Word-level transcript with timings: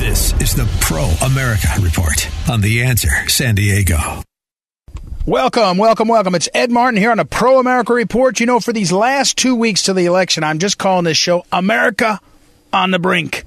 This 0.00 0.32
is 0.40 0.54
the 0.54 0.66
Pro 0.80 1.04
America 1.26 1.68
Report 1.78 2.26
on 2.48 2.62
The 2.62 2.84
Answer 2.84 3.28
San 3.28 3.54
Diego. 3.54 4.22
Welcome, 5.26 5.76
welcome, 5.76 6.08
welcome. 6.08 6.34
It's 6.34 6.48
Ed 6.54 6.70
Martin 6.70 6.98
here 6.98 7.10
on 7.10 7.18
a 7.18 7.26
Pro 7.26 7.58
America 7.60 7.92
Report. 7.92 8.40
You 8.40 8.46
know, 8.46 8.60
for 8.60 8.72
these 8.72 8.90
last 8.92 9.36
two 9.36 9.54
weeks 9.54 9.82
to 9.82 9.92
the 9.92 10.06
election, 10.06 10.42
I'm 10.42 10.58
just 10.58 10.78
calling 10.78 11.04
this 11.04 11.18
show 11.18 11.44
America 11.52 12.18
on 12.72 12.92
the 12.92 12.98
Brink. 12.98 13.44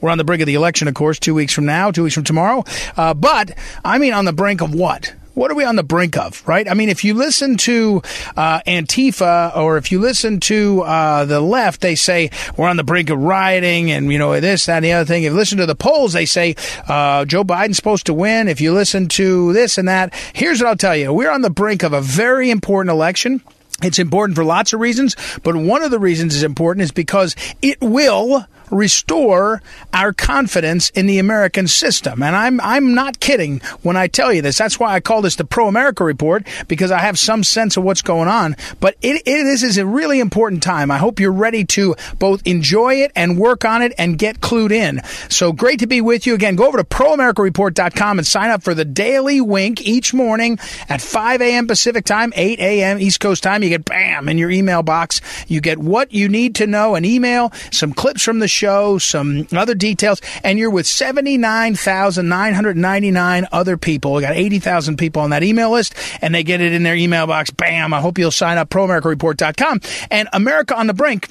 We're 0.00 0.10
on 0.10 0.18
the 0.18 0.22
brink 0.22 0.42
of 0.42 0.46
the 0.46 0.54
election, 0.54 0.86
of 0.86 0.94
course, 0.94 1.18
two 1.18 1.34
weeks 1.34 1.52
from 1.52 1.66
now, 1.66 1.90
two 1.90 2.04
weeks 2.04 2.14
from 2.14 2.22
tomorrow. 2.22 2.62
Uh, 2.96 3.12
but 3.12 3.50
I 3.84 3.98
mean, 3.98 4.12
on 4.12 4.26
the 4.26 4.32
brink 4.32 4.60
of 4.60 4.72
what? 4.72 5.12
What 5.36 5.50
are 5.50 5.54
we 5.54 5.64
on 5.64 5.76
the 5.76 5.82
brink 5.82 6.16
of, 6.16 6.42
right? 6.48 6.66
I 6.68 6.72
mean, 6.72 6.88
if 6.88 7.04
you 7.04 7.12
listen 7.12 7.58
to 7.58 8.00
uh, 8.36 8.60
Antifa 8.66 9.54
or 9.54 9.76
if 9.76 9.92
you 9.92 10.00
listen 10.00 10.40
to 10.40 10.80
uh, 10.80 11.26
the 11.26 11.40
left, 11.40 11.82
they 11.82 11.94
say 11.94 12.30
we're 12.56 12.68
on 12.68 12.78
the 12.78 12.84
brink 12.84 13.10
of 13.10 13.18
rioting 13.18 13.90
and, 13.90 14.10
you 14.10 14.18
know, 14.18 14.40
this, 14.40 14.64
that, 14.64 14.76
and 14.76 14.84
the 14.84 14.92
other 14.94 15.04
thing. 15.04 15.24
If 15.24 15.32
you 15.32 15.36
listen 15.36 15.58
to 15.58 15.66
the 15.66 15.74
polls, 15.74 16.14
they 16.14 16.24
say 16.24 16.56
uh, 16.88 17.26
Joe 17.26 17.44
Biden's 17.44 17.76
supposed 17.76 18.06
to 18.06 18.14
win. 18.14 18.48
If 18.48 18.62
you 18.62 18.72
listen 18.72 19.08
to 19.08 19.52
this 19.52 19.76
and 19.76 19.88
that, 19.88 20.14
here's 20.32 20.62
what 20.62 20.68
I'll 20.68 20.76
tell 20.76 20.96
you. 20.96 21.12
We're 21.12 21.30
on 21.30 21.42
the 21.42 21.50
brink 21.50 21.82
of 21.82 21.92
a 21.92 22.00
very 22.00 22.50
important 22.50 22.90
election. 22.90 23.42
It's 23.82 23.98
important 23.98 24.36
for 24.36 24.44
lots 24.44 24.72
of 24.72 24.80
reasons, 24.80 25.16
but 25.42 25.54
one 25.54 25.82
of 25.82 25.90
the 25.90 25.98
reasons 25.98 26.34
it's 26.34 26.44
important 26.44 26.82
is 26.82 26.92
because 26.92 27.36
it 27.60 27.78
will 27.82 28.46
restore 28.70 29.62
our 29.92 30.12
confidence 30.12 30.90
in 30.90 31.06
the 31.06 31.18
American 31.18 31.68
system. 31.68 32.22
And 32.22 32.34
I'm 32.34 32.60
I'm 32.60 32.94
not 32.94 33.20
kidding 33.20 33.60
when 33.82 33.96
I 33.96 34.06
tell 34.06 34.32
you 34.32 34.42
this. 34.42 34.58
That's 34.58 34.78
why 34.78 34.94
I 34.94 35.00
call 35.00 35.22
this 35.22 35.36
the 35.36 35.44
Pro 35.44 35.68
America 35.68 36.04
Report 36.04 36.46
because 36.68 36.90
I 36.90 36.98
have 36.98 37.18
some 37.18 37.44
sense 37.44 37.76
of 37.76 37.84
what's 37.84 38.02
going 38.02 38.28
on. 38.28 38.56
But 38.80 38.96
it, 39.02 39.22
it 39.26 39.44
this 39.44 39.62
is 39.62 39.78
a 39.78 39.86
really 39.86 40.20
important 40.20 40.62
time. 40.62 40.90
I 40.90 40.98
hope 40.98 41.20
you're 41.20 41.32
ready 41.32 41.64
to 41.64 41.94
both 42.18 42.46
enjoy 42.46 42.96
it 42.96 43.12
and 43.14 43.38
work 43.38 43.64
on 43.64 43.82
it 43.82 43.92
and 43.98 44.18
get 44.18 44.40
clued 44.40 44.72
in. 44.72 45.02
So 45.28 45.52
great 45.52 45.80
to 45.80 45.86
be 45.86 46.00
with 46.00 46.26
you 46.26 46.34
again. 46.34 46.56
Go 46.56 46.66
over 46.66 46.78
to 46.78 46.84
proamericareport.com 46.84 48.18
and 48.18 48.26
sign 48.26 48.50
up 48.50 48.62
for 48.62 48.74
the 48.74 48.84
daily 48.84 49.40
wink 49.40 49.86
each 49.86 50.12
morning 50.12 50.58
at 50.88 51.00
5 51.00 51.40
a.m. 51.42 51.66
Pacific 51.66 52.04
time, 52.04 52.32
8 52.34 52.58
a.m. 52.58 52.98
East 52.98 53.20
Coast 53.20 53.42
time. 53.42 53.62
You 53.62 53.68
get 53.68 53.84
bam 53.84 54.28
in 54.28 54.38
your 54.38 54.50
email 54.50 54.82
box. 54.82 55.20
You 55.46 55.60
get 55.60 55.78
what 55.78 56.12
you 56.12 56.28
need 56.28 56.56
to 56.56 56.66
know, 56.66 56.94
an 56.94 57.04
email, 57.04 57.52
some 57.70 57.92
clips 57.92 58.22
from 58.22 58.38
the 58.38 58.48
show, 58.56 58.98
some 58.98 59.46
other 59.52 59.74
details, 59.74 60.20
and 60.42 60.58
you're 60.58 60.70
with 60.70 60.86
79,999 60.86 63.46
other 63.52 63.76
people. 63.76 64.14
We 64.14 64.22
got 64.22 64.34
80,000 64.34 64.96
people 64.96 65.22
on 65.22 65.30
that 65.30 65.42
email 65.42 65.70
list, 65.70 65.94
and 66.20 66.34
they 66.34 66.42
get 66.42 66.60
it 66.60 66.72
in 66.72 66.82
their 66.82 66.96
email 66.96 67.26
box. 67.26 67.50
Bam. 67.50 67.94
I 67.94 68.00
hope 68.00 68.18
you'll 68.18 68.30
sign 68.30 68.58
up, 68.58 68.68
proamericareport.com. 68.70 69.80
And 70.10 70.28
America 70.32 70.76
on 70.76 70.86
the 70.86 70.94
Brink 70.94 71.28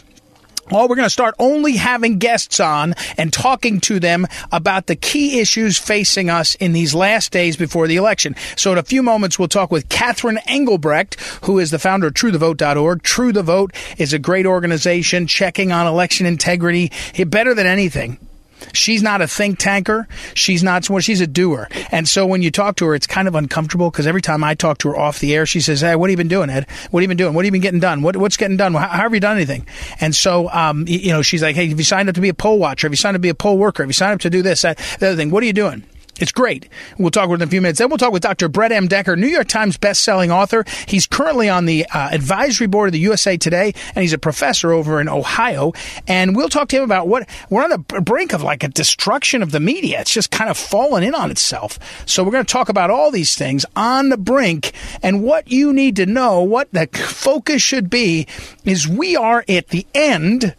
well, 0.71 0.88
we're 0.88 0.95
going 0.95 1.05
to 1.05 1.11
start 1.11 1.35
only 1.38 1.73
having 1.73 2.17
guests 2.17 2.59
on 2.59 2.95
and 3.17 3.31
talking 3.31 3.80
to 3.81 3.99
them 3.99 4.25
about 4.52 4.88
the 4.88 4.95
key 4.95 5.39
issues 5.39 5.77
facing 5.77 6.30
us 6.30 6.55
in 6.55 6.73
these 6.73 6.95
last 6.95 7.31
days 7.31 7.55
before 7.55 7.88
the 7.88 7.97
election. 7.97 8.35
So, 8.55 8.71
in 8.71 8.77
a 8.77 8.83
few 8.83 9.03
moments, 9.03 9.38
we'll 9.38 9.47
talk 9.47 9.71
with 9.71 9.89
Catherine 9.89 10.39
Engelbrecht, 10.47 11.19
who 11.45 11.59
is 11.59 11.71
the 11.71 11.80
founder 11.80 12.08
of 12.08 12.14
TrueTheVote.org. 12.14 13.04
True 13.04 13.31
the 13.31 13.43
Vote 13.43 13.75
is 13.98 14.14
a 14.14 14.20
great 14.20 14.45
organization 14.45 15.27
checking 15.27 15.71
on 15.71 15.87
election 15.87 16.25
integrity. 16.25 16.92
Better 17.25 17.54
than 17.54 17.67
anything, 17.67 18.17
She's 18.73 19.03
not 19.03 19.21
a 19.21 19.27
think 19.27 19.59
tanker. 19.59 20.08
She's 20.33 20.64
not 20.64 20.89
well, 20.89 20.99
she's 20.99 21.21
a 21.21 21.27
doer. 21.27 21.67
And 21.92 22.08
so 22.08 22.26
when 22.26 22.42
you 22.42 22.52
talk 22.52 22.76
to 22.77 22.86
her, 22.86 22.95
it's 22.95 23.08
kind 23.08 23.27
of 23.27 23.36
uncomfortable 23.36 23.89
because 23.89 24.08
every 24.08 24.21
time 24.21 24.43
I 24.43 24.55
talk 24.55 24.77
to 24.80 24.89
her 24.89 24.98
off 24.98 25.20
the 25.20 25.33
air, 25.36 25.45
she 25.45 25.61
says, 25.61 25.81
Hey, 25.81 25.95
what 25.95 26.09
have 26.09 26.11
you 26.11 26.17
been 26.17 26.27
doing, 26.27 26.49
Ed? 26.49 26.67
What 26.92 27.02
have 27.02 27.04
you 27.04 27.08
been 27.08 27.17
doing? 27.17 27.33
What 27.33 27.45
have 27.45 27.48
you 27.48 27.52
been 27.52 27.61
getting 27.61 27.80
done? 27.80 28.02
What, 28.02 28.17
what's 28.17 28.37
getting 28.37 28.58
done? 28.58 28.73
How, 28.73 28.87
how, 28.87 29.04
have 29.04 29.14
you 29.14 29.20
done 29.20 29.37
anything? 29.37 29.67
And 29.99 30.15
so, 30.15 30.49
um, 30.49 30.86
you 30.87 31.11
know, 31.11 31.21
she's 31.21 31.42
like, 31.42 31.55
Hey, 31.55 31.67
have 31.70 31.77
you 31.77 31.83
signed 31.83 32.09
up 32.09 32.15
to 32.15 32.21
be 32.21 32.30
a 32.30 32.33
poll 32.33 32.59
watcher? 32.59 32.87
Have 32.87 32.93
you 32.93 32.98
signed 32.98 33.15
up 33.15 33.20
to 33.20 33.23
be 33.23 33.30
a 33.30 33.36
poll 33.36 33.58
worker? 33.58 33.83
Have 33.83 33.89
you 33.89 33.93
signed 33.93 34.14
up 34.14 34.21
to 34.21 34.30
do 34.30 34.42
this, 34.42 34.61
that, 34.61 34.77
the 34.99 35.08
other 35.08 35.15
thing? 35.15 35.31
What 35.31 35.43
are 35.43 35.48
you 35.48 35.54
doing? 35.54 35.83
It's 36.20 36.31
great. 36.31 36.70
We'll 36.98 37.11
talk 37.11 37.30
with 37.30 37.42
in 37.42 37.48
a 37.48 37.52
few 37.52 37.61
minutes. 37.61 37.80
Then 37.80 37.89
we'll 37.89 37.98
talk 37.98 38.14
with 38.14 38.21
Dr. 38.21 38.48
Brett 38.48 38.71
M. 38.71 38.87
Decker, 38.87 39.17
New 39.17 39.27
York 39.27 39.49
Times 39.49 39.76
best-selling 39.76 40.31
author. 40.31 40.64
He's 40.87 41.05
currently 41.08 41.49
on 41.49 41.65
the 41.65 41.86
uh, 41.87 42.09
advisory 42.09 42.67
board 42.67 42.87
of 42.87 42.93
the 42.93 42.99
USA 42.99 43.36
Today, 43.36 43.73
and 43.93 44.02
he's 44.02 44.14
a 44.14 44.17
professor 44.17 44.71
over 44.71 45.02
in 45.02 45.09
Ohio. 45.09 45.73
And 46.08 46.33
we'll 46.33 46.48
talk 46.48 46.70
to 46.70 46.77
him 46.77 46.83
about 46.83 47.09
what 47.09 47.27
we're 47.49 47.64
on 47.64 47.70
the 47.70 47.80
brink 48.02 48.33
of, 48.33 48.42
like 48.42 48.64
a 48.64 48.70
destruction 48.70 49.43
of 49.43 49.52
the 49.52 49.59
media. 49.59 49.99
It's 49.99 50.14
just 50.14 50.31
kind 50.31 50.49
of 50.49 50.58
fallen 50.58 51.04
in 51.04 51.14
on 51.14 51.31
itself. 51.31 51.80
So 52.05 52.23
we're 52.23 52.31
going 52.31 52.45
to 52.45 52.52
talk 52.52 52.70
about 52.70 52.89
all 52.89 53.11
these 53.11 53.36
things 53.36 53.65
on 53.75 54.08
the 54.08 54.17
brink, 54.17 54.71
and 55.04 55.21
what 55.21 55.52
you 55.52 55.73
need 55.73 55.98
to 55.98 56.05
know, 56.05 56.42
what 56.42 56.71
the 56.71 56.87
focus 56.87 57.61
should 57.61 57.89
be, 57.89 58.25
is 58.64 58.87
we 58.87 59.17
are 59.17 59.43
at 59.49 59.67
the 59.67 59.86
end 59.93 60.55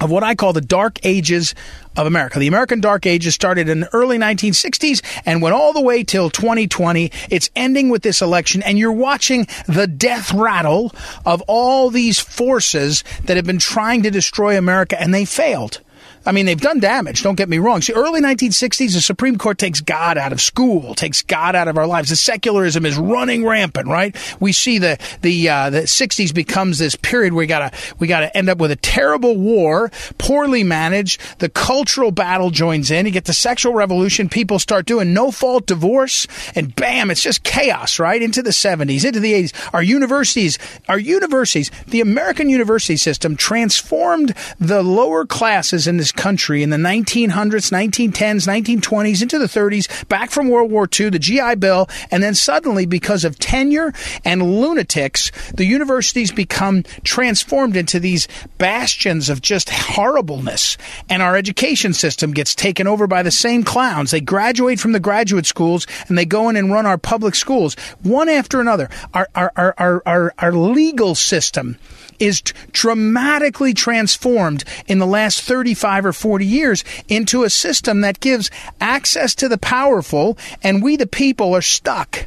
of 0.00 0.10
what 0.10 0.24
I 0.24 0.34
call 0.34 0.52
the 0.52 0.60
dark 0.60 0.98
ages 1.04 1.54
of 1.96 2.06
America. 2.06 2.38
The 2.38 2.46
American 2.46 2.80
Dark 2.80 3.06
Ages 3.06 3.34
started 3.34 3.68
in 3.68 3.80
the 3.80 3.94
early 3.94 4.18
1960s 4.18 5.02
and 5.26 5.42
went 5.42 5.54
all 5.54 5.72
the 5.72 5.80
way 5.80 6.04
till 6.04 6.30
2020. 6.30 7.10
It's 7.30 7.50
ending 7.56 7.88
with 7.88 8.02
this 8.02 8.22
election, 8.22 8.62
and 8.62 8.78
you're 8.78 8.92
watching 8.92 9.46
the 9.66 9.86
death 9.86 10.32
rattle 10.32 10.92
of 11.26 11.42
all 11.46 11.90
these 11.90 12.18
forces 12.18 13.04
that 13.24 13.36
have 13.36 13.46
been 13.46 13.58
trying 13.58 14.02
to 14.04 14.10
destroy 14.10 14.56
America, 14.56 15.00
and 15.00 15.12
they 15.12 15.24
failed. 15.24 15.80
I 16.26 16.32
mean, 16.32 16.44
they've 16.44 16.60
done 16.60 16.80
damage. 16.80 17.22
Don't 17.22 17.34
get 17.34 17.48
me 17.48 17.58
wrong. 17.58 17.80
See, 17.80 17.94
early 17.94 18.20
1960s, 18.20 18.92
the 18.92 19.00
Supreme 19.00 19.38
Court 19.38 19.56
takes 19.56 19.80
God 19.80 20.18
out 20.18 20.32
of 20.32 20.40
school, 20.40 20.94
takes 20.94 21.22
God 21.22 21.56
out 21.56 21.66
of 21.66 21.78
our 21.78 21.86
lives. 21.86 22.10
The 22.10 22.16
secularism 22.16 22.84
is 22.84 22.98
running 22.98 23.46
rampant, 23.46 23.88
right? 23.88 24.14
We 24.38 24.52
see 24.52 24.78
the 24.78 24.98
the 25.22 25.48
uh, 25.48 25.70
the 25.70 25.80
60s 25.82 26.34
becomes 26.34 26.78
this 26.78 26.94
period 26.94 27.32
where 27.32 27.40
we 27.40 27.46
gotta 27.46 27.72
we 27.98 28.06
gotta 28.06 28.36
end 28.36 28.50
up 28.50 28.58
with 28.58 28.70
a 28.70 28.76
terrible 28.76 29.36
war, 29.36 29.90
poorly 30.18 30.62
managed. 30.62 31.20
The 31.38 31.48
cultural 31.48 32.10
battle 32.10 32.50
joins 32.50 32.90
in. 32.90 33.06
You 33.06 33.12
get 33.12 33.24
the 33.24 33.32
sexual 33.32 33.72
revolution. 33.72 34.28
People 34.28 34.58
start 34.58 34.84
doing 34.84 35.14
no 35.14 35.30
fault 35.30 35.66
divorce, 35.66 36.26
and 36.54 36.74
bam, 36.76 37.10
it's 37.10 37.22
just 37.22 37.44
chaos, 37.44 37.98
right? 37.98 38.20
Into 38.20 38.42
the 38.42 38.50
70s, 38.50 39.06
into 39.06 39.20
the 39.20 39.32
80s. 39.32 39.70
Our 39.72 39.82
universities, 39.82 40.58
our 40.86 40.98
universities, 40.98 41.70
the 41.86 42.02
American 42.02 42.50
university 42.50 42.98
system 42.98 43.36
transformed 43.36 44.34
the 44.58 44.82
lower 44.82 45.24
classes 45.24 45.86
in 45.86 45.96
this 45.96 46.09
this 46.10 46.22
country 46.22 46.62
in 46.62 46.70
the 46.70 46.76
1900s, 46.76 47.70
1910s, 47.70 48.46
1920s, 48.46 49.22
into 49.22 49.38
the 49.38 49.46
30s, 49.46 50.08
back 50.08 50.30
from 50.30 50.48
World 50.48 50.70
War 50.70 50.88
II, 50.98 51.10
the 51.10 51.18
GI 51.18 51.56
Bill, 51.56 51.88
and 52.10 52.22
then 52.22 52.34
suddenly, 52.34 52.86
because 52.86 53.24
of 53.24 53.38
tenure 53.38 53.92
and 54.24 54.42
lunatics, 54.42 55.30
the 55.54 55.64
universities 55.64 56.32
become 56.32 56.82
transformed 57.04 57.76
into 57.76 58.00
these 58.00 58.26
bastions 58.58 59.28
of 59.28 59.40
just 59.40 59.70
horribleness. 59.70 60.76
And 61.08 61.22
our 61.22 61.36
education 61.36 61.92
system 61.92 62.32
gets 62.32 62.54
taken 62.54 62.86
over 62.86 63.06
by 63.06 63.22
the 63.22 63.30
same 63.30 63.62
clowns. 63.62 64.10
They 64.10 64.20
graduate 64.20 64.80
from 64.80 64.92
the 64.92 65.00
graduate 65.00 65.46
schools 65.46 65.86
and 66.08 66.18
they 66.18 66.24
go 66.24 66.48
in 66.48 66.56
and 66.56 66.72
run 66.72 66.86
our 66.86 66.98
public 66.98 67.34
schools 67.34 67.74
one 68.02 68.28
after 68.28 68.60
another. 68.60 68.88
Our, 69.14 69.28
our, 69.34 69.52
our, 69.56 69.74
our, 69.78 70.02
our, 70.06 70.34
our 70.38 70.52
legal 70.52 71.14
system 71.14 71.78
is 72.20 72.42
dramatically 72.72 73.74
transformed 73.74 74.62
in 74.86 74.98
the 74.98 75.06
last 75.06 75.40
35 75.40 76.06
or 76.06 76.12
40 76.12 76.46
years 76.46 76.84
into 77.08 77.42
a 77.42 77.50
system 77.50 78.02
that 78.02 78.20
gives 78.20 78.50
access 78.80 79.34
to 79.34 79.48
the 79.48 79.58
powerful, 79.58 80.38
and 80.62 80.82
we, 80.82 80.96
the 80.96 81.06
people, 81.06 81.54
are 81.54 81.62
stuck. 81.62 82.26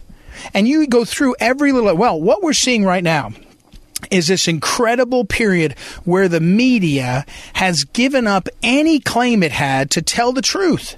And 0.53 0.67
you 0.67 0.85
go 0.87 1.05
through 1.05 1.35
every 1.39 1.71
little, 1.71 1.95
well, 1.95 2.19
what 2.19 2.41
we're 2.43 2.53
seeing 2.53 2.83
right 2.83 3.03
now 3.03 3.31
is 4.11 4.27
this 4.27 4.47
incredible 4.47 5.25
period 5.25 5.77
where 6.03 6.27
the 6.27 6.41
media 6.41 7.25
has 7.53 7.85
given 7.85 8.27
up 8.27 8.49
any 8.61 8.99
claim 8.99 9.43
it 9.43 9.51
had 9.51 9.89
to 9.91 10.01
tell 10.01 10.33
the 10.33 10.41
truth. 10.41 10.95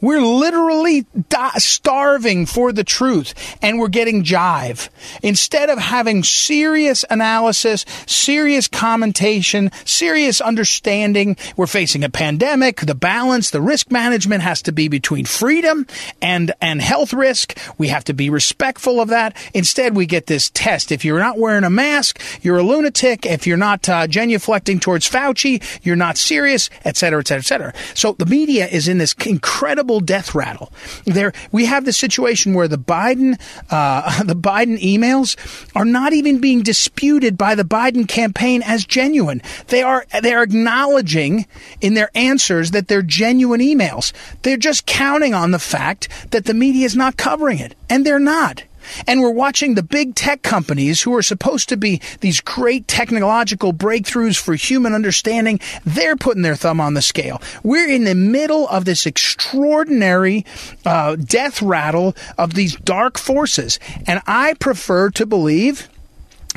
We're 0.00 0.20
literally 0.20 1.06
di- 1.28 1.58
starving 1.58 2.46
for 2.46 2.72
the 2.72 2.84
truth 2.84 3.34
and 3.62 3.78
we're 3.78 3.88
getting 3.88 4.24
jive. 4.24 4.88
Instead 5.22 5.70
of 5.70 5.78
having 5.78 6.22
serious 6.22 7.04
analysis, 7.10 7.84
serious 8.06 8.68
commentation, 8.68 9.70
serious 9.84 10.40
understanding, 10.40 11.36
we're 11.56 11.66
facing 11.66 12.04
a 12.04 12.10
pandemic. 12.10 12.80
The 12.80 12.94
balance, 12.94 13.50
the 13.50 13.60
risk 13.60 13.90
management 13.90 14.42
has 14.42 14.62
to 14.62 14.72
be 14.72 14.88
between 14.88 15.24
freedom 15.24 15.86
and, 16.20 16.52
and 16.60 16.80
health 16.80 17.12
risk. 17.12 17.58
We 17.78 17.88
have 17.88 18.04
to 18.04 18.14
be 18.14 18.30
respectful 18.30 19.00
of 19.00 19.08
that. 19.08 19.36
Instead, 19.54 19.96
we 19.96 20.06
get 20.06 20.26
this 20.26 20.50
test. 20.50 20.92
If 20.92 21.04
you're 21.04 21.18
not 21.18 21.38
wearing 21.38 21.64
a 21.64 21.70
mask, 21.70 22.20
you're 22.42 22.58
a 22.58 22.62
lunatic. 22.62 23.24
If 23.24 23.46
you're 23.46 23.56
not 23.56 23.88
uh, 23.88 24.06
genuflecting 24.06 24.80
towards 24.80 25.08
Fauci, 25.08 25.62
you're 25.82 25.96
not 25.96 26.18
serious, 26.18 26.70
et 26.84 26.96
cetera, 26.96 27.20
et 27.20 27.28
cetera, 27.28 27.40
et 27.40 27.46
cetera. 27.46 27.74
So 27.94 28.12
the 28.18 28.26
media 28.26 28.66
is 28.66 28.88
in 28.88 28.98
this 28.98 29.14
incredible 29.26 29.69
death 30.00 30.34
rattle. 30.34 30.72
There, 31.04 31.32
we 31.52 31.66
have 31.66 31.84
the 31.84 31.92
situation 31.92 32.54
where 32.54 32.68
the 32.68 32.78
Biden, 32.78 33.40
uh, 33.70 34.22
the 34.24 34.36
Biden 34.36 34.80
emails 34.80 35.36
are 35.74 35.84
not 35.84 36.12
even 36.12 36.40
being 36.40 36.62
disputed 36.62 37.36
by 37.36 37.54
the 37.54 37.64
Biden 37.64 38.06
campaign 38.06 38.62
as 38.64 38.84
genuine. 38.84 39.42
They 39.68 39.82
are, 39.82 40.06
they 40.22 40.32
are 40.32 40.42
acknowledging 40.42 41.46
in 41.80 41.94
their 41.94 42.10
answers 42.14 42.70
that 42.72 42.88
they're 42.88 43.02
genuine 43.02 43.60
emails. 43.60 44.12
They're 44.42 44.56
just 44.56 44.86
counting 44.86 45.34
on 45.34 45.50
the 45.50 45.58
fact 45.58 46.08
that 46.30 46.44
the 46.44 46.54
media 46.54 46.86
is 46.86 46.96
not 46.96 47.16
covering 47.16 47.58
it, 47.58 47.74
and 47.88 48.04
they're 48.04 48.18
not. 48.18 48.64
And 49.06 49.20
we're 49.20 49.30
watching 49.30 49.74
the 49.74 49.82
big 49.82 50.14
tech 50.14 50.42
companies 50.42 51.02
who 51.02 51.14
are 51.14 51.22
supposed 51.22 51.68
to 51.70 51.76
be 51.76 52.00
these 52.20 52.40
great 52.40 52.88
technological 52.88 53.72
breakthroughs 53.72 54.36
for 54.36 54.54
human 54.54 54.94
understanding. 54.94 55.60
They're 55.84 56.16
putting 56.16 56.42
their 56.42 56.56
thumb 56.56 56.80
on 56.80 56.94
the 56.94 57.02
scale. 57.02 57.40
We're 57.62 57.88
in 57.88 58.04
the 58.04 58.14
middle 58.14 58.68
of 58.68 58.84
this 58.84 59.06
extraordinary 59.06 60.44
uh, 60.84 61.16
death 61.16 61.62
rattle 61.62 62.16
of 62.38 62.54
these 62.54 62.76
dark 62.76 63.18
forces. 63.18 63.78
And 64.06 64.20
I 64.26 64.54
prefer 64.54 65.10
to 65.10 65.26
believe 65.26 65.88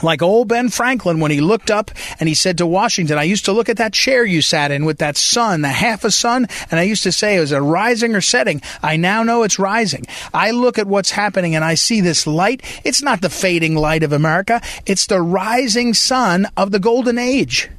like 0.01 0.21
old 0.21 0.47
Ben 0.47 0.69
Franklin 0.69 1.19
when 1.19 1.29
he 1.29 1.41
looked 1.41 1.69
up 1.69 1.91
and 2.19 2.27
he 2.27 2.35
said 2.35 2.57
to 2.57 2.65
Washington, 2.65 3.17
I 3.17 3.23
used 3.23 3.45
to 3.45 3.51
look 3.51 3.69
at 3.69 3.77
that 3.77 3.93
chair 3.93 4.25
you 4.25 4.41
sat 4.41 4.71
in 4.71 4.85
with 4.85 4.99
that 4.99 5.17
sun, 5.17 5.61
the 5.61 5.69
half 5.69 6.03
a 6.03 6.11
sun, 6.11 6.47
and 6.71 6.79
I 6.79 6.83
used 6.83 7.03
to 7.03 7.11
say, 7.11 7.35
it 7.35 7.57
rising 7.57 8.15
or 8.15 8.21
setting? 8.21 8.61
I 8.81 8.97
now 8.97 9.23
know 9.23 9.43
it's 9.43 9.59
rising. 9.59 10.05
I 10.33 10.51
look 10.51 10.79
at 10.79 10.87
what's 10.87 11.11
happening 11.11 11.55
and 11.55 11.63
I 11.63 11.75
see 11.75 12.01
this 12.01 12.25
light. 12.25 12.63
It's 12.83 13.03
not 13.03 13.21
the 13.21 13.29
fading 13.29 13.75
light 13.75 14.03
of 14.03 14.13
America. 14.13 14.61
It's 14.85 15.05
the 15.05 15.21
rising 15.21 15.93
sun 15.93 16.47
of 16.57 16.71
the 16.71 16.79
golden 16.79 17.17
age. 17.17 17.69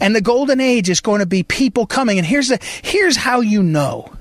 And 0.00 0.14
the 0.14 0.20
golden 0.20 0.60
age 0.60 0.90
is 0.90 1.00
going 1.00 1.20
to 1.20 1.26
be 1.26 1.42
people 1.42 1.86
coming. 1.86 2.18
And 2.18 2.26
here's 2.26 2.48
the, 2.48 2.58
here's 2.82 3.16
how 3.16 3.40
you 3.40 3.62
know. 3.62 4.12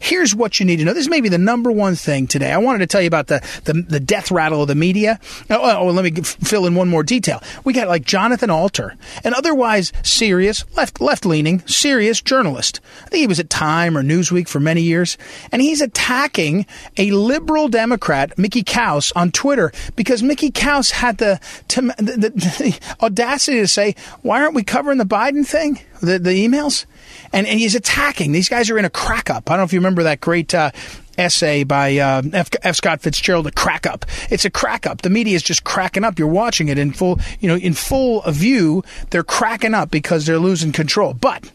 Here's 0.00 0.34
what 0.34 0.60
you 0.60 0.66
need 0.66 0.76
to 0.76 0.84
know. 0.84 0.94
This 0.94 1.08
may 1.08 1.20
be 1.20 1.28
the 1.28 1.38
number 1.38 1.70
one 1.70 1.94
thing 1.94 2.26
today. 2.26 2.52
I 2.52 2.58
wanted 2.58 2.78
to 2.78 2.86
tell 2.86 3.00
you 3.00 3.06
about 3.06 3.28
the, 3.28 3.40
the, 3.64 3.74
the 3.74 4.00
death 4.00 4.30
rattle 4.30 4.62
of 4.62 4.68
the 4.68 4.74
media. 4.74 5.18
Oh, 5.50 5.58
oh, 5.60 5.78
oh 5.78 5.86
let 5.90 6.04
me 6.04 6.22
fill 6.22 6.66
in 6.66 6.74
one 6.74 6.88
more 6.88 7.02
detail. 7.02 7.42
We 7.64 7.72
got 7.72 7.88
like 7.88 8.04
Jonathan 8.04 8.50
Alter, 8.50 8.96
an 9.24 9.34
otherwise 9.34 9.92
serious, 10.02 10.64
left, 10.76 11.00
left 11.00 11.24
leaning, 11.24 11.60
serious 11.66 12.20
journalist. 12.20 12.80
I 13.04 13.08
think 13.08 13.20
he 13.20 13.26
was 13.26 13.40
at 13.40 13.50
Time 13.50 13.96
or 13.96 14.02
Newsweek 14.02 14.48
for 14.48 14.60
many 14.60 14.82
years. 14.82 15.18
And 15.52 15.62
he's 15.62 15.80
attacking 15.80 16.66
a 16.96 17.10
liberal 17.10 17.68
Democrat, 17.68 18.36
Mickey 18.38 18.62
Kaus, 18.62 19.12
on 19.14 19.30
Twitter 19.30 19.72
because 19.96 20.22
Mickey 20.22 20.50
Kaus 20.50 20.90
had 20.90 21.18
the, 21.18 21.40
the, 21.68 21.82
the, 21.98 22.30
the 22.58 22.78
audacity 23.04 23.60
to 23.60 23.68
say, 23.68 23.94
why 24.22 24.42
aren't 24.42 24.54
we 24.54 24.62
covering 24.62 24.98
the 24.98 25.04
Biden 25.04 25.46
thing? 25.46 25.80
The, 26.00 26.18
the 26.18 26.30
emails? 26.30 26.86
And, 27.32 27.46
and 27.46 27.58
he's 27.58 27.74
attacking. 27.74 28.32
These 28.32 28.48
guys 28.48 28.70
are 28.70 28.78
in 28.78 28.84
a 28.84 28.90
crack 28.90 29.30
up. 29.30 29.50
I 29.50 29.54
don't 29.54 29.60
know 29.60 29.64
if 29.64 29.72
you 29.72 29.80
remember 29.80 30.04
that 30.04 30.20
great 30.20 30.54
uh, 30.54 30.70
essay 31.16 31.64
by 31.64 31.98
uh, 31.98 32.22
F, 32.32 32.50
F. 32.62 32.76
Scott 32.76 33.00
Fitzgerald, 33.00 33.46
"A 33.46 33.50
Crack 33.50 33.86
Up." 33.86 34.06
It's 34.30 34.44
a 34.44 34.50
crack 34.50 34.86
up. 34.86 35.02
The 35.02 35.10
media 35.10 35.34
is 35.34 35.42
just 35.42 35.64
cracking 35.64 36.04
up. 36.04 36.18
You're 36.18 36.28
watching 36.28 36.68
it 36.68 36.78
in 36.78 36.92
full, 36.92 37.18
you 37.40 37.48
know, 37.48 37.56
in 37.56 37.74
full 37.74 38.22
view. 38.30 38.84
They're 39.10 39.24
cracking 39.24 39.74
up 39.74 39.90
because 39.90 40.26
they're 40.26 40.38
losing 40.38 40.72
control. 40.72 41.14
But 41.14 41.50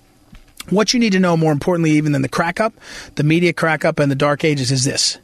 what 0.69 0.93
you 0.93 0.99
need 0.99 1.13
to 1.13 1.19
know, 1.19 1.35
more 1.37 1.51
importantly, 1.51 1.91
even 1.91 2.11
than 2.11 2.21
the 2.21 2.29
crack 2.29 2.59
up, 2.59 2.73
the 3.15 3.23
media 3.23 3.53
crack 3.53 3.85
up, 3.85 3.99
and 3.99 4.11
the 4.11 4.15
dark 4.15 4.43
ages, 4.43 4.71
is 4.71 4.83
this: 4.83 5.17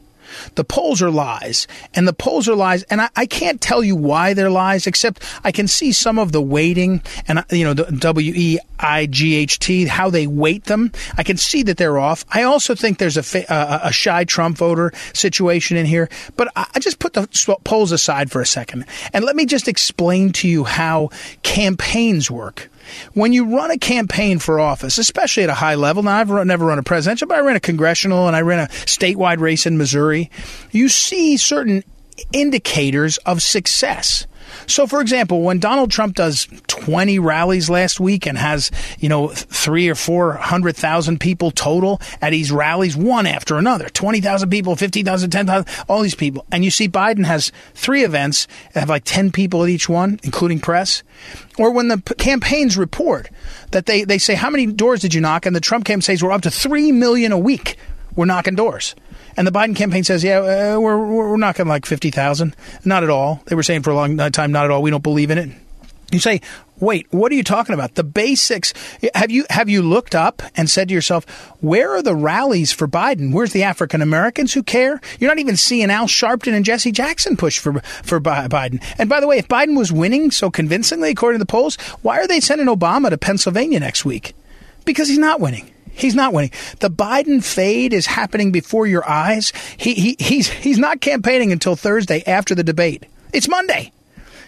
the 0.55 0.63
polls 0.63 1.01
are 1.01 1.11
lies, 1.11 1.67
and 1.93 2.07
the 2.07 2.13
polls 2.13 2.47
are 2.47 2.55
lies, 2.55 2.83
and 2.83 3.01
I, 3.01 3.09
I, 3.15 3.25
can't 3.25 3.61
tell 3.61 3.83
you 3.83 3.95
why 3.95 4.33
they're 4.33 4.49
lies, 4.49 4.87
except 4.87 5.23
I 5.43 5.51
can 5.51 5.67
see 5.67 5.91
some 5.91 6.17
of 6.17 6.31
the 6.31 6.41
weighting 6.41 7.01
and 7.27 7.43
you 7.51 7.63
know 7.63 7.73
the 7.73 7.91
W 7.91 8.33
E 8.35 8.59
I 8.79 9.05
G 9.05 9.35
H 9.35 9.59
T 9.59 9.85
how 9.85 10.09
they 10.09 10.27
weight 10.27 10.65
them. 10.65 10.91
I 11.17 11.23
can 11.23 11.37
see 11.37 11.63
that 11.63 11.77
they're 11.77 11.99
off. 11.99 12.25
I 12.31 12.43
also 12.43 12.75
think 12.75 12.97
there's 12.97 13.17
a 13.17 13.53
uh, 13.53 13.79
a 13.83 13.91
shy 13.91 14.23
Trump 14.23 14.57
voter 14.57 14.93
situation 15.13 15.77
in 15.77 15.85
here, 15.85 16.09
but 16.35 16.51
I, 16.55 16.67
I 16.75 16.79
just 16.79 16.99
put 16.99 17.13
the 17.13 17.27
polls 17.63 17.91
aside 17.91 18.31
for 18.31 18.41
a 18.41 18.45
second 18.45 18.85
and 19.13 19.25
let 19.25 19.35
me 19.35 19.45
just 19.45 19.67
explain 19.67 20.31
to 20.33 20.47
you 20.47 20.63
how 20.63 21.09
campaigns 21.43 22.29
work. 22.29 22.69
When 23.13 23.33
you 23.33 23.55
run 23.55 23.71
a 23.71 23.77
campaign 23.77 24.39
for 24.39 24.59
office, 24.59 24.97
especially 24.97 25.43
at 25.43 25.49
a 25.49 25.55
high 25.55 25.75
level, 25.75 26.03
now 26.03 26.17
I've 26.17 26.29
run, 26.29 26.47
never 26.47 26.65
run 26.65 26.79
a 26.79 26.83
presidential, 26.83 27.27
but 27.27 27.37
I 27.37 27.41
ran 27.41 27.55
a 27.55 27.61
congressional 27.61 28.27
and 28.27 28.35
I 28.35 28.41
ran 28.41 28.59
a 28.59 28.67
statewide 28.67 29.39
race 29.39 29.65
in 29.65 29.77
Missouri, 29.77 30.29
you 30.71 30.89
see 30.89 31.37
certain 31.37 31.83
indicators 32.33 33.17
of 33.19 33.41
success. 33.41 34.27
So, 34.69 34.85
for 34.85 35.01
example, 35.01 35.41
when 35.41 35.59
Donald 35.59 35.89
Trump 35.89 36.15
does 36.15 36.47
20 36.67 37.17
rallies 37.17 37.69
last 37.69 37.99
week 37.99 38.27
and 38.27 38.37
has, 38.37 38.69
you 38.99 39.09
know, 39.09 39.27
three 39.29 39.89
or 39.89 39.95
400,000 39.95 41.19
people 41.19 41.49
total 41.49 41.99
at 42.21 42.29
these 42.29 42.51
rallies, 42.51 42.95
one 42.95 43.25
after 43.25 43.57
another 43.57 43.89
20,000 43.89 44.49
people, 44.49 44.75
50,000, 44.75 45.29
10,000, 45.31 45.67
all 45.87 46.01
these 46.01 46.15
people. 46.15 46.45
And 46.51 46.63
you 46.63 46.69
see 46.69 46.87
Biden 46.87 47.25
has 47.25 47.51
three 47.73 48.03
events 48.03 48.47
have 48.75 48.89
like 48.89 49.03
10 49.05 49.31
people 49.31 49.63
at 49.63 49.69
each 49.69 49.89
one, 49.89 50.19
including 50.23 50.59
press. 50.59 51.01
Or 51.57 51.71
when 51.71 51.87
the 51.87 51.97
p- 51.97 52.13
campaigns 52.15 52.77
report 52.77 53.29
that 53.71 53.87
they, 53.87 54.03
they 54.03 54.17
say, 54.17 54.35
How 54.35 54.49
many 54.49 54.67
doors 54.67 55.01
did 55.01 55.13
you 55.13 55.21
knock? 55.21 55.45
And 55.45 55.55
the 55.55 55.59
Trump 55.59 55.85
campaign 55.85 56.01
says, 56.01 56.23
We're 56.23 56.31
up 56.31 56.43
to 56.43 56.51
3 56.51 56.91
million 56.91 57.31
a 57.31 57.37
week. 57.37 57.75
We're 58.19 58.25
knocking 58.25 58.55
doors. 58.55 58.95
And 59.37 59.47
the 59.47 59.51
Biden 59.51 59.77
campaign 59.77 60.03
says, 60.03 60.25
yeah, 60.25 60.39
uh, 60.39 60.77
we're, 60.77 60.97
we're 60.97 61.37
knocking 61.37 61.67
like 61.69 61.85
50,000. 61.85 62.53
Not 62.83 63.01
at 63.01 63.09
all. 63.09 63.41
They 63.45 63.55
were 63.55 63.63
saying 63.63 63.83
for 63.83 63.91
a 63.91 63.95
long 63.95 64.17
time, 64.31 64.51
not 64.51 64.65
at 64.65 64.71
all. 64.71 64.81
We 64.81 64.91
don't 64.91 65.01
believe 65.01 65.31
in 65.31 65.37
it. 65.37 65.51
You 66.11 66.19
say, 66.19 66.41
wait, 66.81 67.07
what 67.11 67.31
are 67.31 67.35
you 67.35 67.45
talking 67.45 67.73
about? 67.73 67.95
The 67.95 68.03
basics. 68.03 68.73
Have 69.15 69.31
you 69.31 69.45
have 69.49 69.69
you 69.69 69.81
looked 69.81 70.15
up 70.15 70.41
and 70.57 70.69
said 70.69 70.89
to 70.89 70.93
yourself, 70.93 71.23
where 71.61 71.93
are 71.93 72.01
the 72.01 72.13
rallies 72.13 72.73
for 72.73 72.89
Biden? 72.89 73.31
Where's 73.31 73.53
the 73.53 73.63
African 73.63 74.01
Americans 74.01 74.53
who 74.53 74.63
care? 74.63 74.99
You're 75.17 75.31
not 75.31 75.39
even 75.39 75.55
seeing 75.55 75.89
Al 75.89 76.07
Sharpton 76.07 76.51
and 76.51 76.65
Jesse 76.65 76.91
Jackson 76.91 77.37
push 77.37 77.57
for 77.57 77.79
for 77.79 78.19
Biden. 78.19 78.83
And 78.97 79.07
by 79.07 79.21
the 79.21 79.27
way, 79.27 79.37
if 79.37 79.47
Biden 79.47 79.77
was 79.77 79.93
winning 79.93 80.29
so 80.29 80.51
convincingly 80.51 81.11
according 81.11 81.39
to 81.39 81.45
the 81.45 81.49
polls, 81.49 81.77
why 82.01 82.19
are 82.19 82.27
they 82.27 82.41
sending 82.41 82.67
Obama 82.67 83.11
to 83.11 83.17
Pennsylvania 83.17 83.79
next 83.79 84.03
week? 84.03 84.35
Because 84.83 85.07
he's 85.07 85.17
not 85.17 85.39
winning. 85.39 85.71
He's 85.99 86.15
not 86.15 86.33
winning. 86.33 86.51
The 86.79 86.89
Biden 86.89 87.43
fade 87.43 87.93
is 87.93 88.05
happening 88.05 88.51
before 88.51 88.87
your 88.87 89.07
eyes. 89.07 89.51
He, 89.77 89.93
he, 89.93 90.15
he's, 90.17 90.47
he's 90.49 90.79
not 90.79 91.01
campaigning 91.01 91.51
until 91.51 91.75
Thursday 91.75 92.23
after 92.25 92.55
the 92.55 92.63
debate. 92.63 93.05
It's 93.33 93.49
Monday. 93.49 93.91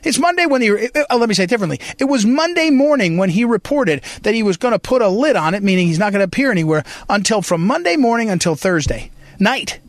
It's 0.03 0.18
Monday 0.18 0.45
when 0.45 0.62
he, 0.62 0.71
uh, 0.71 1.18
let 1.18 1.30
me 1.30 1.36
say 1.36 1.44
it 1.44 1.50
differently. 1.50 1.80
It 2.00 2.06
was 2.06 2.25
Monday 2.25 2.69
morning 2.69 3.18
when 3.18 3.30
he 3.30 3.45
reported 3.45 4.01
that 4.24 4.33
he 4.33 4.44
was 4.44 4.57
going 4.57 4.71
to 4.71 4.80
put 4.80 5.01
a 5.01 5.09
lid 5.09 5.36
on 5.36 5.53
it, 5.53 5.62
meaning 5.62 5.88
he's 5.88 6.00
not 6.00 6.12
going 6.12 6.21
to 6.21 6.25
appear 6.25 6.51
anywhere 6.51 6.83
until 7.09 7.42
from 7.42 7.68
Monday 7.68 7.98
morning 7.98 8.30
until 8.30 8.56
Thursday 8.56 9.12
night. 9.38 9.80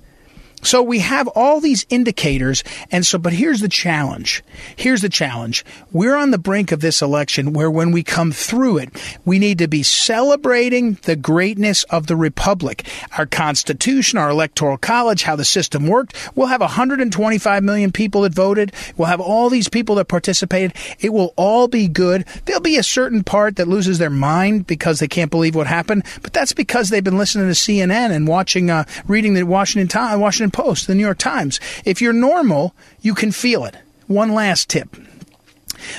So 0.62 0.82
we 0.82 1.00
have 1.00 1.28
all 1.28 1.60
these 1.60 1.84
indicators. 1.90 2.62
And 2.90 3.04
so, 3.04 3.18
but 3.18 3.32
here's 3.32 3.60
the 3.60 3.68
challenge. 3.68 4.42
Here's 4.76 5.02
the 5.02 5.08
challenge. 5.08 5.64
We're 5.90 6.14
on 6.14 6.30
the 6.30 6.38
brink 6.38 6.72
of 6.72 6.80
this 6.80 7.02
election 7.02 7.52
where 7.52 7.70
when 7.70 7.90
we 7.90 8.02
come 8.02 8.32
through 8.32 8.78
it, 8.78 9.18
we 9.24 9.38
need 9.38 9.58
to 9.58 9.68
be 9.68 9.82
celebrating 9.82 10.94
the 11.02 11.16
greatness 11.16 11.82
of 11.84 12.06
the 12.06 12.16
Republic, 12.16 12.86
our 13.18 13.26
Constitution, 13.26 14.18
our 14.18 14.30
Electoral 14.30 14.78
College, 14.78 15.24
how 15.24 15.36
the 15.36 15.44
system 15.44 15.88
worked. 15.88 16.16
We'll 16.36 16.46
have 16.46 16.60
125 16.60 17.62
million 17.62 17.90
people 17.90 18.22
that 18.22 18.32
voted. 18.32 18.72
We'll 18.96 19.08
have 19.08 19.20
all 19.20 19.50
these 19.50 19.68
people 19.68 19.96
that 19.96 20.06
participated. 20.06 20.74
It 21.00 21.12
will 21.12 21.34
all 21.36 21.66
be 21.66 21.88
good. 21.88 22.24
There'll 22.44 22.60
be 22.60 22.76
a 22.76 22.82
certain 22.84 23.24
part 23.24 23.56
that 23.56 23.66
loses 23.66 23.98
their 23.98 24.10
mind 24.10 24.66
because 24.66 25.00
they 25.00 25.08
can't 25.08 25.30
believe 25.30 25.56
what 25.56 25.66
happened, 25.66 26.04
but 26.22 26.32
that's 26.32 26.52
because 26.52 26.88
they've 26.88 27.02
been 27.02 27.18
listening 27.18 27.48
to 27.48 27.52
CNN 27.52 28.12
and 28.12 28.28
watching, 28.28 28.70
uh, 28.70 28.84
reading 29.08 29.34
the 29.34 29.42
Washington 29.42 29.88
Times, 29.88 30.20
Washington 30.20 30.51
Post, 30.52 30.86
the 30.86 30.94
New 30.94 31.02
York 31.02 31.18
Times. 31.18 31.60
If 31.84 32.00
you're 32.00 32.12
normal, 32.12 32.74
you 33.00 33.14
can 33.14 33.32
feel 33.32 33.64
it. 33.64 33.76
One 34.06 34.32
last 34.32 34.68
tip. 34.68 34.96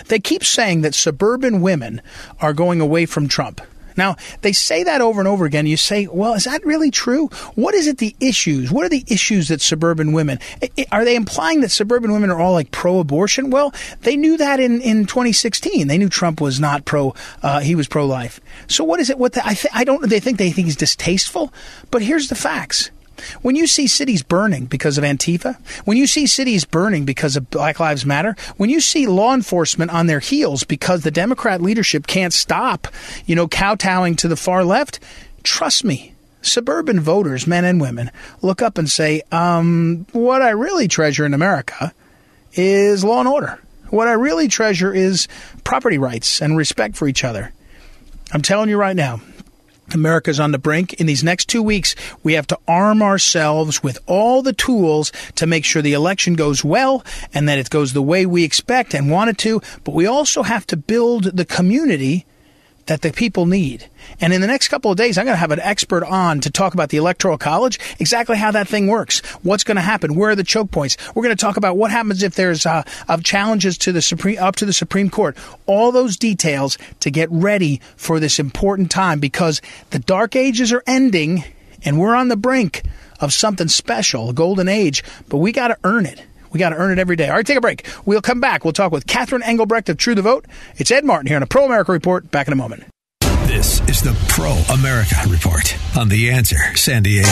They 0.07 0.19
keep 0.19 0.43
saying 0.43 0.81
that 0.81 0.95
suburban 0.95 1.61
women 1.61 2.01
are 2.39 2.53
going 2.53 2.79
away 2.79 3.05
from 3.05 3.27
Trump. 3.27 3.61
Now, 3.95 4.15
they 4.41 4.53
say 4.53 4.83
that 4.83 5.01
over 5.01 5.21
and 5.21 5.27
over 5.27 5.45
again. 5.45 5.67
You 5.67 5.77
say, 5.77 6.07
well, 6.07 6.33
is 6.33 6.45
that 6.45 6.65
really 6.65 6.91
true? 6.91 7.27
What 7.55 7.75
is 7.75 7.87
it, 7.87 7.97
the 7.97 8.15
issues? 8.19 8.71
What 8.71 8.85
are 8.85 8.89
the 8.89 9.03
issues 9.07 9.49
that 9.49 9.61
suburban 9.61 10.13
women, 10.13 10.39
are 10.91 11.05
they 11.05 11.15
implying 11.15 11.61
that 11.61 11.69
suburban 11.69 12.11
women 12.11 12.29
are 12.29 12.39
all 12.39 12.53
like 12.53 12.71
pro 12.71 12.99
abortion? 12.99 13.49
Well, 13.49 13.73
they 14.01 14.15
knew 14.15 14.37
that 14.37 14.59
in, 14.59 14.81
in 14.81 15.05
2016. 15.05 15.87
They 15.87 15.97
knew 15.97 16.09
Trump 16.09 16.41
was 16.41 16.59
not 16.59 16.85
pro, 16.85 17.13
uh, 17.41 17.59
he 17.59 17.75
was 17.75 17.87
pro 17.87 18.05
life. 18.05 18.39
So 18.67 18.83
what 18.83 18.99
is 18.99 19.09
it? 19.09 19.17
What 19.17 19.33
the, 19.33 19.45
I, 19.45 19.53
th- 19.53 19.73
I 19.73 19.83
don't, 19.83 20.09
they 20.09 20.19
think 20.19 20.37
they 20.37 20.51
think 20.51 20.65
he's 20.65 20.75
distasteful, 20.75 21.53
but 21.91 22.01
here's 22.01 22.29
the 22.29 22.35
facts. 22.35 22.89
When 23.41 23.55
you 23.55 23.67
see 23.67 23.87
cities 23.87 24.23
burning 24.23 24.65
because 24.65 24.97
of 24.97 25.03
Antifa, 25.03 25.57
when 25.85 25.97
you 25.97 26.07
see 26.07 26.27
cities 26.27 26.65
burning 26.65 27.05
because 27.05 27.35
of 27.35 27.49
Black 27.49 27.79
Lives 27.79 28.05
Matter, 28.05 28.35
when 28.57 28.69
you 28.69 28.81
see 28.81 29.07
law 29.07 29.33
enforcement 29.33 29.91
on 29.91 30.07
their 30.07 30.19
heels 30.19 30.63
because 30.63 31.03
the 31.03 31.11
Democrat 31.11 31.61
leadership 31.61 32.07
can't 32.07 32.33
stop, 32.33 32.87
you 33.25 33.35
know, 33.35 33.47
kowtowing 33.47 34.15
to 34.17 34.27
the 34.27 34.35
far 34.35 34.63
left, 34.63 34.99
trust 35.43 35.83
me, 35.83 36.13
suburban 36.41 36.99
voters, 36.99 37.47
men 37.47 37.65
and 37.65 37.79
women, 37.79 38.11
look 38.41 38.61
up 38.61 38.77
and 38.77 38.89
say, 38.89 39.21
um, 39.31 40.05
what 40.11 40.41
I 40.41 40.49
really 40.49 40.87
treasure 40.87 41.25
in 41.25 41.33
America 41.33 41.93
is 42.53 43.03
law 43.03 43.19
and 43.19 43.29
order. 43.29 43.59
What 43.89 44.07
I 44.07 44.13
really 44.13 44.47
treasure 44.47 44.93
is 44.93 45.27
property 45.63 45.97
rights 45.97 46.41
and 46.41 46.57
respect 46.57 46.95
for 46.95 47.07
each 47.07 47.23
other. 47.23 47.53
I'm 48.31 48.41
telling 48.41 48.69
you 48.69 48.77
right 48.77 48.95
now, 48.95 49.21
America's 49.93 50.39
on 50.39 50.51
the 50.51 50.57
brink. 50.57 50.93
In 50.93 51.07
these 51.07 51.23
next 51.23 51.49
two 51.49 51.61
weeks, 51.61 51.95
we 52.23 52.33
have 52.33 52.47
to 52.47 52.59
arm 52.67 53.01
ourselves 53.01 53.83
with 53.83 53.99
all 54.05 54.41
the 54.41 54.53
tools 54.53 55.11
to 55.35 55.45
make 55.45 55.65
sure 55.65 55.81
the 55.81 55.93
election 55.93 56.35
goes 56.35 56.63
well 56.63 57.03
and 57.33 57.47
that 57.47 57.59
it 57.59 57.69
goes 57.69 57.93
the 57.93 58.01
way 58.01 58.25
we 58.25 58.43
expect 58.43 58.93
and 58.93 59.11
want 59.11 59.29
it 59.29 59.37
to. 59.39 59.61
But 59.83 59.93
we 59.93 60.05
also 60.05 60.43
have 60.43 60.65
to 60.67 60.77
build 60.77 61.25
the 61.35 61.45
community 61.45 62.25
that 62.85 63.01
the 63.01 63.11
people 63.11 63.45
need. 63.45 63.89
And 64.19 64.33
in 64.33 64.41
the 64.41 64.47
next 64.47 64.67
couple 64.67 64.91
of 64.91 64.97
days, 64.97 65.17
I'm 65.17 65.25
going 65.25 65.35
to 65.35 65.39
have 65.39 65.51
an 65.51 65.59
expert 65.59 66.03
on 66.03 66.41
to 66.41 66.51
talk 66.51 66.73
about 66.73 66.89
the 66.89 66.97
Electoral 66.97 67.37
College, 67.37 67.79
exactly 67.99 68.37
how 68.37 68.51
that 68.51 68.67
thing 68.67 68.87
works, 68.87 69.19
what's 69.43 69.63
going 69.63 69.75
to 69.75 69.81
happen, 69.81 70.15
where 70.15 70.31
are 70.31 70.35
the 70.35 70.43
choke 70.43 70.71
points. 70.71 70.97
We're 71.15 71.23
going 71.23 71.35
to 71.35 71.41
talk 71.41 71.57
about 71.57 71.77
what 71.77 71.91
happens 71.91 72.23
if 72.23 72.35
there's 72.35 72.65
uh, 72.65 72.83
of 73.07 73.23
challenges 73.23 73.77
to 73.79 73.91
the 73.91 74.01
Supreme 74.01 74.37
up 74.39 74.55
to 74.57 74.65
the 74.65 74.73
Supreme 74.73 75.09
Court. 75.09 75.37
All 75.65 75.91
those 75.91 76.17
details 76.17 76.77
to 76.99 77.09
get 77.09 77.29
ready 77.31 77.81
for 77.95 78.19
this 78.19 78.39
important 78.39 78.91
time 78.91 79.19
because 79.19 79.61
the 79.91 79.99
dark 79.99 80.35
ages 80.35 80.73
are 80.73 80.83
ending 80.85 81.43
and 81.85 81.99
we're 81.99 82.15
on 82.15 82.27
the 82.27 82.37
brink 82.37 82.83
of 83.19 83.33
something 83.33 83.67
special, 83.67 84.29
a 84.29 84.33
golden 84.33 84.67
age, 84.67 85.03
but 85.29 85.37
we 85.37 85.51
got 85.51 85.69
to 85.69 85.77
earn 85.83 86.05
it. 86.05 86.21
We 86.53 86.59
got 86.59 86.69
to 86.69 86.75
earn 86.75 86.91
it 86.91 86.99
every 86.99 87.15
day. 87.15 87.27
All 87.29 87.35
right, 87.35 87.45
take 87.45 87.57
a 87.57 87.61
break. 87.61 87.85
We'll 88.05 88.21
come 88.21 88.39
back. 88.39 88.63
We'll 88.63 88.73
talk 88.73 88.91
with 88.91 89.07
Catherine 89.07 89.43
Engelbrecht 89.43 89.89
of 89.89 89.97
True 89.97 90.15
the 90.15 90.21
Vote. 90.21 90.45
It's 90.77 90.91
Ed 90.91 91.03
Martin 91.03 91.27
here 91.27 91.35
on 91.35 91.43
a 91.43 91.47
Pro 91.47 91.65
America 91.65 91.91
Report. 91.91 92.29
Back 92.31 92.47
in 92.47 92.53
a 92.53 92.55
moment. 92.55 92.85
This 93.47 93.81
is 93.89 94.01
the 94.01 94.15
Pro 94.29 94.51
America 94.73 95.15
Report 95.27 95.75
on 95.97 96.09
The 96.09 96.31
Answer 96.31 96.75
San 96.75 97.03
Diego. 97.03 97.29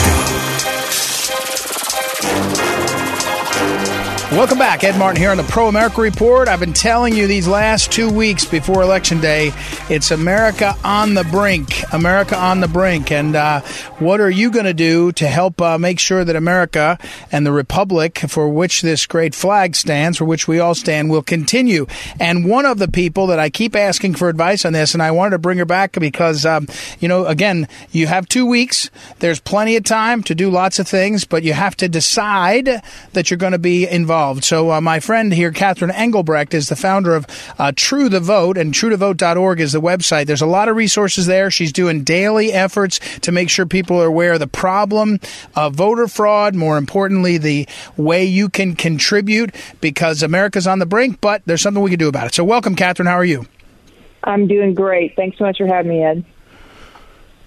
Welcome 4.32 4.56
back. 4.56 4.82
Ed 4.82 4.98
Martin 4.98 5.20
here 5.20 5.30
on 5.30 5.36
the 5.36 5.42
Pro 5.42 5.68
America 5.68 6.00
Report. 6.00 6.48
I've 6.48 6.58
been 6.58 6.72
telling 6.72 7.14
you 7.14 7.26
these 7.26 7.46
last 7.46 7.92
two 7.92 8.10
weeks 8.10 8.46
before 8.46 8.80
Election 8.80 9.20
Day, 9.20 9.52
it's 9.90 10.10
America 10.10 10.74
on 10.82 11.12
the 11.12 11.22
brink. 11.24 11.82
America 11.92 12.34
on 12.34 12.60
the 12.60 12.66
brink. 12.66 13.12
And 13.12 13.36
uh, 13.36 13.60
what 13.98 14.22
are 14.22 14.30
you 14.30 14.50
going 14.50 14.64
to 14.64 14.72
do 14.72 15.12
to 15.12 15.28
help 15.28 15.60
uh, 15.60 15.76
make 15.76 15.98
sure 15.98 16.24
that 16.24 16.34
America 16.34 16.98
and 17.30 17.44
the 17.44 17.52
Republic 17.52 18.20
for 18.20 18.48
which 18.48 18.80
this 18.80 19.04
great 19.04 19.34
flag 19.34 19.76
stands, 19.76 20.16
for 20.16 20.24
which 20.24 20.48
we 20.48 20.58
all 20.58 20.74
stand, 20.74 21.10
will 21.10 21.22
continue? 21.22 21.86
And 22.18 22.48
one 22.48 22.64
of 22.64 22.78
the 22.78 22.88
people 22.88 23.26
that 23.26 23.38
I 23.38 23.50
keep 23.50 23.76
asking 23.76 24.14
for 24.14 24.30
advice 24.30 24.64
on 24.64 24.72
this, 24.72 24.94
and 24.94 25.02
I 25.02 25.10
wanted 25.10 25.32
to 25.32 25.40
bring 25.40 25.58
her 25.58 25.66
back 25.66 25.92
because, 25.92 26.46
um, 26.46 26.68
you 27.00 27.06
know, 27.06 27.26
again, 27.26 27.68
you 27.90 28.06
have 28.06 28.26
two 28.28 28.46
weeks. 28.46 28.88
There's 29.18 29.40
plenty 29.40 29.76
of 29.76 29.84
time 29.84 30.22
to 30.22 30.34
do 30.34 30.48
lots 30.48 30.78
of 30.78 30.88
things, 30.88 31.26
but 31.26 31.42
you 31.42 31.52
have 31.52 31.76
to 31.76 31.88
decide 31.88 32.82
that 33.12 33.30
you're 33.30 33.36
going 33.36 33.52
to 33.52 33.58
be 33.58 33.86
involved 33.86 34.21
involved. 34.22 34.44
So, 34.44 34.70
uh, 34.70 34.80
my 34.80 35.00
friend 35.00 35.32
here, 35.32 35.50
Catherine 35.50 35.90
Engelbrecht, 35.90 36.54
is 36.54 36.68
the 36.68 36.76
founder 36.76 37.16
of 37.16 37.26
uh, 37.58 37.72
True 37.74 38.08
the 38.08 38.20
Vote, 38.20 38.56
and 38.56 38.72
truethevote.org 38.72 39.58
is 39.58 39.72
the 39.72 39.80
website. 39.80 40.26
There's 40.26 40.40
a 40.40 40.46
lot 40.46 40.68
of 40.68 40.76
resources 40.76 41.26
there. 41.26 41.50
She's 41.50 41.72
doing 41.72 42.04
daily 42.04 42.52
efforts 42.52 43.00
to 43.20 43.32
make 43.32 43.50
sure 43.50 43.66
people 43.66 44.00
are 44.00 44.06
aware 44.06 44.34
of 44.34 44.38
the 44.40 44.46
problem 44.46 45.18
of 45.56 45.74
voter 45.74 46.06
fraud, 46.06 46.54
more 46.54 46.78
importantly, 46.78 47.36
the 47.36 47.66
way 47.96 48.24
you 48.24 48.48
can 48.48 48.76
contribute 48.76 49.56
because 49.80 50.22
America's 50.22 50.68
on 50.68 50.78
the 50.78 50.86
brink, 50.86 51.20
but 51.20 51.42
there's 51.44 51.60
something 51.60 51.82
we 51.82 51.90
can 51.90 51.98
do 51.98 52.08
about 52.08 52.28
it. 52.28 52.34
So, 52.34 52.44
welcome, 52.44 52.76
Catherine. 52.76 53.08
How 53.08 53.16
are 53.16 53.24
you? 53.24 53.46
I'm 54.22 54.46
doing 54.46 54.72
great. 54.72 55.16
Thanks 55.16 55.36
so 55.36 55.44
much 55.44 55.58
for 55.58 55.66
having 55.66 55.90
me, 55.90 56.04
Ed. 56.04 56.24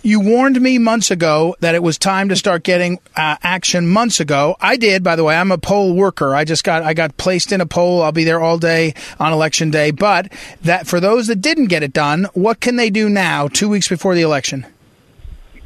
You 0.06 0.20
warned 0.20 0.62
me 0.62 0.78
months 0.78 1.10
ago 1.10 1.56
that 1.62 1.74
it 1.74 1.82
was 1.82 1.98
time 1.98 2.30
to 2.30 2.36
start 2.36 2.62
getting 2.62 3.00
uh, 3.16 3.38
action 3.42 3.88
months 3.88 4.20
ago. 4.20 4.56
I 4.62 4.78
did, 4.78 5.04
by 5.04 5.16
the 5.16 5.24
way. 5.24 5.36
I'm 5.36 5.52
a 5.52 5.58
poll 5.58 5.96
worker. 5.96 6.36
I 6.36 6.46
just 6.46 6.64
got 6.64 6.84
I 6.84 6.94
got 6.94 7.18
placed 7.18 7.52
in 7.52 7.60
a 7.60 7.66
poll. 7.66 8.04
I'll 8.04 8.12
be 8.12 8.24
there 8.24 8.40
all 8.40 8.60
day 8.60 8.94
on 9.20 9.34
election 9.34 9.72
day. 9.72 9.90
But 9.90 10.32
that 10.62 10.86
for 10.86 11.00
those 11.00 11.26
that 11.26 11.38
didn't 11.38 11.70
get 11.70 11.82
it 11.82 11.92
done, 11.92 12.28
what 12.36 12.60
can 12.60 12.76
they 12.76 12.92
do 12.92 13.10
now, 13.10 13.48
two 13.48 13.68
weeks 13.68 13.88
before 13.88 14.14
the 14.14 14.22
election? 14.22 14.68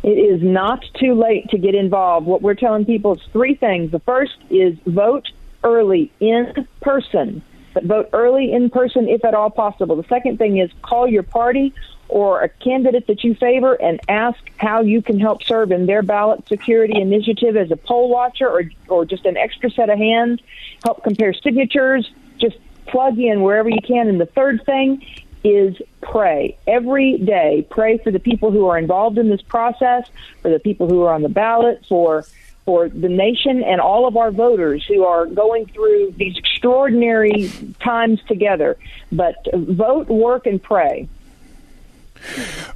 It 0.03 0.17
is 0.17 0.41
not 0.41 0.85
too 0.97 1.15
late 1.15 1.49
to 1.49 1.57
get 1.57 1.75
involved. 1.75 2.25
What 2.25 2.41
we're 2.41 2.55
telling 2.55 2.85
people 2.85 3.15
is 3.15 3.21
three 3.33 3.55
things. 3.55 3.91
The 3.91 3.99
first 3.99 4.37
is 4.49 4.77
vote 4.85 5.27
early 5.65 6.13
in 6.21 6.65
person. 6.79 7.41
But 7.73 7.83
vote 7.83 8.07
early 8.13 8.53
in 8.53 8.69
person 8.69 9.09
if 9.09 9.25
at 9.25 9.33
all 9.33 9.49
possible. 9.49 9.97
The 9.97 10.07
second 10.07 10.37
thing 10.37 10.59
is 10.59 10.71
call 10.81 11.09
your 11.09 11.23
party 11.23 11.73
or 12.09 12.41
a 12.41 12.49
candidate 12.49 13.07
that 13.07 13.23
you 13.23 13.35
favor 13.35 13.75
and 13.75 13.99
ask 14.09 14.39
how 14.57 14.81
you 14.81 15.01
can 15.01 15.19
help 15.19 15.43
serve 15.43 15.71
in 15.71 15.85
their 15.85 16.01
ballot 16.01 16.47
security 16.47 16.99
initiative 16.99 17.55
as 17.55 17.71
a 17.71 17.77
poll 17.77 18.09
watcher 18.09 18.49
or, 18.49 18.63
or 18.87 19.05
just 19.05 19.25
an 19.25 19.37
extra 19.37 19.69
set 19.69 19.89
of 19.89 19.97
hands, 19.97 20.41
help 20.83 21.03
compare 21.03 21.33
signatures, 21.33 22.09
just 22.39 22.57
plug 22.87 23.19
in 23.19 23.41
wherever 23.41 23.69
you 23.69 23.81
can. 23.81 24.07
And 24.07 24.19
the 24.19 24.25
third 24.25 24.65
thing 24.65 25.05
is 25.43 25.77
pray 26.01 26.57
every 26.67 27.17
day. 27.17 27.65
Pray 27.69 27.97
for 27.99 28.11
the 28.11 28.19
people 28.19 28.51
who 28.51 28.67
are 28.67 28.77
involved 28.77 29.17
in 29.17 29.29
this 29.29 29.41
process, 29.41 30.07
for 30.41 30.49
the 30.49 30.59
people 30.59 30.89
who 30.89 31.03
are 31.03 31.13
on 31.13 31.21
the 31.21 31.29
ballot, 31.29 31.85
for 31.87 32.25
for 32.65 32.87
the 32.87 33.09
nation 33.09 33.63
and 33.63 33.81
all 33.81 34.07
of 34.07 34.15
our 34.15 34.29
voters 34.29 34.85
who 34.85 35.03
are 35.03 35.25
going 35.25 35.65
through 35.65 36.13
these 36.17 36.37
extraordinary 36.37 37.51
times 37.79 38.19
together. 38.27 38.77
But 39.11 39.37
vote, 39.53 40.07
work, 40.07 40.45
and 40.45 40.61
pray. 40.61 41.07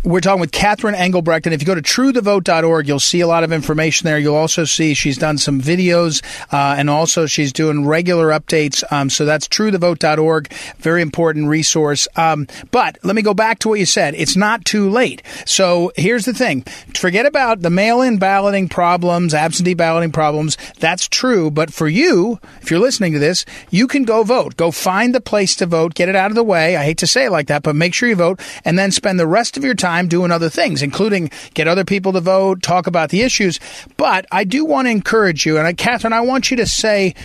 We're 0.04 0.20
talking 0.20 0.42
with 0.42 0.52
Catherine 0.52 0.96
Engelbrecht, 0.96 1.46
and 1.48 1.54
if 1.54 1.62
you 1.62 1.66
go 1.66 1.76
to 1.76 1.82
truethevote.org, 1.82 2.88
you'll 2.88 3.00
see 3.00 3.22
a 3.22 3.28
lot 3.28 3.44
of 3.44 3.54
information 3.54 4.06
there. 4.06 4.18
You'll 4.20 4.36
also 4.36 4.66
see 4.66 4.94
she's 4.94 5.18
done 5.18 5.38
some 5.38 5.62
videos, 5.62 6.22
uh, 6.52 6.76
and 6.78 6.90
also 6.90 7.26
she's 7.26 7.54
doing 7.54 7.86
regular 7.86 8.28
updates. 8.30 8.84
Um, 8.92 9.10
so 9.10 9.26
that's 9.26 9.48
truethevote.org, 9.48 10.52
very 10.78 11.02
important 11.02 11.48
resource. 11.48 12.08
Um, 12.18 12.48
but 12.72 12.98
let 13.04 13.16
me 13.16 13.22
go 13.22 13.34
back 13.34 13.60
to 13.60 13.70
what 13.70 13.80
you 13.80 13.86
said. 13.86 14.14
It's 14.16 14.36
not 14.36 14.66
too 14.66 14.90
late. 14.90 15.22
So 15.46 15.92
here's 15.96 16.26
the 16.26 16.34
thing: 16.34 16.64
forget 16.96 17.26
about 17.26 17.62
the 17.62 17.70
mail-in 17.70 18.18
balloting 18.18 18.68
problems, 18.68 19.34
absentee 19.34 19.74
balloting 19.74 20.12
problems. 20.12 20.58
That's 20.80 21.08
true, 21.08 21.50
but 21.50 21.74
for 21.74 21.88
you, 21.88 22.40
if 22.62 22.70
you're 22.70 22.80
listening 22.80 23.14
to 23.14 23.20
this, 23.20 23.46
you 23.70 23.88
can 23.88 24.04
go 24.04 24.24
vote. 24.24 24.58
Go 24.58 24.72
find 24.72 25.16
the 25.16 25.22
place 25.22 25.56
to 25.58 25.66
vote. 25.66 25.94
Get 25.94 26.10
it 26.10 26.16
out 26.16 26.32
of 26.32 26.36
the 26.36 26.44
way. 26.44 26.76
I 26.76 26.84
hate 26.84 26.98
to 27.00 27.08
say 27.08 27.26
it 27.26 27.32
like 27.32 27.48
that, 27.48 27.64
but 27.64 27.76
make 27.76 27.94
sure 27.94 28.10
you 28.10 28.16
vote, 28.16 28.42
and 28.66 28.78
then 28.78 28.92
spend 28.92 29.18
the 29.18 29.28
rest 29.34 29.58
of 29.58 29.64
your 29.64 29.74
time 29.74 30.08
doing 30.08 30.32
other 30.32 30.50
things, 30.50 30.82
including 30.82 31.30
get 31.54 31.68
other 31.68 31.84
people 31.84 32.14
to 32.14 32.22
vote, 32.22 32.62
talk 32.62 32.88
about 32.88 33.10
the 33.10 33.22
issues. 33.22 33.60
But 33.98 34.26
I 34.32 34.44
do 34.44 34.64
want 34.64 34.86
to 34.86 34.92
encourage 34.92 35.46
you, 35.46 35.58
and 35.58 35.68
I, 35.68 35.74
Catherine, 35.74 36.14
I 36.14 36.22
want 36.22 36.52
you 36.52 36.58
to 36.58 36.66
say 36.66 37.16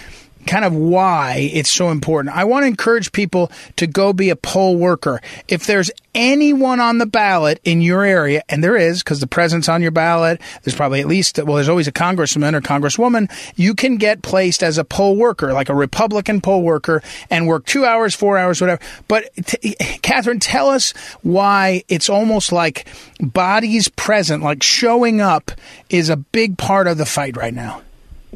kind 0.48 0.64
of 0.64 0.74
why 0.74 1.50
it's 1.52 1.70
so 1.70 1.90
important. 1.90 2.34
I 2.34 2.44
want 2.44 2.64
to 2.64 2.68
encourage 2.68 3.12
people 3.12 3.52
to 3.76 3.86
go 3.86 4.12
be 4.12 4.30
a 4.30 4.36
poll 4.36 4.76
worker. 4.76 5.20
If 5.46 5.66
there's 5.66 5.90
anyone 6.14 6.80
on 6.80 6.98
the 6.98 7.06
ballot 7.06 7.60
in 7.64 7.82
your 7.82 8.02
area, 8.02 8.42
and 8.48 8.64
there 8.64 8.76
is, 8.76 9.02
because 9.02 9.20
the 9.20 9.26
president's 9.26 9.68
on 9.68 9.82
your 9.82 9.90
ballot, 9.90 10.40
there's 10.62 10.74
probably 10.74 11.00
at 11.00 11.06
least, 11.06 11.38
well, 11.38 11.56
there's 11.56 11.68
always 11.68 11.86
a 11.86 11.92
congressman 11.92 12.54
or 12.54 12.62
congresswoman, 12.62 13.30
you 13.56 13.74
can 13.74 13.98
get 13.98 14.22
placed 14.22 14.62
as 14.62 14.78
a 14.78 14.84
poll 14.84 15.16
worker, 15.16 15.52
like 15.52 15.68
a 15.68 15.74
Republican 15.74 16.40
poll 16.40 16.62
worker, 16.62 17.02
and 17.30 17.46
work 17.46 17.66
two 17.66 17.84
hours, 17.84 18.14
four 18.14 18.38
hours, 18.38 18.60
whatever. 18.60 18.80
But, 19.06 19.28
t- 19.44 19.76
Catherine, 20.00 20.40
tell 20.40 20.70
us 20.70 20.92
why 21.22 21.84
it's 21.88 22.08
almost 22.08 22.52
like 22.52 22.88
bodies 23.20 23.88
present, 23.88 24.42
like 24.42 24.62
showing 24.62 25.20
up, 25.20 25.50
is 25.90 26.08
a 26.08 26.16
big 26.16 26.56
part 26.56 26.86
of 26.86 26.96
the 26.96 27.06
fight 27.06 27.36
right 27.36 27.54
now. 27.54 27.82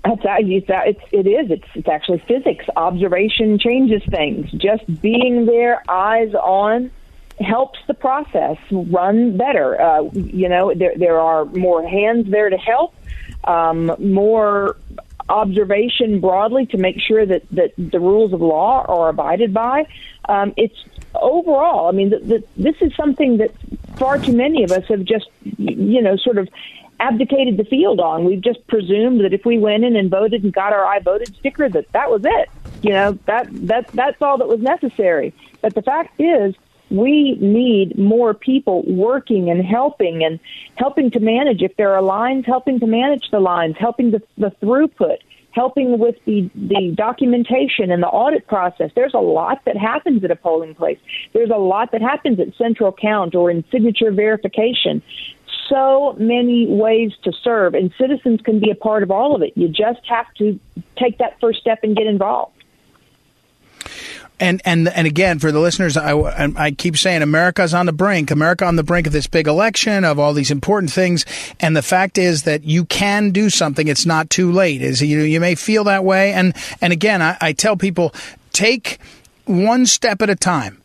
That's 0.05 0.21
it's 0.25 1.01
it 1.13 1.27
is 1.29 1.51
it's 1.51 1.69
it's 1.75 1.89
actually 1.89 2.19
physics. 2.19 2.65
Observation 2.75 3.59
changes 3.59 4.03
things. 4.11 4.51
Just 4.51 5.01
being 5.01 5.47
there, 5.47 5.83
eyes 5.89 6.35
on, 6.35 6.91
helps 7.41 7.79
the 7.87 7.95
process 7.95 8.57
run 8.71 9.37
better. 9.37 9.81
Uh, 9.81 10.03
you 10.13 10.49
know, 10.49 10.75
there 10.75 10.95
there 10.97 11.21
are 11.21 11.45
more 11.45 11.87
hands 11.87 12.29
there 12.31 12.51
to 12.51 12.57
help, 12.57 12.95
um, 13.45 13.95
more 14.01 14.77
observation 15.29 16.21
broadly 16.21 16.67
to 16.67 16.77
make 16.79 17.01
sure 17.01 17.25
that 17.25 17.43
that 17.53 17.73
the 17.77 18.01
rules 18.01 18.33
of 18.33 18.41
law 18.41 18.85
are 18.89 19.09
abided 19.09 19.55
by. 19.55 19.87
Um, 20.29 20.53
it's 20.57 20.77
overall. 21.15 21.89
I 21.89 21.93
mean, 21.93 22.11
the, 22.11 22.19
the, 22.19 22.45
this 22.57 22.77
is 22.81 22.93
something 22.97 23.39
that 23.39 23.53
far 23.97 24.19
too 24.19 24.33
many 24.33 24.65
of 24.65 24.73
us 24.73 24.85
have 24.89 25.05
just 25.05 25.27
you 25.59 26.03
know 26.03 26.17
sort 26.17 26.39
of 26.39 26.49
abdicated 27.03 27.57
the 27.57 27.65
field 27.65 28.01
on. 28.01 28.25
We've 28.25 28.41
just 28.41 28.67
presumed 28.69 29.25
that 29.25 29.35
if 29.35 29.45
we 29.45 29.59
went 29.59 29.85
in 29.85 29.97
and 29.97 30.09
voted 30.09 30.45
and 30.45 30.53
got 30.53 30.73
our 30.73 30.87
I 30.87 31.01
voted 31.01 31.35
sticker, 31.37 31.69
that 31.69 31.91
that 31.93 32.11
was 32.11 32.23
it. 32.25 32.49
You 32.83 32.91
know, 32.91 33.19
that 33.27 33.49
that 33.67 33.89
that's 33.93 34.23
all 34.23 34.39
that 34.39 34.49
was 34.49 34.61
necessary. 34.61 35.35
But 35.61 35.75
the 35.75 35.83
fact 35.83 36.21
is, 36.21 36.55
we 36.91 37.37
need 37.41 37.99
more 37.99 38.35
people 38.35 38.83
working 38.87 39.51
and 39.51 39.65
helping 39.65 40.25
and 40.25 40.39
helping 40.77 41.11
to 41.11 41.21
manage. 41.21 41.63
If 41.63 41.77
there 41.77 41.93
are 41.95 42.03
lines, 42.03 42.47
helping 42.47 42.79
to 42.81 42.87
manage 42.87 43.31
the 43.31 43.41
lines, 43.41 43.77
helping 43.79 44.13
the, 44.13 44.23
the 44.39 44.53
throughput, 44.63 45.19
helping 45.53 45.99
with 45.99 46.17
the, 46.25 46.51
the 46.55 46.93
documentation 46.95 47.91
and 47.91 48.03
the 48.03 48.09
audit 48.09 48.47
process. 48.47 48.91
There's 48.95 49.15
a 49.15 49.19
lot 49.19 49.65
that 49.65 49.77
happens 49.77 50.25
at 50.25 50.31
a 50.31 50.37
polling 50.37 50.75
place. 50.75 50.99
There's 51.33 51.51
a 51.51 51.57
lot 51.57 51.93
that 51.93 52.01
happens 52.01 52.41
at 52.41 52.55
central 52.57 52.93
count 52.93 53.35
or 53.35 53.51
in 53.51 53.65
signature 53.71 54.11
verification. 54.11 55.03
So 55.73 56.15
many 56.19 56.67
ways 56.67 57.13
to 57.25 57.33
serve, 57.33 57.73
and 57.73 57.95
citizens 57.99 58.43
can 58.43 58.61
be 58.61 58.71
a 58.71 58.75
part 58.75 59.03
of 59.03 59.11
all 59.11 59.35
of 59.35 59.41
it. 59.41 59.55
You 59.57 59.69
just 59.69 60.07
have 60.07 60.27
to 60.35 60.61
take 60.99 61.17
that 61.17 61.41
first 61.41 61.61
step 61.61 61.79
and 61.83 61.97
get 61.97 62.07
involved. 62.07 62.53
And 64.39 64.61
and 64.67 64.87
and 64.89 65.07
again 65.07 65.39
for 65.39 65.51
the 65.51 65.61
listeners 65.61 65.97
I, 65.97 66.13
I 66.57 66.73
keep 66.73 66.97
saying 66.97 67.23
america's 67.23 67.73
on 67.75 67.87
the 67.87 67.93
brink 67.93 68.31
america 68.31 68.65
on 68.65 68.77
the 68.77 68.83
brink 68.83 69.07
of 69.07 69.13
this 69.13 69.27
big 69.27 69.47
election 69.47 70.05
of 70.05 70.19
all 70.19 70.35
these 70.35 70.51
important 70.51 70.93
things. 70.93 71.25
And 71.61 71.77
the 71.77 71.83
fact 71.83 72.19
is 72.19 72.43
that 72.43 72.65
you 72.65 72.85
can 72.85 73.31
do 73.31 73.49
something. 73.49 73.89
It's 73.89 74.05
not 74.05 74.31
too 74.31 74.53
late. 74.53 74.83
Is 74.83 75.01
you 75.01 75.21
you 75.21 75.41
may 75.41 75.55
feel 75.55 75.85
that 75.85 76.05
way. 76.05 76.33
And 76.33 76.55
and 76.81 76.93
again 76.93 77.23
I, 77.23 77.39
I 77.41 77.53
tell 77.53 77.77
people 77.77 78.13
take 78.53 78.99
one 79.47 79.87
step 79.87 80.21
at 80.21 80.29
a 80.29 80.37
time 80.37 80.82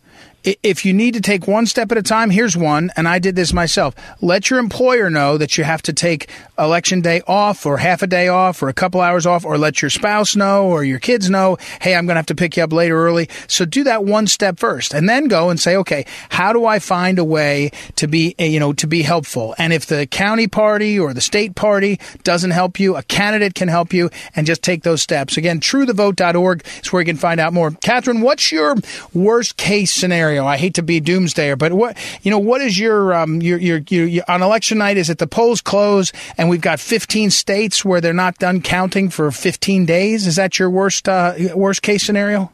if 0.63 0.85
you 0.85 0.93
need 0.93 1.13
to 1.15 1.21
take 1.21 1.47
one 1.47 1.65
step 1.65 1.91
at 1.91 1.97
a 1.97 2.01
time, 2.01 2.29
here's 2.29 2.55
one, 2.55 2.89
and 2.95 3.07
I 3.07 3.19
did 3.19 3.35
this 3.35 3.51
myself. 3.51 3.93
Let 4.21 4.49
your 4.49 4.59
employer 4.59 5.09
know 5.09 5.37
that 5.37 5.57
you 5.57 5.63
have 5.65 5.81
to 5.83 5.93
take 5.93 6.29
election 6.57 7.01
day 7.01 7.21
off 7.27 7.65
or 7.65 7.77
half 7.77 8.01
a 8.01 8.07
day 8.07 8.29
off 8.29 8.61
or 8.61 8.69
a 8.69 8.73
couple 8.73 9.01
hours 9.01 9.25
off, 9.25 9.43
or 9.43 9.57
let 9.57 9.81
your 9.81 9.89
spouse 9.89 10.35
know 10.35 10.67
or 10.67 10.83
your 10.83 10.99
kids 10.99 11.29
know, 11.29 11.57
hey, 11.81 11.95
I'm 11.95 12.05
going 12.05 12.15
to 12.15 12.19
have 12.19 12.27
to 12.27 12.35
pick 12.35 12.57
you 12.57 12.63
up 12.63 12.71
later 12.71 12.97
early. 12.97 13.29
So 13.47 13.65
do 13.65 13.83
that 13.83 14.05
one 14.05 14.27
step 14.27 14.57
first 14.57 14.93
and 14.93 15.09
then 15.09 15.27
go 15.27 15.49
and 15.49 15.59
say, 15.59 15.75
okay, 15.77 16.05
how 16.29 16.53
do 16.53 16.65
I 16.65 16.79
find 16.79 17.19
a 17.19 17.23
way 17.23 17.71
to 17.97 18.07
be, 18.07 18.35
eh, 18.39 18.45
you 18.45 18.59
know, 18.59 18.73
to 18.73 18.87
be 18.87 19.01
helpful? 19.01 19.53
And 19.57 19.73
if 19.73 19.85
the 19.85 20.07
county 20.07 20.47
party 20.47 20.99
or 20.99 21.13
the 21.13 21.21
state 21.21 21.55
party 21.55 21.99
doesn't 22.23 22.51
help 22.51 22.79
you, 22.79 22.95
a 22.95 23.03
candidate 23.03 23.53
can 23.53 23.67
help 23.67 23.93
you 23.93 24.09
and 24.35 24.47
just 24.47 24.61
take 24.61 24.83
those 24.83 25.01
steps. 25.01 25.37
Again, 25.37 25.59
truethevote.org 25.59 26.65
is 26.81 26.93
where 26.93 27.01
you 27.01 27.05
can 27.05 27.17
find 27.17 27.39
out 27.39 27.53
more. 27.53 27.71
Catherine, 27.71 28.21
what's 28.21 28.51
your 28.51 28.75
worst 29.13 29.57
case 29.57 29.93
scenario? 29.93 30.36
Scenario. 30.37 30.47
I 30.47 30.57
hate 30.57 30.75
to 30.75 30.83
be 30.83 31.01
doomsdayer, 31.01 31.57
but 31.57 31.73
what 31.73 31.97
you 32.21 32.31
know, 32.31 32.39
what 32.39 32.61
is 32.61 32.77
your 32.77 33.13
um 33.13 33.41
your 33.41 33.57
your, 33.57 33.81
your, 33.89 34.05
your 34.05 34.23
on 34.27 34.41
election 34.41 34.77
night? 34.77 34.97
Is 34.97 35.09
it 35.09 35.17
the 35.17 35.27
polls 35.27 35.61
close 35.61 36.11
and 36.37 36.49
we've 36.49 36.61
got 36.61 36.79
15 36.79 37.31
states 37.31 37.83
where 37.83 38.01
they're 38.01 38.13
not 38.13 38.37
done 38.37 38.61
counting 38.61 39.09
for 39.09 39.31
15 39.31 39.85
days? 39.85 40.27
Is 40.27 40.35
that 40.35 40.59
your 40.59 40.69
worst 40.69 41.09
uh, 41.09 41.33
worst 41.55 41.81
case 41.81 42.03
scenario? 42.03 42.51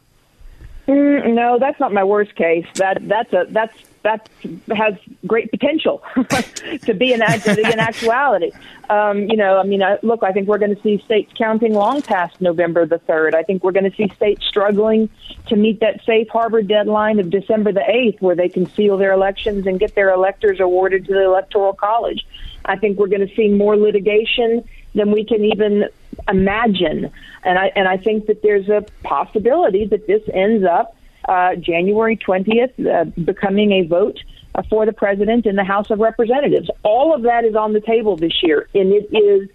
Mm, 0.87 1.33
no, 1.33 1.59
that's 1.59 1.79
not 1.79 1.93
my 1.93 2.03
worst 2.03 2.35
case. 2.35 2.65
That 2.75 2.97
that's 3.01 3.33
a 3.33 3.45
that's 3.49 3.77
that 4.03 4.29
has 4.75 4.95
great 5.25 5.49
potential 5.49 6.03
to 6.83 6.93
be 6.93 7.13
an, 7.13 7.21
an 7.21 7.79
actuality. 7.79 8.51
Um, 8.89 9.29
you 9.29 9.37
know, 9.37 9.57
I 9.57 9.63
mean, 9.63 9.81
I, 9.81 9.97
look, 10.03 10.23
I 10.23 10.31
think 10.33 10.47
we're 10.47 10.57
going 10.57 10.75
to 10.75 10.81
see 10.81 11.01
states 11.05 11.31
counting 11.37 11.73
long 11.73 12.01
past 12.01 12.39
November 12.41 12.85
the 12.85 12.99
3rd. 12.99 13.33
I 13.33 13.43
think 13.43 13.63
we're 13.63 13.71
going 13.71 13.89
to 13.89 13.95
see 13.95 14.13
states 14.13 14.45
struggling 14.45 15.09
to 15.47 15.55
meet 15.55 15.79
that 15.79 16.03
safe 16.05 16.27
harbor 16.29 16.61
deadline 16.61 17.19
of 17.19 17.29
December 17.29 17.71
the 17.71 17.79
8th, 17.79 18.21
where 18.21 18.35
they 18.35 18.49
can 18.49 18.69
seal 18.71 18.97
their 18.97 19.13
elections 19.13 19.65
and 19.65 19.79
get 19.79 19.95
their 19.95 20.09
electors 20.09 20.59
awarded 20.59 21.05
to 21.05 21.13
the 21.13 21.23
Electoral 21.23 21.73
College. 21.73 22.25
I 22.65 22.77
think 22.77 22.97
we're 22.97 23.07
going 23.07 23.27
to 23.27 23.35
see 23.35 23.47
more 23.47 23.77
litigation 23.77 24.67
than 24.95 25.11
we 25.11 25.23
can 25.23 25.45
even 25.45 25.85
imagine. 26.27 27.09
And 27.43 27.57
I, 27.57 27.71
and 27.75 27.87
I 27.87 27.97
think 27.97 28.27
that 28.27 28.41
there's 28.41 28.69
a 28.69 28.85
possibility 29.03 29.85
that 29.85 30.07
this 30.07 30.21
ends 30.33 30.65
up 30.65 30.95
uh, 31.25 31.55
January 31.55 32.17
20th 32.17 32.85
uh, 32.85 33.05
becoming 33.21 33.71
a 33.71 33.87
vote 33.87 34.19
uh, 34.55 34.61
for 34.69 34.85
the 34.85 34.93
president 34.93 35.45
in 35.45 35.55
the 35.55 35.63
House 35.63 35.89
of 35.89 35.99
Representatives. 35.99 36.69
All 36.83 37.13
of 37.13 37.23
that 37.23 37.45
is 37.45 37.55
on 37.55 37.73
the 37.73 37.81
table 37.81 38.17
this 38.17 38.43
year, 38.43 38.67
and 38.73 38.91
it 38.91 39.07
is 39.15 39.49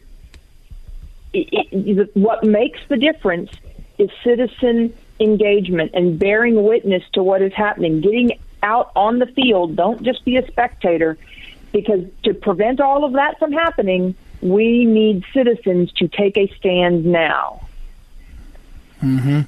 it, 1.32 1.68
it, 1.72 2.16
what 2.16 2.42
makes 2.42 2.80
the 2.88 2.96
difference 2.96 3.50
is 3.98 4.10
citizen 4.24 4.94
engagement 5.20 5.90
and 5.94 6.18
bearing 6.18 6.62
witness 6.62 7.02
to 7.12 7.22
what 7.22 7.42
is 7.42 7.52
happening, 7.52 8.00
getting 8.00 8.38
out 8.62 8.90
on 8.96 9.18
the 9.18 9.26
field. 9.26 9.76
Don't 9.76 10.02
just 10.02 10.24
be 10.24 10.36
a 10.36 10.46
spectator, 10.46 11.18
because 11.72 12.04
to 12.24 12.34
prevent 12.34 12.80
all 12.80 13.04
of 13.04 13.12
that 13.12 13.38
from 13.38 13.52
happening, 13.52 14.14
we 14.40 14.84
need 14.84 15.24
citizens 15.34 15.92
to 15.92 16.08
take 16.08 16.36
a 16.36 16.48
stand 16.56 17.04
now. 17.04 17.67
Mm-hmm. 19.02 19.40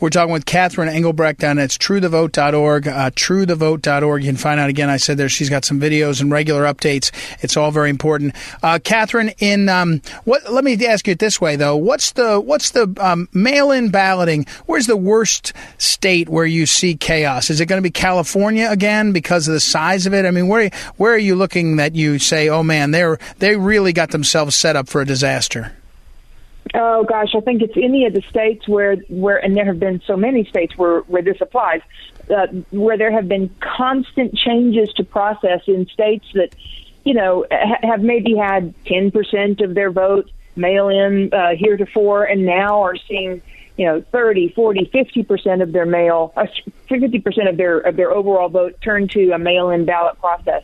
We're 0.00 0.10
talking 0.10 0.32
with 0.32 0.44
Catherine 0.44 0.88
Engelbrecht, 0.88 1.42
and 1.42 1.58
it's 1.58 1.78
truethevote.org. 1.78 2.86
Uh, 2.86 3.10
truethevote.org. 3.10 4.22
You 4.22 4.28
can 4.28 4.36
find 4.36 4.60
out 4.60 4.68
again. 4.68 4.90
I 4.90 4.98
said 4.98 5.16
there 5.16 5.28
she's 5.28 5.48
got 5.48 5.64
some 5.64 5.80
videos 5.80 6.20
and 6.20 6.30
regular 6.30 6.64
updates. 6.64 7.10
It's 7.42 7.56
all 7.56 7.70
very 7.70 7.88
important. 7.88 8.34
Uh, 8.62 8.78
Catherine, 8.82 9.30
in 9.38 9.68
um, 9.68 10.02
what? 10.24 10.52
Let 10.52 10.64
me 10.64 10.84
ask 10.86 11.06
you 11.06 11.12
it 11.12 11.18
this 11.18 11.40
way 11.40 11.56
though. 11.56 11.76
What's 11.76 12.12
the 12.12 12.40
what's 12.40 12.70
the 12.70 12.94
um, 13.00 13.28
mail-in 13.32 13.90
balloting? 13.90 14.46
Where's 14.66 14.86
the 14.86 14.96
worst 14.96 15.52
state 15.78 16.28
where 16.28 16.46
you 16.46 16.66
see 16.66 16.94
chaos? 16.94 17.50
Is 17.50 17.60
it 17.60 17.66
going 17.66 17.78
to 17.78 17.86
be 17.86 17.90
California 17.90 18.68
again 18.70 19.12
because 19.12 19.48
of 19.48 19.54
the 19.54 19.60
size 19.60 20.06
of 20.06 20.12
it? 20.12 20.26
I 20.26 20.30
mean, 20.30 20.48
where 20.48 20.70
where 20.96 21.14
are 21.14 21.18
you 21.18 21.36
looking 21.36 21.76
that 21.76 21.94
you 21.94 22.18
say, 22.18 22.48
oh 22.48 22.62
man, 22.62 22.90
they're 22.90 23.18
they 23.38 23.56
really 23.56 23.92
got 23.92 24.10
themselves 24.10 24.56
set 24.56 24.76
up 24.76 24.88
for 24.88 25.00
a 25.00 25.06
disaster? 25.06 25.72
Oh 26.74 27.04
gosh, 27.04 27.34
I 27.34 27.40
think 27.40 27.62
it's 27.62 27.76
any 27.76 28.06
of 28.06 28.12
the 28.12 28.22
states 28.22 28.68
where 28.68 28.96
where 29.08 29.38
and 29.38 29.56
there 29.56 29.64
have 29.64 29.80
been 29.80 30.00
so 30.06 30.16
many 30.16 30.44
states 30.44 30.76
where 30.76 31.00
where 31.00 31.22
this 31.22 31.40
applies, 31.40 31.80
uh, 32.34 32.46
where 32.70 32.96
there 32.96 33.10
have 33.10 33.28
been 33.28 33.54
constant 33.60 34.36
changes 34.36 34.92
to 34.94 35.04
process 35.04 35.62
in 35.66 35.86
states 35.86 36.26
that, 36.34 36.54
you 37.04 37.14
know, 37.14 37.44
ha- 37.50 37.78
have 37.82 38.02
maybe 38.02 38.36
had 38.36 38.72
ten 38.84 39.10
percent 39.10 39.60
of 39.60 39.74
their 39.74 39.90
vote 39.90 40.30
mail 40.54 40.88
in 40.88 41.32
uh, 41.32 41.56
heretofore, 41.56 42.24
and 42.24 42.46
now 42.46 42.82
are 42.82 42.96
seeing 42.96 43.42
you 43.76 43.86
know 43.86 44.02
30 44.12 44.50
40 44.50 44.84
50 44.92 45.22
percent 45.22 45.62
of 45.62 45.72
their 45.72 45.86
mail 45.86 46.32
uh, 46.36 46.46
50 46.88 47.18
percent 47.20 47.48
of 47.48 47.56
their 47.56 47.78
of 47.78 47.96
their 47.96 48.10
overall 48.10 48.48
vote 48.48 48.78
turn 48.82 49.08
to 49.08 49.32
a 49.32 49.38
mail 49.38 49.70
in 49.70 49.86
ballot 49.86 50.18
process 50.20 50.62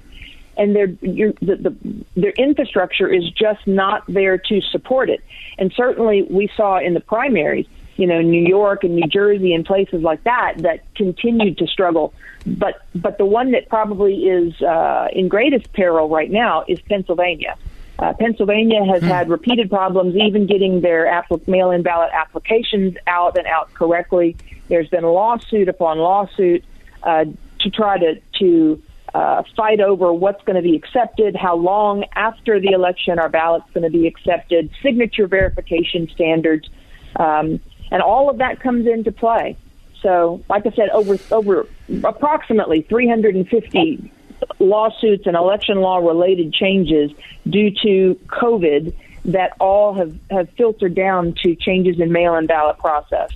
and 0.57 0.75
their 0.75 0.87
the, 0.87 1.35
the, 1.41 1.77
their 2.17 2.31
infrastructure 2.33 3.13
is 3.13 3.29
just 3.31 3.67
not 3.67 4.05
there 4.09 4.39
to 4.39 4.61
support 4.61 5.11
it. 5.11 5.23
And 5.59 5.73
certainly, 5.77 6.23
we 6.23 6.51
saw 6.57 6.79
in 6.79 6.95
the 6.95 7.01
primaries, 7.01 7.67
you 7.97 8.07
know, 8.07 8.21
New 8.21 8.47
York 8.47 8.85
and 8.85 8.95
New 8.95 9.09
Jersey 9.09 9.55
and 9.55 9.65
places 9.65 10.03
like 10.03 10.23
that 10.25 10.55
that 10.59 10.83
continued 10.95 11.59
to 11.59 11.67
struggle. 11.67 12.13
But 12.47 12.83
but 12.95 13.19
the 13.19 13.27
one 13.27 13.53
that 13.53 13.69
probably 13.69 14.25
is 14.27 14.61
uh, 14.63 15.09
in 15.13 15.29
greatest 15.29 15.73
peril 15.73 16.09
right 16.09 16.31
now 16.31 16.65
is 16.69 16.81
Pennsylvania. 16.81 17.57
Uh, 17.99 18.13
Pennsylvania 18.13 18.85
has 18.85 19.03
hmm. 19.03 19.09
had 19.09 19.29
repeated 19.29 19.71
problems 19.71 20.15
even 20.17 20.47
getting 20.47 20.81
their 20.83 21.07
apl- 21.07 21.47
mail-in 21.49 21.83
ballot 21.83 22.11
applications 22.13 22.95
out 23.07 23.39
and 23.39 23.47
out 23.47 23.73
correctly. 23.73 24.37
There's 24.69 24.89
been 24.89 25.05
lawsuit 25.05 25.69
upon 25.69 25.99
lawsuit 25.99 26.63
uh, 27.03 27.25
to 27.61 27.71
try 27.71 27.99
to 27.99 28.21
to 28.39 28.83
uh, 29.17 29.43
fight 29.57 29.81
over 29.81 30.13
what's 30.13 30.45
going 30.45 30.57
to 30.57 30.63
be 30.63 30.77
accepted, 30.77 31.35
how 31.35 31.57
long 31.57 32.05
after 32.15 32.61
the 32.61 32.73
election 32.73 33.19
our 33.19 33.31
ballot's 33.31 33.65
going 33.73 33.91
to 33.91 33.99
be 33.99 34.07
accepted, 34.07 34.71
signature 34.83 35.27
verification 35.27 36.07
standards, 36.13 36.69
um, 37.17 37.59
and 37.91 38.03
all 38.03 38.29
of 38.29 38.37
that 38.39 38.61
comes 38.61 38.87
into 38.87 39.11
play. 39.11 39.57
So, 40.03 40.45
like 40.51 40.67
I 40.67 40.71
said, 40.73 40.91
over 40.91 41.17
over 41.31 41.67
approximately 42.05 42.83
350 42.83 44.13
lawsuits 44.59 45.27
and 45.27 45.35
election 45.35 45.81
law 45.81 45.97
related 45.97 46.53
changes 46.53 47.11
due 47.49 47.71
to 47.71 48.21
COVID 48.27 48.95
that 49.25 49.55
all 49.59 49.95
have, 49.95 50.15
have 50.31 50.51
filtered 50.59 50.95
down 50.95 51.35
to 51.43 51.55
changes 51.57 51.99
in 52.01 52.13
mail 52.13 52.35
in 52.35 52.47
ballot 52.47 52.77
process. 52.77 53.31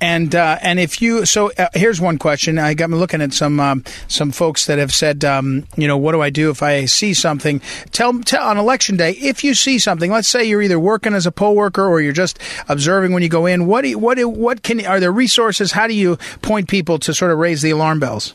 And 0.00 0.34
uh, 0.34 0.58
and 0.62 0.78
if 0.78 1.02
you 1.02 1.26
so 1.26 1.50
uh, 1.58 1.68
here's 1.74 2.00
one 2.00 2.18
question. 2.18 2.58
I 2.58 2.74
got 2.74 2.88
me 2.88 2.96
looking 2.96 3.20
at 3.20 3.32
some 3.32 3.58
um, 3.58 3.84
some 4.06 4.30
folks 4.30 4.66
that 4.66 4.78
have 4.78 4.92
said, 4.92 5.24
um, 5.24 5.66
you 5.76 5.88
know, 5.88 5.96
what 5.96 6.12
do 6.12 6.22
I 6.22 6.30
do 6.30 6.50
if 6.50 6.62
I 6.62 6.84
see 6.84 7.14
something? 7.14 7.60
Tell 7.90 8.20
tell 8.20 8.46
on 8.46 8.58
election 8.58 8.96
day 8.96 9.12
if 9.12 9.42
you 9.42 9.54
see 9.54 9.78
something. 9.78 10.10
Let's 10.10 10.28
say 10.28 10.44
you're 10.44 10.62
either 10.62 10.78
working 10.78 11.14
as 11.14 11.26
a 11.26 11.32
poll 11.32 11.56
worker 11.56 11.84
or 11.84 12.00
you're 12.00 12.12
just 12.12 12.38
observing 12.68 13.12
when 13.12 13.22
you 13.22 13.28
go 13.28 13.46
in. 13.46 13.66
What 13.66 13.82
do 13.82 13.88
you, 13.88 13.98
what 13.98 14.16
do, 14.16 14.28
what 14.28 14.62
can 14.62 14.84
are 14.86 15.00
there 15.00 15.12
resources? 15.12 15.72
How 15.72 15.88
do 15.88 15.94
you 15.94 16.16
point 16.42 16.68
people 16.68 16.98
to 17.00 17.12
sort 17.12 17.32
of 17.32 17.38
raise 17.38 17.62
the 17.62 17.70
alarm 17.70 17.98
bells? 17.98 18.34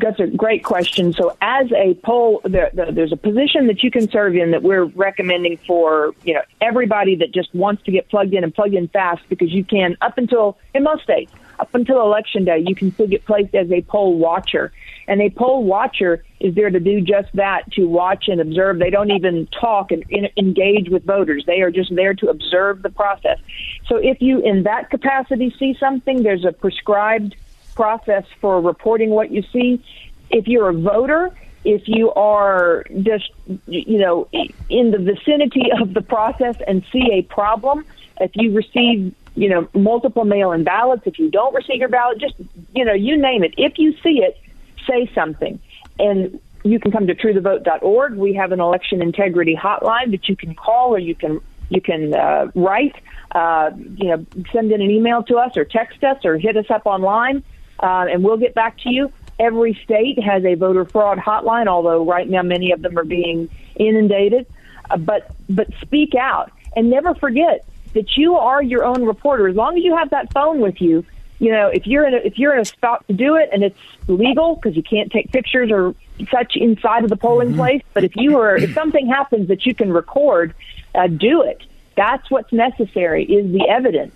That's 0.00 0.20
a 0.20 0.26
great 0.26 0.64
question. 0.64 1.12
So, 1.12 1.36
as 1.40 1.70
a 1.72 1.94
poll, 2.02 2.40
there, 2.44 2.70
there's 2.72 3.12
a 3.12 3.16
position 3.16 3.66
that 3.68 3.82
you 3.82 3.90
can 3.90 4.10
serve 4.10 4.34
in 4.34 4.50
that 4.50 4.62
we're 4.62 4.84
recommending 4.84 5.58
for 5.66 6.14
you 6.24 6.34
know 6.34 6.42
everybody 6.60 7.16
that 7.16 7.32
just 7.32 7.54
wants 7.54 7.82
to 7.84 7.92
get 7.92 8.08
plugged 8.08 8.34
in 8.34 8.44
and 8.44 8.54
plugged 8.54 8.74
in 8.74 8.88
fast 8.88 9.22
because 9.28 9.52
you 9.52 9.64
can 9.64 9.96
up 10.00 10.18
until 10.18 10.58
in 10.74 10.82
most 10.82 11.02
states 11.04 11.32
up 11.58 11.74
until 11.74 12.02
election 12.02 12.44
day 12.44 12.62
you 12.66 12.74
can 12.74 12.92
still 12.92 13.06
get 13.06 13.24
placed 13.24 13.54
as 13.54 13.70
a 13.70 13.82
poll 13.82 14.18
watcher, 14.18 14.72
and 15.08 15.20
a 15.20 15.30
poll 15.30 15.64
watcher 15.64 16.24
is 16.40 16.54
there 16.54 16.70
to 16.70 16.80
do 16.80 17.00
just 17.00 17.28
that 17.34 17.70
to 17.72 17.86
watch 17.86 18.28
and 18.28 18.40
observe. 18.40 18.78
They 18.78 18.90
don't 18.90 19.10
even 19.10 19.46
talk 19.46 19.90
and 19.90 20.04
in, 20.10 20.28
engage 20.36 20.88
with 20.88 21.04
voters. 21.04 21.44
They 21.46 21.62
are 21.62 21.70
just 21.70 21.94
there 21.94 22.14
to 22.14 22.28
observe 22.28 22.82
the 22.82 22.90
process. 22.90 23.38
So, 23.86 23.96
if 23.96 24.20
you 24.20 24.40
in 24.40 24.64
that 24.64 24.90
capacity 24.90 25.54
see 25.58 25.76
something, 25.78 26.22
there's 26.22 26.44
a 26.44 26.52
prescribed 26.52 27.36
process 27.76 28.24
for 28.40 28.60
reporting 28.60 29.10
what 29.10 29.30
you 29.30 29.42
see. 29.52 29.84
If 30.30 30.48
you're 30.48 30.68
a 30.70 30.74
voter, 30.74 31.30
if 31.64 31.82
you 31.86 32.12
are 32.14 32.84
just, 33.02 33.30
you 33.66 33.98
know, 33.98 34.28
in 34.68 34.90
the 34.90 34.98
vicinity 34.98 35.70
of 35.80 35.94
the 35.94 36.02
process 36.02 36.56
and 36.66 36.84
see 36.92 37.08
a 37.12 37.22
problem, 37.22 37.84
if 38.20 38.32
you 38.34 38.52
receive, 38.52 39.14
you 39.34 39.48
know, 39.48 39.68
multiple 39.74 40.24
mail-in 40.24 40.64
ballots, 40.64 41.02
if 41.06 41.18
you 41.18 41.30
don't 41.30 41.54
receive 41.54 41.76
your 41.76 41.88
ballot, 41.88 42.18
just, 42.18 42.34
you 42.74 42.84
know, 42.84 42.94
you 42.94 43.16
name 43.16 43.44
it. 43.44 43.54
If 43.56 43.78
you 43.78 43.92
see 44.02 44.22
it, 44.22 44.40
say 44.88 45.10
something. 45.14 45.60
And 45.98 46.40
you 46.64 46.80
can 46.80 46.90
come 46.90 47.06
to 47.06 47.14
truethevote.org. 47.14 48.14
We 48.14 48.34
have 48.34 48.52
an 48.52 48.60
election 48.60 49.02
integrity 49.02 49.56
hotline 49.56 50.10
that 50.10 50.28
you 50.28 50.36
can 50.36 50.54
call 50.54 50.94
or 50.94 50.98
you 50.98 51.14
can 51.14 51.40
you 51.68 51.80
can 51.80 52.14
uh, 52.14 52.50
write, 52.54 52.94
uh, 53.32 53.70
you 53.96 54.08
know, 54.08 54.24
send 54.52 54.70
in 54.70 54.80
an 54.80 54.90
email 54.90 55.24
to 55.24 55.36
us 55.36 55.56
or 55.56 55.64
text 55.64 56.04
us 56.04 56.24
or 56.24 56.38
hit 56.38 56.56
us 56.56 56.66
up 56.70 56.86
online, 56.86 57.42
uh, 57.80 58.06
and 58.10 58.24
we'll 58.24 58.36
get 58.36 58.54
back 58.54 58.78
to 58.80 58.90
you. 58.90 59.12
Every 59.38 59.78
state 59.84 60.22
has 60.22 60.44
a 60.44 60.54
voter 60.54 60.84
fraud 60.84 61.18
hotline, 61.18 61.66
although 61.66 62.04
right 62.04 62.28
now 62.28 62.42
many 62.42 62.72
of 62.72 62.80
them 62.82 62.98
are 62.98 63.04
being 63.04 63.50
inundated. 63.76 64.46
Uh, 64.88 64.96
but 64.96 65.30
but 65.48 65.68
speak 65.80 66.14
out 66.14 66.50
and 66.74 66.88
never 66.90 67.14
forget 67.14 67.66
that 67.94 68.16
you 68.16 68.36
are 68.36 68.62
your 68.62 68.84
own 68.84 69.04
reporter. 69.04 69.48
As 69.48 69.56
long 69.56 69.76
as 69.76 69.84
you 69.84 69.96
have 69.96 70.10
that 70.10 70.32
phone 70.32 70.60
with 70.60 70.80
you, 70.80 71.04
you 71.38 71.50
know 71.50 71.68
if 71.68 71.86
you're 71.86 72.06
in 72.06 72.14
a, 72.14 72.18
if 72.18 72.38
you're 72.38 72.54
in 72.54 72.60
a 72.60 72.64
spot 72.64 73.06
to 73.08 73.12
do 73.12 73.36
it 73.36 73.50
and 73.52 73.62
it's 73.62 73.78
legal 74.08 74.54
because 74.54 74.76
you 74.76 74.82
can't 74.82 75.12
take 75.12 75.32
pictures 75.32 75.70
or 75.70 75.94
such 76.30 76.56
inside 76.56 77.04
of 77.04 77.10
the 77.10 77.16
polling 77.16 77.48
mm-hmm. 77.48 77.58
place. 77.58 77.82
But 77.92 78.04
if 78.04 78.16
you 78.16 78.38
are 78.38 78.56
if 78.56 78.72
something 78.72 79.06
happens 79.06 79.48
that 79.48 79.66
you 79.66 79.74
can 79.74 79.92
record, 79.92 80.54
uh, 80.94 81.08
do 81.08 81.42
it. 81.42 81.62
That's 81.96 82.30
what's 82.30 82.52
necessary 82.52 83.24
is 83.24 83.50
the 83.52 83.68
evidence. 83.68 84.14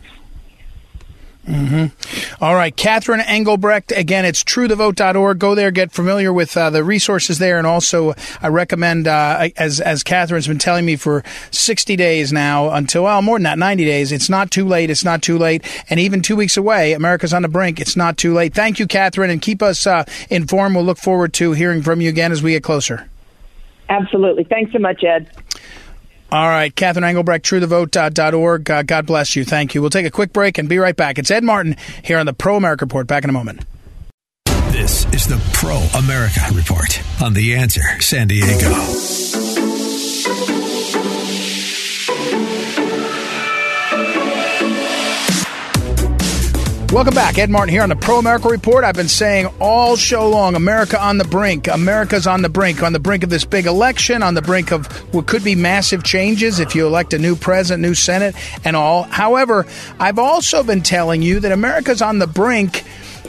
Mm-hmm. 1.51 2.45
All 2.45 2.55
right, 2.55 2.75
Catherine 2.75 3.21
Engelbrecht. 3.21 3.91
Again, 3.91 4.25
it's 4.25 4.45
truethevote.org. 4.45 5.39
Go 5.39 5.57
there, 5.57 5.73
get 5.73 5.91
familiar 5.91 6.33
with 6.33 6.57
uh, 6.57 6.71
the 6.71 6.85
resources 6.85 7.41
there, 7.41 7.59
and 7.59 7.67
also 7.67 8.15
I 8.41 8.49
recommend, 8.49 9.09
uh, 9.09 9.49
as 9.57 9.81
as 9.81 10.05
Catherine's 10.05 10.47
been 10.47 10.61
telling 10.61 10.85
me 10.85 10.95
for 10.95 11.25
sixty 11.51 11.97
days 11.97 12.33
now, 12.33 12.71
until 12.71 13.05
well 13.05 13.21
more 13.21 13.37
than 13.37 13.45
that, 13.45 13.59
ninety 13.59 13.85
days. 13.85 14.13
It's 14.13 14.31
not 14.31 14.53
too 14.53 14.67
late. 14.67 14.91
It's 14.91 15.05
not 15.05 15.23
too 15.23 15.39
late, 15.39 15.67
and 15.91 15.99
even 15.99 16.23
two 16.23 16.37
weeks 16.37 16.57
away, 16.57 16.93
America's 16.93 17.35
on 17.35 17.43
the 17.43 17.49
brink. 17.49 17.81
It's 17.81 17.97
not 17.97 18.17
too 18.17 18.33
late. 18.33 18.55
Thank 18.55 18.79
you, 18.79 18.87
Catherine, 18.87 19.31
and 19.31 19.43
keep 19.43 19.61
us 19.61 19.87
uh, 19.87 20.05
informed. 20.29 20.77
We'll 20.77 20.85
look 20.85 20.99
forward 20.99 21.33
to 21.35 21.53
hearing 21.53 21.83
from 21.83 22.01
you 22.01 22.09
again 22.09 22.31
as 22.31 22.43
we 22.43 22.53
get 22.53 22.63
closer. 22.63 23.09
Absolutely. 23.89 24.45
Thanks 24.45 24.73
so 24.73 24.79
much, 24.79 25.03
Ed. 25.03 25.29
All 26.33 26.49
right, 26.49 26.75
Catherine 26.75 27.05
Engelbrecht, 27.05 27.45
truethevote.org. 27.45 28.71
Uh, 28.71 28.83
God 28.83 29.07
bless 29.07 29.35
you. 29.35 29.45
Thank 29.45 29.75
you. 29.75 29.81
We'll 29.81 29.91
take 29.91 30.07
a 30.07 30.11
quick 30.11 30.33
break 30.33 30.59
and 30.59 30.69
be 30.69 30.79
right 30.79 30.95
back. 30.95 31.19
It's 31.19 31.31
Ed 31.31 31.43
Martin 31.43 31.77
here 32.05 32.19
on 32.19 32.27
the 32.27 32.33
Pro 32.33 32.57
America 32.57 32.85
Report. 32.85 33.09
Back 33.09 33.25
in 33.25 33.31
a 33.31 33.33
moment. 33.33 33.63
This 34.71 35.05
is 35.13 35.27
the 35.27 35.43
Pro 35.53 35.77
America 35.99 36.41
Report 36.55 37.03
on 37.21 37.35
The 37.35 37.57
Answer 37.57 37.83
San 38.01 38.29
Diego. 38.29 38.71
Welcome 46.93 47.15
back. 47.15 47.39
Ed 47.39 47.51
Martin 47.51 47.73
here 47.73 47.85
on 47.85 47.89
the 47.89 47.95
Pro 47.95 48.19
America 48.19 48.49
Report. 48.49 48.83
I've 48.83 48.97
been 48.97 49.07
saying 49.07 49.47
all 49.61 49.95
show 49.95 50.29
long 50.29 50.57
America 50.57 51.01
on 51.01 51.19
the 51.19 51.25
brink. 51.25 51.69
America's 51.69 52.27
on 52.27 52.43
the 52.43 52.49
brink, 52.49 52.83
on 52.83 52.93
the 52.93 52.99
brink 52.99 53.23
of 53.23 53.31
this 53.31 53.45
big 53.45 53.67
election, 53.67 54.25
on 54.25 54.35
the 54.35 54.43
brink 54.43 54.73
of 54.73 54.89
what 55.15 55.29
could 55.29 55.45
be 55.45 55.55
massive 55.55 56.03
changes 56.03 56.59
if 56.59 56.75
you 56.75 56.89
elect 56.89 57.15
a 57.15 57.19
new 57.21 57.37
president, 57.37 57.83
new 57.83 57.95
Senate, 57.95 58.35
and 58.65 58.75
all. 58.75 59.05
However, 59.05 59.67
I've 60.01 60.19
also 60.19 60.65
been 60.65 60.83
telling 60.83 61.23
you 61.23 61.39
that 61.39 61.53
America's 61.53 62.03
on 62.03 62.19
the 62.19 62.27
brink 62.27 62.83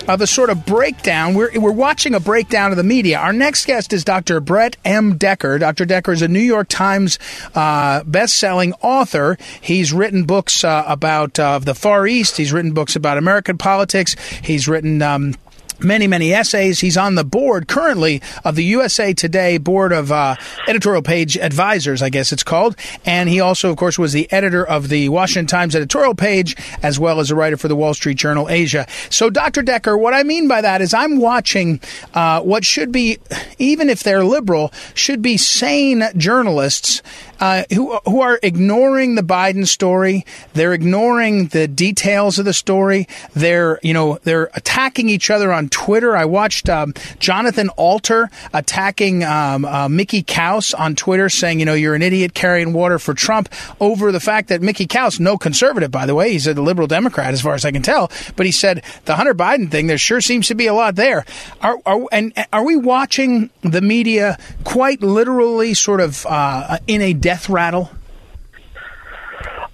of 0.08 0.22
a 0.22 0.28
sort 0.28 0.50
of 0.50 0.66
breakdown. 0.66 1.34
We're, 1.34 1.60
we're 1.60 1.72
watching 1.72 2.14
a 2.14 2.20
breakdown 2.20 2.72
of 2.72 2.78
the 2.78 2.84
media. 2.84 3.18
Our 3.20 3.34
next 3.34 3.66
guest 3.66 3.94
is 3.94 4.04
Dr. 4.04 4.40
Brett 4.40 4.78
M. 4.86 5.18
Decker. 5.18 5.60
Dr. 5.60 5.86
Decker 5.86 6.12
is 6.12 6.22
a 6.22 6.28
New 6.28 6.40
York 6.40 6.68
Times 6.70 7.20
uh, 7.56 8.04
best-selling 8.04 8.74
author. 8.82 9.38
He's 9.62 9.94
written 9.94 10.26
books 10.26 10.64
uh, 10.64 10.84
about 10.88 11.40
uh, 11.40 11.60
the 11.60 11.76
Far 11.76 12.08
East. 12.08 12.38
He's 12.38 12.52
written 12.54 12.74
books 12.74 12.96
about 12.96 13.18
American 13.18 13.58
politics. 13.58 14.16
He's 14.44 14.68
written. 14.68 15.02
Um, 15.02 15.36
many, 15.84 16.08
many 16.08 16.34
essays. 16.34 16.80
He's 16.80 16.98
on 16.98 17.16
the 17.16 17.24
board 17.24 17.68
currently 17.68 18.22
of 18.44 18.56
the 18.56 18.64
USA 18.66 19.14
Today 19.14 19.58
Board 19.58 19.92
of 19.92 20.12
uh, 20.12 20.36
Editorial 20.68 21.02
Page 21.02 21.38
Advisors, 21.38 22.02
I 22.02 22.10
guess 22.10 22.32
it's 22.32 22.44
called. 22.44 22.76
And 23.06 23.30
he 23.30 23.40
also, 23.40 23.70
of 23.70 23.78
course, 23.78 23.98
was 23.98 24.14
the 24.14 24.32
editor 24.32 24.66
of 24.66 24.90
the 24.90 25.10
Washington 25.10 25.48
Times 25.48 25.76
editorial 25.76 26.16
page, 26.16 26.56
as 26.84 27.00
well 27.00 27.20
as 27.20 27.32
a 27.32 27.36
writer 27.36 27.58
for 27.58 27.68
the 27.68 27.76
Wall 27.76 27.94
Street 27.94 28.18
Journal 28.18 28.50
Asia. 28.50 28.88
So, 29.10 29.30
Dr. 29.30 29.62
Decker, 29.62 29.98
what 29.98 30.14
I 30.14 30.24
mean 30.24 30.48
by 30.48 30.62
that 30.62 30.82
is 30.82 30.94
I'm 30.94 31.20
watching 31.20 31.80
uh, 32.14 32.42
what 32.42 32.66
should 32.66 32.92
be, 32.92 33.20
even 33.60 33.90
if 33.90 34.04
they're 34.04 34.24
liberal, 34.24 34.74
should 34.94 35.22
be 35.22 35.38
sane 35.38 36.04
journalists 36.18 37.02
uh, 37.42 37.64
who 37.74 37.98
who 38.06 38.22
are 38.22 38.40
ignoring 38.44 39.16
the 39.16 39.24
Biden 39.24 39.68
story. 39.68 40.26
They're 40.54 40.74
ignoring 40.74 41.48
the 41.48 41.68
details 41.68 42.38
of 42.38 42.46
the 42.46 42.54
story. 42.54 43.08
They're 43.34 43.80
you 43.82 43.94
know 43.94 44.20
they're 44.24 44.52
attacking 44.54 45.10
each 45.10 45.30
other 45.32 45.52
on 45.52 45.68
Twitter. 45.70 46.16
I 46.16 46.26
watched 46.26 46.70
um, 46.70 46.94
Jonathan 47.20 47.70
Alter 47.70 48.30
attacking 48.54 49.24
um, 49.24 49.66
uh, 49.66 49.90
Mickey 49.90 50.24
Kaus 50.24 50.78
on 50.80 50.96
Twitter, 50.96 51.30
saying 51.30 51.60
you 51.60 51.66
know 51.66 51.74
you're 51.74 51.96
an 51.96 52.04
idiot 52.04 52.36
carrying 52.36 52.74
water 52.74 53.00
for 53.00 53.16
Trump 53.16 53.50
over 53.80 54.12
the 54.12 54.20
fact 54.20 54.50
that 54.50 54.62
Mickey 54.62 54.86
Kaus, 54.86 55.20
no 55.20 55.38
conservative 55.38 55.90
by 55.90 56.06
the 56.06 56.14
way, 56.14 56.32
he's 56.32 56.46
a 56.46 56.54
liberal 56.54 56.88
Democrat 56.88 57.34
as 57.34 57.42
far 57.42 57.56
as 57.56 57.66
I 57.66 57.72
can 57.72 57.82
tell, 57.82 58.12
but 58.36 58.46
he 58.46 58.52
said 58.52 58.84
the 59.06 59.16
Hunter 59.16 59.34
Biden 59.34 59.72
thing. 59.72 59.88
There 59.88 59.98
sure 59.98 60.22
seems 60.22 60.48
to 60.50 60.56
be 60.56 60.68
a 60.68 60.74
lot 60.74 60.96
there. 60.96 61.26
Are, 61.62 61.78
are 61.88 62.06
and 62.12 62.34
are 62.54 62.64
we 62.64 62.76
watching 62.76 63.50
the 63.62 63.82
media 63.82 64.38
quite 64.64 65.02
literally, 65.02 65.74
sort 65.74 66.02
of 66.02 66.26
uh, 66.28 66.78
in 66.86 67.02
a 67.02 67.14
death 67.32 67.50
rattle? 67.50 67.90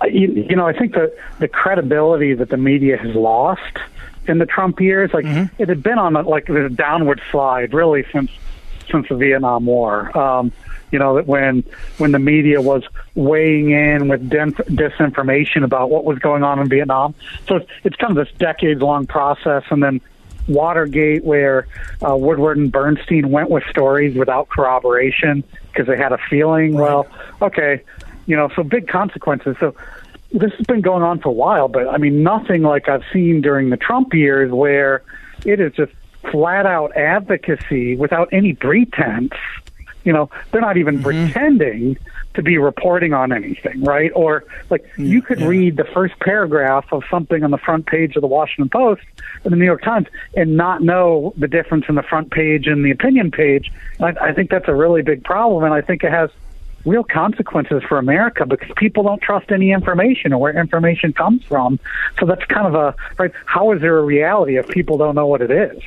You, 0.03 0.45
you, 0.49 0.55
know, 0.55 0.67
I 0.67 0.73
think 0.73 0.93
that 0.93 1.17
the 1.39 1.47
credibility 1.47 2.35
that 2.35 2.49
the 2.49 2.57
media 2.57 2.97
has 2.97 3.15
lost 3.15 3.77
in 4.27 4.37
the 4.37 4.45
Trump 4.45 4.79
years, 4.79 5.11
like 5.11 5.25
mm-hmm. 5.25 5.61
it 5.61 5.69
had 5.69 5.81
been 5.81 5.97
on 5.97 6.15
a, 6.15 6.21
like 6.21 6.49
a 6.49 6.69
downward 6.69 7.19
slide 7.31 7.73
really 7.73 8.05
since 8.11 8.31
since 8.91 9.09
the 9.09 9.15
Vietnam 9.15 9.65
War. 9.65 10.15
Um, 10.15 10.51
you 10.91 10.99
know 10.99 11.15
that 11.15 11.25
when 11.25 11.63
when 11.97 12.11
the 12.11 12.19
media 12.19 12.61
was 12.61 12.83
weighing 13.15 13.71
in 13.71 14.07
with 14.07 14.29
disinformation 14.29 15.63
about 15.63 15.89
what 15.89 16.05
was 16.05 16.19
going 16.19 16.43
on 16.43 16.59
in 16.59 16.69
Vietnam, 16.69 17.15
so 17.47 17.55
it's, 17.57 17.69
it's 17.83 17.95
kind 17.97 18.15
of 18.15 18.25
this 18.25 18.33
decades 18.37 18.81
long 18.81 19.07
process, 19.07 19.63
and 19.69 19.81
then 19.81 19.99
Watergate, 20.47 21.23
where 21.23 21.67
uh, 22.07 22.15
Woodward 22.15 22.57
and 22.57 22.71
Bernstein 22.71 23.29
went 23.31 23.49
with 23.49 23.63
stories 23.65 24.15
without 24.15 24.47
corroboration 24.47 25.43
because 25.67 25.87
they 25.87 25.97
had 25.97 26.13
a 26.13 26.17
feeling. 26.29 26.75
Right. 26.75 26.83
Well, 26.83 27.07
okay, 27.41 27.81
you 28.25 28.35
know, 28.35 28.49
so 28.55 28.63
big 28.63 28.87
consequences. 28.87 29.55
So 29.59 29.75
this 30.31 30.53
has 30.53 30.65
been 30.65 30.81
going 30.81 31.03
on 31.03 31.19
for 31.19 31.29
a 31.29 31.33
while, 31.33 31.67
but 31.67 31.87
I 31.87 31.97
mean, 31.97 32.23
nothing 32.23 32.63
like 32.63 32.89
I've 32.89 33.03
seen 33.13 33.41
during 33.41 33.69
the 33.69 33.77
Trump 33.77 34.13
years 34.13 34.51
where 34.51 35.03
it 35.45 35.59
is 35.59 35.73
just 35.73 35.93
flat 36.31 36.65
out 36.65 36.95
advocacy 36.95 37.95
without 37.95 38.29
any 38.31 38.53
pretense. 38.53 39.33
You 40.03 40.13
know, 40.13 40.29
they're 40.51 40.61
not 40.61 40.77
even 40.77 40.99
mm-hmm. 40.99 41.03
pretending 41.03 41.97
to 42.37 42.43
be 42.43 42.57
reporting 42.57 43.13
on 43.13 43.33
anything, 43.33 43.83
right? 43.83 44.11
Or 44.15 44.43
like 44.69 44.85
mm, 44.95 45.07
you 45.07 45.21
could 45.21 45.39
yeah. 45.39 45.47
read 45.47 45.75
the 45.75 45.83
first 45.85 46.17
paragraph 46.19 46.85
of 46.93 47.03
something 47.09 47.43
on 47.43 47.51
the 47.51 47.57
front 47.57 47.87
page 47.87 48.15
of 48.15 48.21
the 48.21 48.27
Washington 48.27 48.69
Post 48.69 49.01
or 49.43 49.49
the 49.49 49.55
New 49.55 49.65
York 49.65 49.81
Times 49.81 50.07
and 50.35 50.55
not 50.55 50.81
know 50.81 51.33
the 51.35 51.47
difference 51.47 51.85
in 51.89 51.95
the 51.95 52.03
front 52.03 52.31
page 52.31 52.67
and 52.67 52.85
the 52.85 52.91
opinion 52.91 53.31
page. 53.31 53.71
I, 53.99 54.13
I 54.21 54.33
think 54.33 54.51
that's 54.51 54.67
a 54.67 54.75
really 54.75 55.01
big 55.01 55.23
problem, 55.23 55.63
and 55.63 55.73
I 55.73 55.81
think 55.81 56.03
it 56.03 56.11
has 56.11 56.29
real 56.87 57.03
consequences 57.03 57.83
for 57.87 57.97
America 57.97 58.45
because 58.45 58.71
people 58.77 59.03
don't 59.03 59.21
trust 59.21 59.51
any 59.51 59.71
information 59.71 60.33
or 60.33 60.39
where 60.39 60.59
information 60.59 61.13
comes 61.13 61.43
from. 61.43 61.79
So 62.19 62.25
that's 62.25 62.45
kind 62.45 62.67
of 62.67 62.73
a 62.75 62.95
right. 63.17 63.31
How 63.45 63.71
is 63.73 63.81
there 63.81 63.97
a 63.97 64.03
reality 64.03 64.57
if 64.57 64.67
people 64.69 64.97
don't 64.97 65.15
know 65.15 65.27
what 65.27 65.41
it 65.41 65.51
is? 65.51 65.81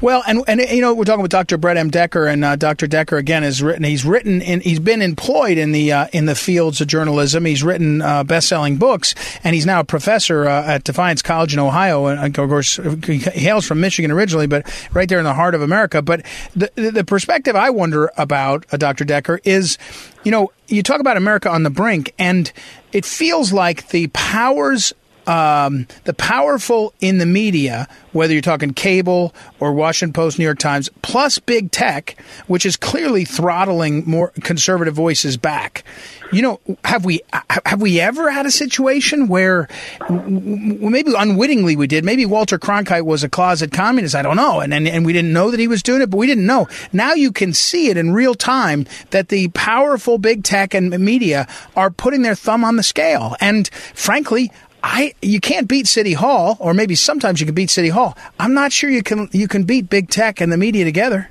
Well, 0.00 0.22
and 0.26 0.42
and 0.46 0.60
you 0.60 0.80
know 0.80 0.94
we're 0.94 1.04
talking 1.04 1.22
with 1.22 1.30
Dr. 1.30 1.56
Brett 1.56 1.76
M. 1.76 1.90
Decker, 1.90 2.26
and 2.26 2.44
uh, 2.44 2.56
Dr. 2.56 2.86
Decker 2.86 3.16
again 3.16 3.42
has 3.42 3.62
written. 3.62 3.84
He's 3.84 4.04
written 4.04 4.42
in. 4.42 4.60
He's 4.60 4.80
been 4.80 5.02
employed 5.02 5.58
in 5.58 5.72
the 5.72 5.92
uh, 5.92 6.06
in 6.12 6.26
the 6.26 6.34
fields 6.34 6.80
of 6.80 6.88
journalism. 6.88 7.44
He's 7.44 7.62
written 7.62 8.02
uh, 8.02 8.24
best 8.24 8.48
selling 8.48 8.76
books, 8.76 9.14
and 9.44 9.54
he's 9.54 9.66
now 9.66 9.80
a 9.80 9.84
professor 9.84 10.46
uh, 10.46 10.64
at 10.66 10.84
Defiance 10.84 11.22
College 11.22 11.54
in 11.54 11.60
Ohio. 11.60 12.06
And 12.06 12.36
of 12.36 12.48
course, 12.48 12.78
he 13.04 13.18
hails 13.18 13.66
from 13.66 13.80
Michigan 13.80 14.10
originally, 14.10 14.46
but 14.46 14.66
right 14.92 15.08
there 15.08 15.18
in 15.18 15.24
the 15.24 15.34
heart 15.34 15.54
of 15.54 15.62
America. 15.62 16.02
But 16.02 16.24
the 16.54 16.70
the 16.76 17.04
perspective 17.04 17.56
I 17.56 17.70
wonder 17.70 18.10
about, 18.16 18.66
uh, 18.72 18.76
Dr. 18.76 19.04
Decker, 19.04 19.40
is 19.44 19.78
you 20.24 20.30
know 20.30 20.52
you 20.68 20.82
talk 20.82 21.00
about 21.00 21.16
America 21.16 21.48
on 21.50 21.62
the 21.62 21.70
brink, 21.70 22.12
and 22.18 22.52
it 22.92 23.04
feels 23.04 23.52
like 23.52 23.88
the 23.88 24.08
powers 24.08 24.92
um, 25.26 25.86
the 26.04 26.14
powerful 26.14 26.92
in 27.00 27.18
the 27.18 27.26
media, 27.26 27.88
whether 28.12 28.32
you're 28.32 28.42
talking 28.42 28.72
cable 28.72 29.34
or 29.60 29.72
Washington 29.72 30.12
Post, 30.12 30.38
New 30.38 30.44
York 30.44 30.58
Times, 30.58 30.88
plus 31.02 31.38
big 31.38 31.70
tech, 31.70 32.16
which 32.46 32.66
is 32.66 32.76
clearly 32.76 33.24
throttling 33.24 34.08
more 34.08 34.32
conservative 34.42 34.94
voices 34.94 35.36
back. 35.36 35.84
You 36.32 36.42
know, 36.42 36.60
have 36.84 37.04
we 37.04 37.20
have 37.64 37.80
we 37.80 38.00
ever 38.00 38.30
had 38.30 38.44
a 38.46 38.50
situation 38.50 39.28
where 39.28 39.68
maybe 40.08 41.12
unwittingly 41.16 41.76
we 41.76 41.86
did? 41.86 42.04
Maybe 42.04 42.26
Walter 42.26 42.58
Cronkite 42.58 43.04
was 43.04 43.22
a 43.22 43.28
closet 43.28 43.70
communist. 43.72 44.14
I 44.14 44.22
don't 44.22 44.36
know, 44.36 44.60
and, 44.60 44.74
and 44.74 44.88
and 44.88 45.06
we 45.06 45.12
didn't 45.12 45.32
know 45.32 45.50
that 45.50 45.60
he 45.60 45.68
was 45.68 45.82
doing 45.82 46.02
it, 46.02 46.10
but 46.10 46.16
we 46.16 46.26
didn't 46.26 46.46
know. 46.46 46.66
Now 46.92 47.12
you 47.12 47.30
can 47.30 47.52
see 47.52 47.88
it 47.88 47.96
in 47.96 48.12
real 48.12 48.34
time 48.34 48.86
that 49.10 49.28
the 49.28 49.48
powerful 49.48 50.18
big 50.18 50.42
tech 50.42 50.74
and 50.74 50.98
media 50.98 51.46
are 51.76 51.90
putting 51.90 52.22
their 52.22 52.34
thumb 52.34 52.64
on 52.64 52.76
the 52.76 52.82
scale, 52.82 53.36
and 53.40 53.68
frankly, 53.94 54.50
I 54.86 55.14
you 55.22 55.40
can't 55.40 55.66
beat 55.66 55.86
City 55.86 56.12
Hall, 56.12 56.58
or 56.60 56.74
maybe 56.74 56.94
sometimes 56.94 57.40
you 57.40 57.46
can 57.46 57.54
beat 57.54 57.70
City 57.70 57.88
Hall. 57.88 58.16
I'm 58.38 58.52
not 58.52 58.70
sure 58.70 58.90
you 58.90 59.02
can 59.02 59.30
you 59.32 59.48
can 59.48 59.64
beat 59.64 59.88
big 59.88 60.10
tech 60.10 60.42
and 60.42 60.52
the 60.52 60.58
media 60.58 60.84
together. 60.84 61.30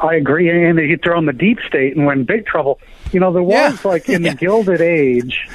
I 0.00 0.14
agree, 0.16 0.48
and 0.50 0.78
you 0.80 0.96
throw 0.96 1.18
in 1.18 1.26
the 1.26 1.32
deep 1.32 1.58
state 1.66 1.96
and 1.96 2.06
we're 2.06 2.12
in 2.12 2.24
big 2.24 2.44
trouble. 2.46 2.80
You 3.12 3.20
know, 3.20 3.32
there 3.32 3.42
was 3.42 3.84
Yeah. 3.84 3.88
like 3.90 4.08
in 4.08 4.22
Yeah. 4.24 4.30
the 4.32 4.36
Gilded 4.36 4.80
Age. 4.80 5.48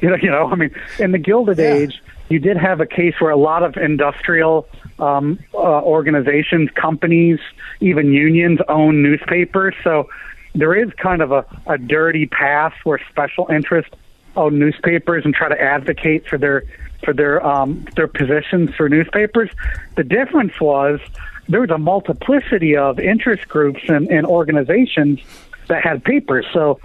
You 0.00 0.10
know, 0.10 0.16
you 0.20 0.30
know, 0.30 0.48
I 0.50 0.54
mean, 0.56 0.70
in 0.98 1.12
the 1.12 1.18
Gilded 1.18 1.58
Yeah. 1.58 1.74
Age, 1.74 2.00
you 2.28 2.38
did 2.40 2.56
have 2.56 2.80
a 2.80 2.86
case 2.86 3.14
where 3.20 3.30
a 3.30 3.36
lot 3.36 3.62
of 3.62 3.76
industrial 3.76 4.68
um, 5.00 5.38
uh, 5.54 5.58
organizations, 5.58 6.68
companies, 6.72 7.38
even 7.80 8.12
unions 8.12 8.58
own 8.68 9.02
newspapers. 9.02 9.74
So 9.84 10.08
there 10.56 10.74
is 10.74 10.92
kind 10.94 11.22
of 11.22 11.30
a, 11.30 11.44
a 11.68 11.78
dirty 11.78 12.26
path 12.26 12.74
where 12.82 13.00
special 13.08 13.46
interests 13.48 13.92
own 14.38 14.58
newspapers 14.58 15.24
and 15.24 15.34
try 15.34 15.48
to 15.48 15.60
advocate 15.60 16.26
for 16.26 16.38
their 16.38 16.64
for 17.04 17.12
their 17.12 17.44
um, 17.46 17.86
their 17.96 18.08
positions 18.08 18.74
for 18.74 18.88
newspapers. 18.88 19.50
The 19.96 20.04
difference 20.04 20.58
was 20.60 21.00
there 21.48 21.60
was 21.60 21.70
a 21.70 21.78
multiplicity 21.78 22.76
of 22.76 22.98
interest 22.98 23.48
groups 23.48 23.80
and, 23.88 24.08
and 24.10 24.26
organizations 24.26 25.20
that 25.68 25.82
had 25.82 26.04
papers. 26.04 26.46
So, 26.52 26.80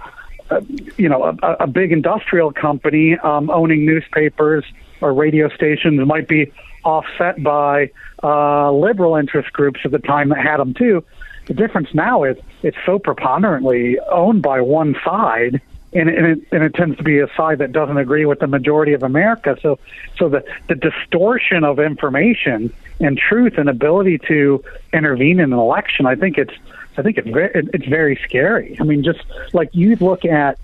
uh, 0.50 0.60
you 0.96 1.08
know, 1.08 1.36
a, 1.42 1.52
a 1.60 1.66
big 1.66 1.92
industrial 1.92 2.52
company 2.52 3.18
um, 3.18 3.50
owning 3.50 3.84
newspapers 3.84 4.64
or 5.00 5.12
radio 5.12 5.48
stations 5.50 6.06
might 6.06 6.28
be 6.28 6.52
offset 6.84 7.42
by 7.42 7.90
uh, 8.22 8.70
liberal 8.72 9.16
interest 9.16 9.52
groups 9.52 9.80
at 9.84 9.90
the 9.90 9.98
time 9.98 10.30
that 10.30 10.38
had 10.38 10.58
them 10.58 10.74
too. 10.74 11.04
The 11.46 11.54
difference 11.54 11.88
now 11.92 12.24
is 12.24 12.38
it's 12.62 12.76
so 12.86 12.98
preponderantly 12.98 13.98
owned 14.10 14.42
by 14.42 14.60
one 14.62 14.96
side 15.04 15.60
and, 15.94 16.08
and, 16.08 16.26
it, 16.26 16.48
and 16.50 16.62
it 16.64 16.74
tends 16.74 16.96
to 16.98 17.04
be 17.04 17.20
a 17.20 17.28
side 17.36 17.58
that 17.58 17.72
doesn't 17.72 17.96
agree 17.96 18.26
with 18.26 18.40
the 18.40 18.46
majority 18.46 18.92
of 18.92 19.02
America. 19.02 19.56
So, 19.62 19.78
so 20.18 20.28
the 20.28 20.44
the 20.68 20.74
distortion 20.74 21.64
of 21.64 21.78
information 21.78 22.72
and 23.00 23.16
truth 23.16 23.54
and 23.58 23.68
ability 23.68 24.18
to 24.28 24.62
intervene 24.92 25.40
in 25.40 25.52
an 25.52 25.58
election, 25.58 26.06
I 26.06 26.16
think 26.16 26.38
it's 26.38 26.54
I 26.96 27.02
think 27.02 27.18
it's 27.18 27.28
very 27.28 27.50
it's 27.72 27.86
very 27.86 28.18
scary. 28.24 28.76
I 28.80 28.84
mean, 28.84 29.04
just 29.04 29.20
like 29.52 29.70
you 29.72 29.96
look 29.96 30.24
at 30.24 30.58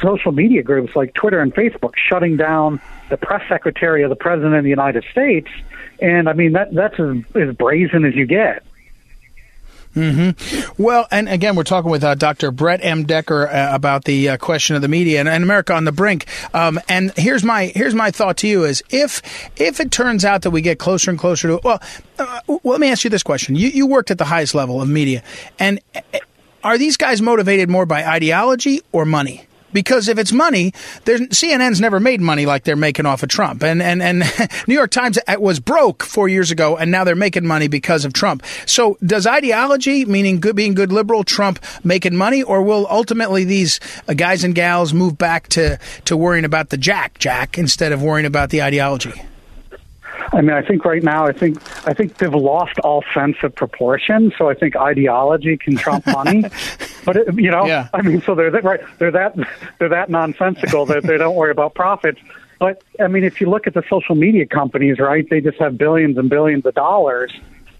social 0.00 0.32
media 0.32 0.62
groups 0.62 0.94
like 0.94 1.14
Twitter 1.14 1.40
and 1.40 1.54
Facebook 1.54 1.94
shutting 1.96 2.36
down 2.36 2.80
the 3.10 3.16
press 3.16 3.46
secretary 3.48 4.02
of 4.02 4.10
the 4.10 4.16
president 4.16 4.54
of 4.54 4.64
the 4.64 4.70
United 4.70 5.04
States, 5.10 5.48
and 6.00 6.28
I 6.28 6.32
mean 6.32 6.52
that 6.52 6.74
that's 6.74 6.98
as, 6.98 7.16
as 7.34 7.54
brazen 7.54 8.04
as 8.04 8.14
you 8.14 8.26
get. 8.26 8.64
Well, 10.78 11.06
and 11.10 11.28
again, 11.28 11.56
we're 11.56 11.64
talking 11.64 11.90
with 11.90 12.04
uh, 12.04 12.14
Dr. 12.14 12.50
Brett 12.50 12.80
M. 12.82 13.04
Decker 13.04 13.48
uh, 13.48 13.74
about 13.74 14.04
the 14.04 14.30
uh, 14.30 14.36
question 14.36 14.76
of 14.76 14.82
the 14.82 14.88
media 14.88 15.20
and, 15.20 15.28
and 15.28 15.44
America 15.44 15.72
on 15.74 15.84
the 15.84 15.92
brink. 15.92 16.26
Um, 16.52 16.80
and 16.88 17.12
here's 17.16 17.44
my 17.44 17.66
here's 17.66 17.94
my 17.94 18.10
thought 18.10 18.36
to 18.38 18.48
you: 18.48 18.64
is 18.64 18.82
if 18.90 19.22
if 19.56 19.80
it 19.80 19.90
turns 19.90 20.24
out 20.24 20.42
that 20.42 20.50
we 20.50 20.60
get 20.60 20.78
closer 20.78 21.10
and 21.10 21.18
closer 21.18 21.48
to 21.48 21.60
well, 21.62 21.82
uh, 22.18 22.40
well 22.46 22.60
let 22.64 22.80
me 22.80 22.90
ask 22.90 23.04
you 23.04 23.10
this 23.10 23.22
question: 23.22 23.54
you 23.54 23.68
you 23.68 23.86
worked 23.86 24.10
at 24.10 24.18
the 24.18 24.24
highest 24.24 24.54
level 24.54 24.80
of 24.82 24.88
media, 24.88 25.22
and 25.58 25.80
uh, 25.94 26.00
are 26.62 26.78
these 26.78 26.96
guys 26.96 27.20
motivated 27.20 27.68
more 27.68 27.86
by 27.86 28.04
ideology 28.04 28.80
or 28.92 29.04
money? 29.04 29.46
Because 29.74 30.08
if 30.08 30.18
it's 30.18 30.32
money, 30.32 30.70
CNN's 31.04 31.82
never 31.82 32.00
made 32.00 32.22
money 32.22 32.46
like 32.46 32.64
they're 32.64 32.76
making 32.76 33.04
off 33.04 33.22
of 33.22 33.28
Trump, 33.28 33.62
and 33.62 33.82
and 33.82 34.02
and 34.02 34.22
New 34.66 34.74
York 34.74 34.90
Times 34.90 35.18
was 35.38 35.60
broke 35.60 36.02
four 36.02 36.28
years 36.28 36.50
ago, 36.50 36.78
and 36.78 36.90
now 36.90 37.04
they're 37.04 37.14
making 37.14 37.46
money 37.46 37.68
because 37.68 38.06
of 38.06 38.14
Trump. 38.14 38.42
So 38.64 38.96
does 39.04 39.26
ideology, 39.26 40.06
meaning 40.06 40.40
good, 40.40 40.56
being 40.56 40.72
good 40.72 40.92
liberal, 40.92 41.24
Trump 41.24 41.62
making 41.84 42.16
money, 42.16 42.42
or 42.42 42.62
will 42.62 42.86
ultimately 42.88 43.44
these 43.44 43.80
uh, 44.08 44.14
guys 44.14 44.44
and 44.44 44.54
gals 44.54 44.94
move 44.94 45.18
back 45.18 45.48
to 45.48 45.78
to 46.06 46.16
worrying 46.16 46.46
about 46.46 46.70
the 46.70 46.78
jack 46.78 47.18
jack 47.18 47.58
instead 47.58 47.92
of 47.92 48.02
worrying 48.02 48.26
about 48.26 48.48
the 48.48 48.62
ideology? 48.62 49.20
I 50.34 50.40
mean, 50.40 50.50
I 50.50 50.62
think 50.62 50.84
right 50.84 51.02
now, 51.02 51.26
I 51.26 51.32
think 51.32 51.58
I 51.86 51.94
think 51.94 52.16
they've 52.18 52.34
lost 52.34 52.78
all 52.80 53.04
sense 53.14 53.36
of 53.42 53.54
proportion. 53.54 54.32
So 54.36 54.48
I 54.48 54.54
think 54.54 54.76
ideology 54.76 55.56
can 55.56 55.76
trump 55.76 56.06
money. 56.18 56.44
but 57.04 57.16
it, 57.16 57.38
you 57.38 57.50
know, 57.50 57.66
Yeah. 57.66 57.88
I 57.94 58.02
mean, 58.02 58.20
so 58.22 58.34
they're 58.34 58.50
that 58.50 58.64
right. 58.64 58.80
They're 58.98 59.12
that 59.12 59.36
they're 59.78 59.88
that 59.88 60.10
nonsensical 60.10 60.86
that 60.86 61.04
they 61.04 61.16
don't 61.18 61.36
worry 61.36 61.52
about 61.52 61.74
profits. 61.74 62.20
But 62.58 62.82
I 63.00 63.06
mean, 63.06 63.24
if 63.24 63.40
you 63.40 63.48
look 63.48 63.66
at 63.66 63.74
the 63.74 63.84
social 63.88 64.14
media 64.14 64.46
companies, 64.46 64.98
right, 64.98 65.28
they 65.28 65.40
just 65.40 65.58
have 65.58 65.78
billions 65.78 66.18
and 66.18 66.28
billions 66.28 66.66
of 66.66 66.74
dollars. 66.74 67.32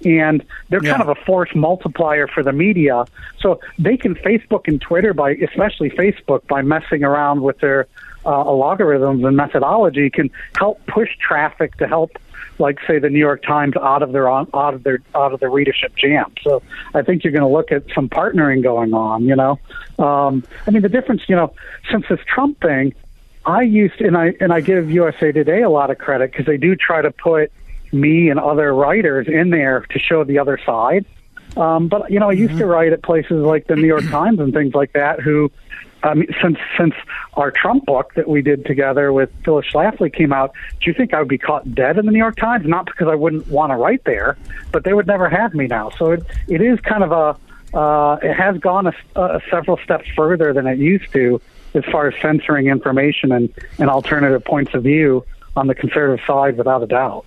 And 0.04 0.44
they're 0.68 0.80
kind 0.80 1.00
of 1.00 1.08
a 1.08 1.14
force 1.14 1.48
multiplier 1.54 2.26
for 2.26 2.42
the 2.42 2.52
media. 2.52 3.06
So 3.40 3.60
they 3.78 3.96
can 3.96 4.14
Facebook 4.16 4.68
and 4.68 4.78
Twitter 4.78 5.14
by, 5.14 5.30
especially 5.30 5.88
Facebook, 5.88 6.46
by 6.46 6.60
messing 6.60 7.04
around 7.04 7.40
with 7.40 7.58
their 7.60 7.86
uh, 8.26 8.52
logarithms 8.52 9.24
and 9.24 9.36
methodology, 9.36 10.10
can 10.10 10.30
help 10.58 10.84
push 10.86 11.08
traffic 11.18 11.76
to 11.78 11.86
help, 11.86 12.18
like 12.58 12.78
say 12.86 12.98
the 12.98 13.10
New 13.10 13.18
York 13.18 13.42
Times, 13.42 13.76
out 13.76 14.02
of 14.02 14.12
their 14.12 14.30
out 14.30 14.48
of 14.52 14.82
their 14.82 15.00
out 15.14 15.32
of 15.32 15.40
their 15.40 15.50
readership 15.50 15.94
jam. 15.96 16.32
So 16.42 16.62
I 16.94 17.02
think 17.02 17.24
you're 17.24 17.32
going 17.32 17.42
to 17.42 17.48
look 17.48 17.72
at 17.72 17.84
some 17.94 18.08
partnering 18.08 18.62
going 18.62 18.94
on. 18.94 19.24
You 19.24 19.36
know, 19.36 19.58
um, 19.98 20.44
I 20.66 20.70
mean 20.70 20.82
the 20.82 20.88
difference. 20.88 21.22
You 21.28 21.36
know, 21.36 21.54
since 21.90 22.06
this 22.08 22.20
Trump 22.26 22.60
thing, 22.60 22.94
I 23.44 23.62
used 23.62 24.00
and 24.00 24.16
I 24.16 24.34
and 24.40 24.52
I 24.52 24.60
give 24.60 24.90
USA 24.90 25.32
Today 25.32 25.62
a 25.62 25.70
lot 25.70 25.90
of 25.90 25.98
credit 25.98 26.30
because 26.30 26.46
they 26.46 26.56
do 26.56 26.76
try 26.76 27.02
to 27.02 27.10
put 27.10 27.52
me 27.92 28.28
and 28.28 28.40
other 28.40 28.74
writers 28.74 29.26
in 29.28 29.50
there 29.50 29.80
to 29.90 29.98
show 29.98 30.24
the 30.24 30.38
other 30.38 30.58
side. 30.64 31.04
Um, 31.56 31.88
but 31.88 32.10
you 32.10 32.18
know, 32.18 32.30
I 32.30 32.32
used 32.32 32.58
to 32.58 32.66
write 32.66 32.92
at 32.92 33.02
places 33.02 33.42
like 33.42 33.66
the 33.66 33.76
New 33.76 33.86
York 33.86 34.04
Times 34.04 34.40
and 34.40 34.52
things 34.52 34.74
like 34.74 34.92
that. 34.94 35.20
Who, 35.20 35.52
Mean, 36.12 36.28
since 36.42 36.58
since 36.76 36.94
our 37.34 37.50
Trump 37.50 37.86
book 37.86 38.12
that 38.14 38.28
we 38.28 38.42
did 38.42 38.66
together 38.66 39.12
with 39.12 39.30
Phyllis 39.44 39.66
Schlafly 39.72 40.12
came 40.12 40.32
out, 40.34 40.52
do 40.80 40.90
you 40.90 40.94
think 40.94 41.14
I 41.14 41.20
would 41.20 41.28
be 41.28 41.38
caught 41.38 41.74
dead 41.74 41.96
in 41.96 42.04
the 42.04 42.12
New 42.12 42.18
York 42.18 42.36
Times? 42.36 42.66
Not 42.66 42.84
because 42.84 43.08
I 43.08 43.14
wouldn't 43.14 43.48
want 43.48 43.72
to 43.72 43.76
write 43.76 44.04
there, 44.04 44.36
but 44.70 44.84
they 44.84 44.92
would 44.92 45.06
never 45.06 45.30
have 45.30 45.54
me 45.54 45.66
now. 45.66 45.88
So 45.90 46.12
it 46.12 46.26
it 46.48 46.60
is 46.60 46.78
kind 46.80 47.02
of 47.02 47.12
a 47.12 47.78
uh, 47.78 48.18
it 48.22 48.34
has 48.34 48.58
gone 48.58 48.86
a, 48.86 48.94
a 49.16 49.40
several 49.50 49.78
steps 49.78 50.06
further 50.14 50.52
than 50.52 50.66
it 50.66 50.78
used 50.78 51.10
to 51.12 51.40
as 51.74 51.84
far 51.86 52.06
as 52.06 52.14
censoring 52.20 52.66
information 52.66 53.32
and, 53.32 53.52
and 53.78 53.90
alternative 53.90 54.44
points 54.44 54.74
of 54.74 54.82
view 54.84 55.24
on 55.56 55.66
the 55.66 55.74
conservative 55.74 56.24
side, 56.26 56.56
without 56.56 56.82
a 56.82 56.86
doubt. 56.86 57.24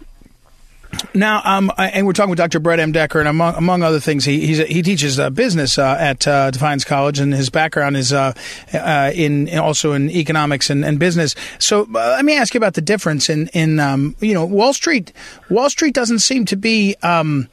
Now, 1.13 1.41
um, 1.43 1.71
and 1.77 2.05
we're 2.05 2.13
talking 2.13 2.29
with 2.29 2.37
Dr. 2.37 2.59
Brett 2.59 2.79
M. 2.79 2.91
Decker, 2.91 3.19
and 3.19 3.27
among 3.27 3.55
among 3.55 3.83
other 3.83 3.99
things, 3.99 4.25
he 4.25 4.55
he 4.65 4.81
teaches 4.81 5.19
uh, 5.19 5.29
business 5.29 5.77
uh, 5.77 5.97
at 5.99 6.27
uh, 6.27 6.51
Defiance 6.51 6.83
College, 6.83 7.19
and 7.19 7.33
his 7.33 7.49
background 7.49 7.97
is 7.97 8.13
uh, 8.13 8.33
uh, 8.73 9.11
in 9.13 9.47
in- 9.47 9.59
also 9.59 9.93
in 9.93 10.09
economics 10.09 10.69
and, 10.69 10.85
and 10.85 10.99
business. 10.99 11.35
So, 11.59 11.83
uh, 11.83 11.87
let 11.93 12.25
me 12.25 12.37
ask 12.37 12.53
you 12.53 12.59
about 12.59 12.75
the 12.75 12.81
difference 12.81 13.29
in 13.29 13.47
in 13.49 13.79
um, 13.79 14.15
you 14.19 14.33
know 14.33 14.45
Wall 14.45 14.73
Street. 14.73 15.13
Wall 15.49 15.69
Street 15.69 15.93
doesn't 15.93 16.19
seem 16.19 16.45
to 16.45 16.55
be. 16.55 16.95
Um, 17.03 17.49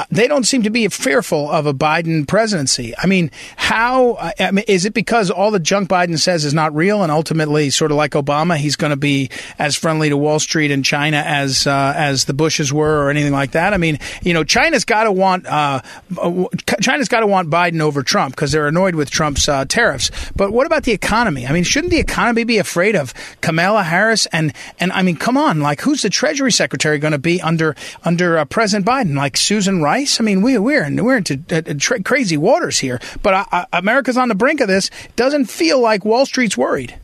uh, 0.00 0.04
they 0.10 0.26
don't 0.26 0.44
seem 0.44 0.62
to 0.62 0.70
be 0.70 0.88
fearful 0.88 1.50
of 1.50 1.66
a 1.66 1.74
Biden 1.74 2.26
presidency. 2.26 2.94
I 2.96 3.06
mean, 3.06 3.30
how 3.56 4.32
I 4.38 4.50
mean, 4.50 4.64
is 4.66 4.86
it 4.86 4.94
because 4.94 5.30
all 5.30 5.50
the 5.50 5.60
junk 5.60 5.90
Biden 5.90 6.18
says 6.18 6.46
is 6.46 6.54
not 6.54 6.74
real, 6.74 7.02
and 7.02 7.12
ultimately, 7.12 7.68
sort 7.68 7.90
of 7.90 7.98
like 7.98 8.12
Obama, 8.12 8.56
he's 8.56 8.76
going 8.76 8.92
to 8.92 8.96
be 8.96 9.28
as 9.58 9.76
friendly 9.76 10.08
to 10.08 10.16
Wall 10.16 10.38
Street 10.38 10.70
and 10.70 10.82
China 10.82 11.18
as 11.18 11.66
uh, 11.66 11.92
as 11.94 12.24
the 12.24 12.32
Bushes 12.32 12.72
were, 12.72 13.04
or 13.04 13.10
anything 13.10 13.34
like 13.34 13.50
that? 13.50 13.74
I 13.74 13.76
mean, 13.76 13.98
you 14.22 14.32
know, 14.32 14.42
China's 14.42 14.86
got 14.86 15.04
to 15.04 15.12
want 15.12 15.46
uh, 15.46 15.82
uh, 16.18 16.44
China's 16.80 17.08
got 17.08 17.20
to 17.20 17.26
want 17.26 17.50
Biden 17.50 17.82
over 17.82 18.02
Trump 18.02 18.34
because 18.34 18.52
they're 18.52 18.68
annoyed 18.68 18.94
with 18.94 19.10
Trump's 19.10 19.50
uh, 19.50 19.66
tariffs. 19.66 20.10
But 20.34 20.50
what 20.50 20.66
about 20.66 20.84
the 20.84 20.92
economy? 20.92 21.46
I 21.46 21.52
mean, 21.52 21.64
shouldn't 21.64 21.90
the 21.90 22.00
economy 22.00 22.44
be 22.44 22.56
afraid 22.56 22.96
of 22.96 23.12
Kamala 23.42 23.82
Harris? 23.82 24.24
And 24.32 24.54
and 24.78 24.92
I 24.92 25.02
mean, 25.02 25.16
come 25.16 25.36
on, 25.36 25.60
like 25.60 25.82
who's 25.82 26.00
the 26.00 26.08
Treasury 26.08 26.52
Secretary 26.52 26.98
going 26.98 27.12
to 27.12 27.18
be 27.18 27.42
under 27.42 27.76
under 28.02 28.42
President 28.46 28.86
Biden? 28.86 29.14
Like 29.14 29.36
Susan 29.36 29.82
Rice? 29.82 29.89
I 29.90 30.22
mean, 30.22 30.42
we 30.42 30.58
we're 30.58 30.84
in, 30.84 31.02
we're 31.02 31.16
into 31.16 31.40
uh, 31.50 31.74
tra- 31.78 32.02
crazy 32.02 32.36
waters 32.36 32.78
here. 32.78 33.00
But 33.22 33.34
uh, 33.34 33.44
uh, 33.52 33.64
America's 33.72 34.16
on 34.16 34.28
the 34.28 34.34
brink 34.34 34.60
of 34.60 34.68
this. 34.68 34.90
Doesn't 35.16 35.46
feel 35.46 35.80
like 35.80 36.04
Wall 36.04 36.26
Street's 36.26 36.56
worried. 36.56 36.98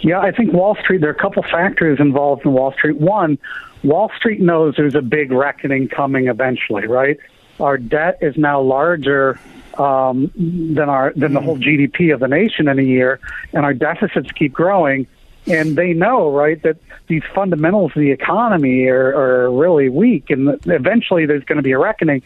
Yeah, 0.00 0.20
I 0.20 0.32
think 0.32 0.52
Wall 0.52 0.76
Street, 0.82 1.00
there 1.00 1.10
are 1.10 1.14
a 1.14 1.18
couple 1.18 1.42
factors 1.42 1.98
involved 1.98 2.44
in 2.44 2.52
Wall 2.52 2.72
Street. 2.72 2.96
One, 2.96 3.38
Wall 3.82 4.10
Street 4.18 4.40
knows 4.40 4.74
there's 4.76 4.94
a 4.94 5.02
big 5.02 5.32
reckoning 5.32 5.88
coming 5.88 6.28
eventually, 6.28 6.86
right? 6.86 7.18
Our 7.58 7.78
debt 7.78 8.18
is 8.20 8.36
now 8.36 8.60
larger 8.60 9.38
um, 9.78 10.30
than 10.36 10.88
our 10.88 11.12
than 11.14 11.32
the 11.32 11.40
whole 11.40 11.58
GDP 11.58 12.12
of 12.12 12.20
the 12.20 12.28
nation 12.28 12.68
in 12.68 12.78
a 12.78 12.82
year, 12.82 13.20
and 13.52 13.64
our 13.64 13.74
deficits 13.74 14.30
keep 14.32 14.52
growing. 14.52 15.06
And 15.46 15.76
they 15.76 15.92
know, 15.92 16.30
right, 16.30 16.62
that 16.62 16.76
these 17.06 17.22
fundamentals 17.34 17.92
of 17.94 18.00
the 18.00 18.10
economy 18.10 18.86
are, 18.86 19.14
are 19.14 19.50
really 19.50 19.88
weak, 19.88 20.30
and 20.30 20.58
eventually 20.66 21.26
there's 21.26 21.44
going 21.44 21.56
to 21.56 21.62
be 21.62 21.72
a 21.72 21.78
reckoning. 21.78 22.22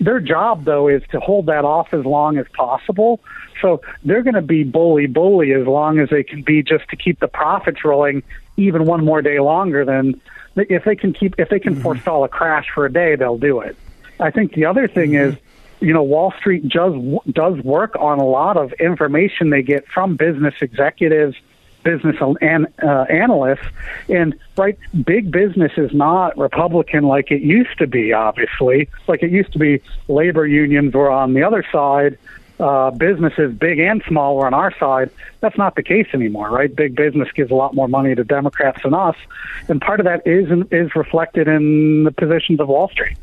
Their 0.00 0.20
job, 0.20 0.64
though, 0.64 0.88
is 0.88 1.02
to 1.10 1.20
hold 1.20 1.46
that 1.46 1.64
off 1.64 1.92
as 1.92 2.04
long 2.04 2.38
as 2.38 2.46
possible. 2.54 3.20
So 3.60 3.80
they're 4.04 4.22
going 4.22 4.34
to 4.34 4.42
be 4.42 4.62
bully 4.62 5.06
bully 5.06 5.52
as 5.52 5.66
long 5.66 5.98
as 5.98 6.10
they 6.10 6.22
can 6.22 6.42
be, 6.42 6.62
just 6.62 6.88
to 6.90 6.96
keep 6.96 7.18
the 7.18 7.26
profits 7.28 7.84
rolling 7.84 8.22
even 8.56 8.84
one 8.84 9.04
more 9.04 9.22
day 9.22 9.40
longer. 9.40 9.84
Than 9.84 10.20
if 10.54 10.84
they 10.84 10.94
can 10.94 11.12
keep 11.12 11.34
if 11.38 11.48
they 11.48 11.58
can 11.58 11.74
mm-hmm. 11.74 11.82
forestall 11.82 12.22
a 12.22 12.28
crash 12.28 12.66
for 12.72 12.86
a 12.86 12.92
day, 12.92 13.16
they'll 13.16 13.38
do 13.38 13.60
it. 13.60 13.76
I 14.20 14.30
think 14.30 14.52
the 14.52 14.66
other 14.66 14.86
thing 14.86 15.12
mm-hmm. 15.12 15.32
is 15.32 15.38
you 15.80 15.92
know, 15.92 16.02
Wall 16.02 16.32
Street 16.38 16.68
does 16.68 16.94
does 17.30 17.58
work 17.58 17.96
on 17.98 18.18
a 18.18 18.24
lot 18.24 18.56
of 18.56 18.72
information 18.74 19.50
they 19.50 19.62
get 19.62 19.86
from 19.86 20.16
business 20.16 20.54
executives, 20.60 21.36
business 21.88 22.16
and 22.42 22.66
uh, 22.82 23.06
analysts, 23.08 23.64
and 24.10 24.38
right, 24.58 24.78
big 25.04 25.30
business 25.30 25.72
is 25.78 25.92
not 25.94 26.36
Republican 26.36 27.04
like 27.04 27.30
it 27.30 27.40
used 27.40 27.78
to 27.78 27.86
be. 27.86 28.12
Obviously, 28.12 28.90
like 29.06 29.22
it 29.22 29.30
used 29.30 29.52
to 29.52 29.58
be, 29.58 29.80
labor 30.06 30.46
unions 30.46 30.92
were 30.92 31.10
on 31.10 31.32
the 31.32 31.42
other 31.42 31.64
side. 31.72 32.18
Uh, 32.60 32.90
businesses, 32.90 33.54
big 33.54 33.78
and 33.78 34.02
small, 34.08 34.36
were 34.36 34.46
on 34.46 34.52
our 34.52 34.76
side. 34.78 35.08
That's 35.40 35.56
not 35.56 35.76
the 35.76 35.82
case 35.82 36.08
anymore, 36.12 36.50
right? 36.50 36.74
Big 36.74 36.96
business 36.96 37.28
gives 37.32 37.52
a 37.52 37.54
lot 37.54 37.72
more 37.72 37.86
money 37.86 38.16
to 38.16 38.24
Democrats 38.24 38.82
than 38.82 38.94
us, 38.94 39.16
and 39.68 39.80
part 39.80 40.00
of 40.00 40.04
that 40.04 40.26
is 40.26 40.50
is 40.70 40.94
reflected 40.94 41.48
in 41.48 42.04
the 42.04 42.12
positions 42.12 42.60
of 42.60 42.68
Wall 42.68 42.88
Street. 42.88 43.16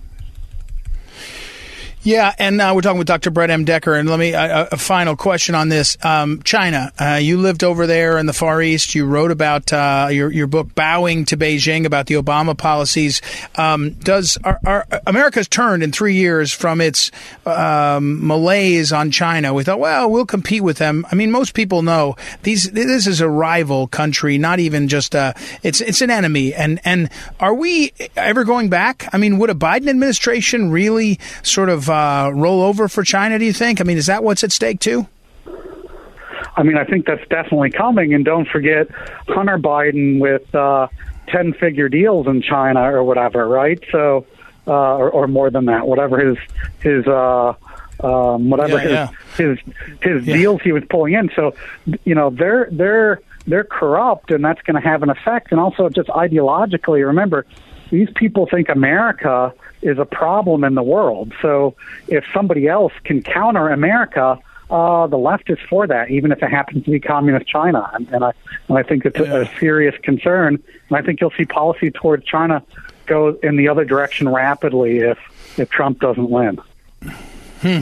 Yeah, 2.05 2.35
and 2.37 2.61
uh, 2.61 2.71
we're 2.75 2.81
talking 2.81 2.99
with 2.99 3.07
Dr. 3.07 3.31
Brett 3.31 3.49
M. 3.49 3.65
Decker. 3.65 3.95
And 3.95 4.07
let 4.07 4.19
me, 4.19 4.35
uh, 4.35 4.67
a 4.71 4.77
final 4.77 5.15
question 5.15 5.55
on 5.55 5.69
this. 5.69 5.97
Um, 6.05 6.43
China, 6.43 6.93
uh, 6.99 7.15
you 7.19 7.39
lived 7.39 7.63
over 7.63 7.87
there 7.87 8.19
in 8.19 8.27
the 8.27 8.31
Far 8.31 8.61
East. 8.61 8.93
You 8.93 9.07
wrote 9.07 9.31
about 9.31 9.73
uh, 9.73 10.09
your, 10.11 10.31
your 10.31 10.45
book, 10.45 10.75
Bowing 10.75 11.25
to 11.25 11.35
Beijing, 11.35 11.83
about 11.83 12.05
the 12.05 12.13
Obama 12.13 12.55
policies. 12.55 13.23
Um, 13.55 13.93
does 13.93 14.37
our, 14.43 14.59
our, 14.63 14.85
America's 15.07 15.47
turned 15.47 15.81
in 15.81 15.91
three 15.91 16.13
years 16.13 16.53
from 16.53 16.79
its 16.79 17.09
um, 17.43 18.27
malaise 18.27 18.93
on 18.93 19.09
China? 19.09 19.55
We 19.55 19.63
thought, 19.63 19.79
well, 19.79 20.07
we'll 20.07 20.27
compete 20.27 20.61
with 20.61 20.77
them. 20.77 21.07
I 21.11 21.15
mean, 21.15 21.31
most 21.31 21.55
people 21.55 21.81
know 21.81 22.17
these. 22.43 22.69
This 22.69 23.07
is 23.07 23.19
a 23.19 23.27
rival 23.27 23.87
country, 23.87 24.37
not 24.37 24.59
even 24.59 24.89
just 24.89 25.15
a. 25.15 25.33
It's 25.63 25.81
it's 25.81 26.01
an 26.01 26.11
enemy. 26.11 26.53
And 26.53 26.79
and 26.85 27.09
are 27.39 27.55
we 27.55 27.93
ever 28.15 28.43
going 28.43 28.69
back? 28.69 29.09
I 29.11 29.17
mean, 29.17 29.39
would 29.39 29.49
a 29.49 29.55
Biden 29.55 29.89
administration 29.89 30.69
really 30.69 31.19
sort 31.41 31.69
of 31.69 31.89
uh, 31.95 32.29
roll 32.31 32.61
over 32.61 32.87
for 32.87 33.03
China, 33.03 33.39
do 33.39 33.45
you 33.45 33.53
think? 33.53 33.79
I 33.79 33.83
mean, 33.83 33.97
is 33.97 34.07
that 34.07 34.23
what's 34.23 34.43
at 34.43 34.51
stake 34.51 34.79
too? 34.79 35.07
I 36.57 36.63
mean, 36.63 36.77
I 36.77 36.85
think 36.85 37.05
that's 37.05 37.27
definitely 37.29 37.71
coming. 37.71 38.13
And 38.13 38.23
don't 38.23 38.47
forget 38.47 38.89
Hunter 39.27 39.57
Biden 39.57 40.19
with 40.19 40.53
uh, 40.55 40.87
10 41.27 41.53
figure 41.53 41.89
deals 41.89 42.27
in 42.27 42.41
China 42.41 42.81
or 42.81 43.03
whatever, 43.03 43.47
right? 43.47 43.79
So, 43.91 44.25
uh, 44.67 44.95
or, 44.95 45.09
or 45.09 45.27
more 45.27 45.49
than 45.49 45.65
that, 45.65 45.85
whatever 45.87 46.17
his, 46.17 46.37
his, 46.79 47.05
uh, 47.07 47.53
um, 48.03 48.49
whatever 48.49 48.77
yeah, 48.77 48.79
his, 48.79 48.91
yeah. 48.91 49.09
his, 49.37 49.59
his 50.01 50.27
yeah. 50.27 50.37
deals 50.37 50.61
he 50.61 50.71
was 50.71 50.83
pulling 50.89 51.13
in. 51.13 51.29
So, 51.35 51.55
you 52.03 52.15
know, 52.15 52.29
they're, 52.29 52.69
they're, 52.71 53.21
they're 53.47 53.63
corrupt 53.63 54.31
and 54.31 54.43
that's 54.43 54.61
going 54.61 54.81
to 54.81 54.87
have 54.87 55.03
an 55.03 55.09
effect. 55.09 55.51
And 55.51 55.59
also 55.59 55.89
just 55.89 56.09
ideologically, 56.09 57.05
remember, 57.05 57.45
these 57.95 58.09
people 58.15 58.45
think 58.45 58.67
America 58.69 59.53
is 59.81 59.97
a 59.97 60.05
problem 60.05 60.63
in 60.63 60.75
the 60.75 60.83
world. 60.83 61.33
So 61.41 61.75
if 62.07 62.25
somebody 62.33 62.67
else 62.67 62.91
can 63.03 63.21
counter 63.23 63.69
America, 63.69 64.37
uh, 64.69 65.07
the 65.07 65.17
left 65.17 65.49
is 65.49 65.59
for 65.69 65.87
that, 65.87 66.09
even 66.09 66.31
if 66.31 66.43
it 66.43 66.49
happens 66.49 66.83
to 66.85 66.91
be 66.91 66.99
communist 66.99 67.47
China. 67.47 67.89
And, 67.93 68.07
and 68.09 68.23
I 68.25 68.31
and 68.67 68.77
I 68.77 68.83
think 68.83 69.05
it's 69.05 69.19
a, 69.19 69.41
a 69.41 69.59
serious 69.59 69.95
concern. 70.03 70.61
And 70.89 70.97
I 70.97 71.01
think 71.01 71.21
you'll 71.21 71.37
see 71.37 71.45
policy 71.45 71.89
towards 71.91 72.25
China 72.25 72.63
go 73.05 73.37
in 73.43 73.55
the 73.55 73.69
other 73.69 73.85
direction 73.85 74.27
rapidly 74.27 74.97
if 74.99 75.19
if 75.57 75.69
Trump 75.69 75.99
doesn't 75.99 76.29
win. 76.29 76.59
Hmm. 77.61 77.81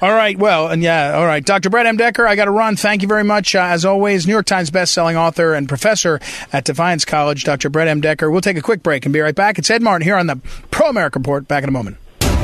All 0.00 0.12
right. 0.12 0.38
Well, 0.38 0.68
and 0.68 0.82
yeah. 0.82 1.14
All 1.16 1.26
right. 1.26 1.44
Dr. 1.44 1.70
Brett 1.70 1.86
M. 1.86 1.96
Decker, 1.96 2.26
I 2.26 2.36
got 2.36 2.46
to 2.46 2.50
run. 2.50 2.76
Thank 2.76 3.02
you 3.02 3.08
very 3.08 3.24
much. 3.24 3.54
Uh, 3.54 3.60
as 3.60 3.84
always, 3.84 4.26
New 4.26 4.32
York 4.32 4.46
Times 4.46 4.70
bestselling 4.70 5.16
author 5.16 5.54
and 5.54 5.68
professor 5.68 6.20
at 6.52 6.64
Defiance 6.64 7.04
College, 7.04 7.44
Dr. 7.44 7.68
Brett 7.70 7.88
M. 7.88 8.00
Decker. 8.00 8.30
We'll 8.30 8.40
take 8.40 8.56
a 8.56 8.62
quick 8.62 8.82
break 8.82 9.04
and 9.06 9.12
be 9.12 9.20
right 9.20 9.34
back. 9.34 9.58
It's 9.58 9.70
Ed 9.70 9.82
Martin 9.82 10.04
here 10.04 10.16
on 10.16 10.26
the 10.26 10.36
Pro 10.70 10.88
America 10.88 11.18
Report. 11.18 11.46
Back 11.46 11.62
in 11.62 11.68
a 11.68 11.72
moment. 11.72 11.96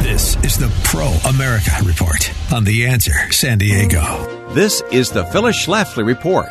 This 0.02 0.36
is 0.44 0.56
the 0.56 0.72
Pro 0.84 1.08
America 1.28 1.70
Report 1.84 2.32
on 2.52 2.64
The 2.64 2.86
Answer 2.86 3.30
San 3.32 3.58
Diego. 3.58 4.48
This 4.54 4.82
is 4.90 5.10
the 5.10 5.24
Phyllis 5.26 5.66
Schlafly 5.66 6.06
Report, 6.06 6.48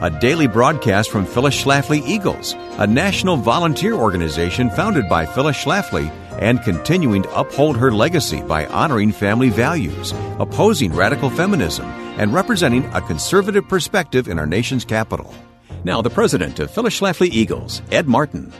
a 0.00 0.10
daily 0.20 0.46
broadcast 0.46 1.10
from 1.10 1.26
Phyllis 1.26 1.60
Schlafly 1.60 2.06
Eagles, 2.06 2.54
a 2.78 2.86
national 2.86 3.36
volunteer 3.36 3.94
organization 3.94 4.70
founded 4.70 5.08
by 5.08 5.26
Phyllis 5.26 5.56
Schlafly 5.56 6.10
and 6.40 6.62
continuing 6.62 7.22
to 7.22 7.38
uphold 7.38 7.76
her 7.76 7.92
legacy 7.92 8.42
by 8.42 8.66
honoring 8.66 9.12
family 9.12 9.50
values, 9.50 10.12
opposing 10.38 10.92
radical 10.92 11.30
feminism, 11.30 11.86
and 12.18 12.34
representing 12.34 12.84
a 12.86 13.00
conservative 13.00 13.68
perspective 13.68 14.26
in 14.26 14.38
our 14.38 14.46
nation's 14.46 14.84
capital. 14.84 15.32
Now, 15.84 16.02
the 16.02 16.10
president 16.10 16.58
of 16.58 16.70
Phyllis 16.70 16.98
Schlafly 16.98 17.28
Eagles, 17.28 17.82
Ed 17.90 18.08
Martin. 18.08 18.52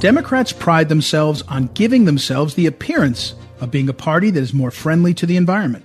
Democrats 0.00 0.52
pride 0.52 0.88
themselves 0.88 1.42
on 1.42 1.66
giving 1.68 2.04
themselves 2.04 2.54
the 2.54 2.66
appearance 2.66 3.34
of 3.60 3.70
being 3.70 3.88
a 3.88 3.94
party 3.94 4.30
that 4.30 4.40
is 4.40 4.52
more 4.52 4.70
friendly 4.70 5.14
to 5.14 5.26
the 5.26 5.36
environment. 5.36 5.84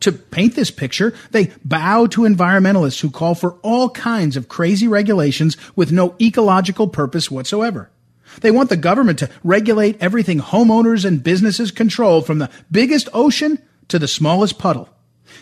To 0.00 0.12
paint 0.12 0.54
this 0.54 0.70
picture, 0.70 1.14
they 1.30 1.52
bow 1.64 2.06
to 2.08 2.22
environmentalists 2.22 3.00
who 3.00 3.10
call 3.10 3.34
for 3.34 3.52
all 3.62 3.90
kinds 3.90 4.36
of 4.36 4.48
crazy 4.48 4.88
regulations 4.88 5.56
with 5.74 5.92
no 5.92 6.14
ecological 6.20 6.88
purpose 6.88 7.30
whatsoever. 7.30 7.90
They 8.40 8.50
want 8.50 8.68
the 8.68 8.76
government 8.76 9.18
to 9.20 9.30
regulate 9.42 9.96
everything 10.00 10.38
homeowners 10.40 11.04
and 11.04 11.22
businesses 11.22 11.70
control 11.70 12.22
from 12.22 12.38
the 12.38 12.50
biggest 12.70 13.08
ocean 13.12 13.60
to 13.88 13.98
the 13.98 14.08
smallest 14.08 14.58
puddle. 14.58 14.88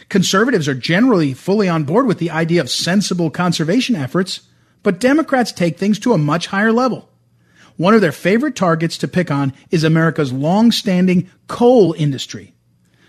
Conservatives 0.08 0.68
are 0.68 0.74
generally 0.74 1.34
fully 1.34 1.68
on 1.68 1.84
board 1.84 2.06
with 2.06 2.18
the 2.18 2.30
idea 2.30 2.60
of 2.60 2.70
sensible 2.70 3.30
conservation 3.30 3.96
efforts, 3.96 4.42
but 4.82 5.00
Democrats 5.00 5.52
take 5.52 5.78
things 5.78 5.98
to 6.00 6.12
a 6.12 6.18
much 6.18 6.48
higher 6.48 6.72
level. 6.72 7.08
One 7.76 7.94
of 7.94 8.00
their 8.00 8.12
favorite 8.12 8.54
targets 8.54 8.98
to 8.98 9.08
pick 9.08 9.30
on 9.30 9.52
is 9.70 9.82
America's 9.82 10.32
long-standing 10.32 11.28
coal 11.48 11.94
industry. 11.98 12.54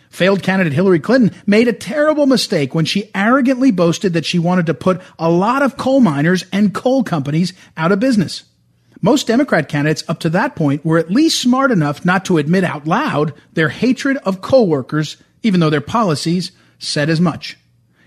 Failed 0.09 0.41
candidate 0.41 0.73
Hillary 0.73 0.99
Clinton 0.99 1.37
made 1.45 1.67
a 1.67 1.73
terrible 1.73 2.25
mistake 2.25 2.73
when 2.73 2.85
she 2.85 3.11
arrogantly 3.13 3.69
boasted 3.69 4.13
that 4.13 4.25
she 4.25 4.39
wanted 4.39 4.65
to 4.67 4.73
put 4.73 5.01
a 5.19 5.29
lot 5.29 5.61
of 5.61 5.77
coal 5.77 5.99
miners 5.99 6.45
and 6.51 6.73
coal 6.73 7.03
companies 7.03 7.53
out 7.75 7.91
of 7.91 7.99
business. 7.99 8.43
Most 9.05 9.27
Democrat 9.27 9.69
candidates 9.69 10.03
up 10.07 10.19
to 10.21 10.31
that 10.31 10.55
point 10.55 10.83
were 10.83 10.97
at 10.97 11.11
least 11.11 11.39
smart 11.39 11.69
enough 11.69 12.03
not 12.03 12.25
to 12.25 12.39
admit 12.39 12.63
out 12.63 12.87
loud 12.87 13.35
their 13.53 13.69
hatred 13.69 14.17
of 14.25 14.41
coal 14.41 14.67
workers, 14.67 15.17
even 15.43 15.59
though 15.59 15.69
their 15.69 15.79
policies 15.79 16.51
said 16.79 17.07
as 17.07 17.21
much. 17.21 17.55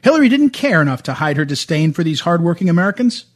Hillary 0.03 0.29
didn't 0.29 0.51
care 0.51 0.83
enough 0.83 1.05
to 1.05 1.13
hide 1.13 1.37
her 1.37 1.45
disdain 1.45 1.93
for 1.93 2.03
these 2.03 2.23
hardworking 2.23 2.69
Americans. 2.69 3.27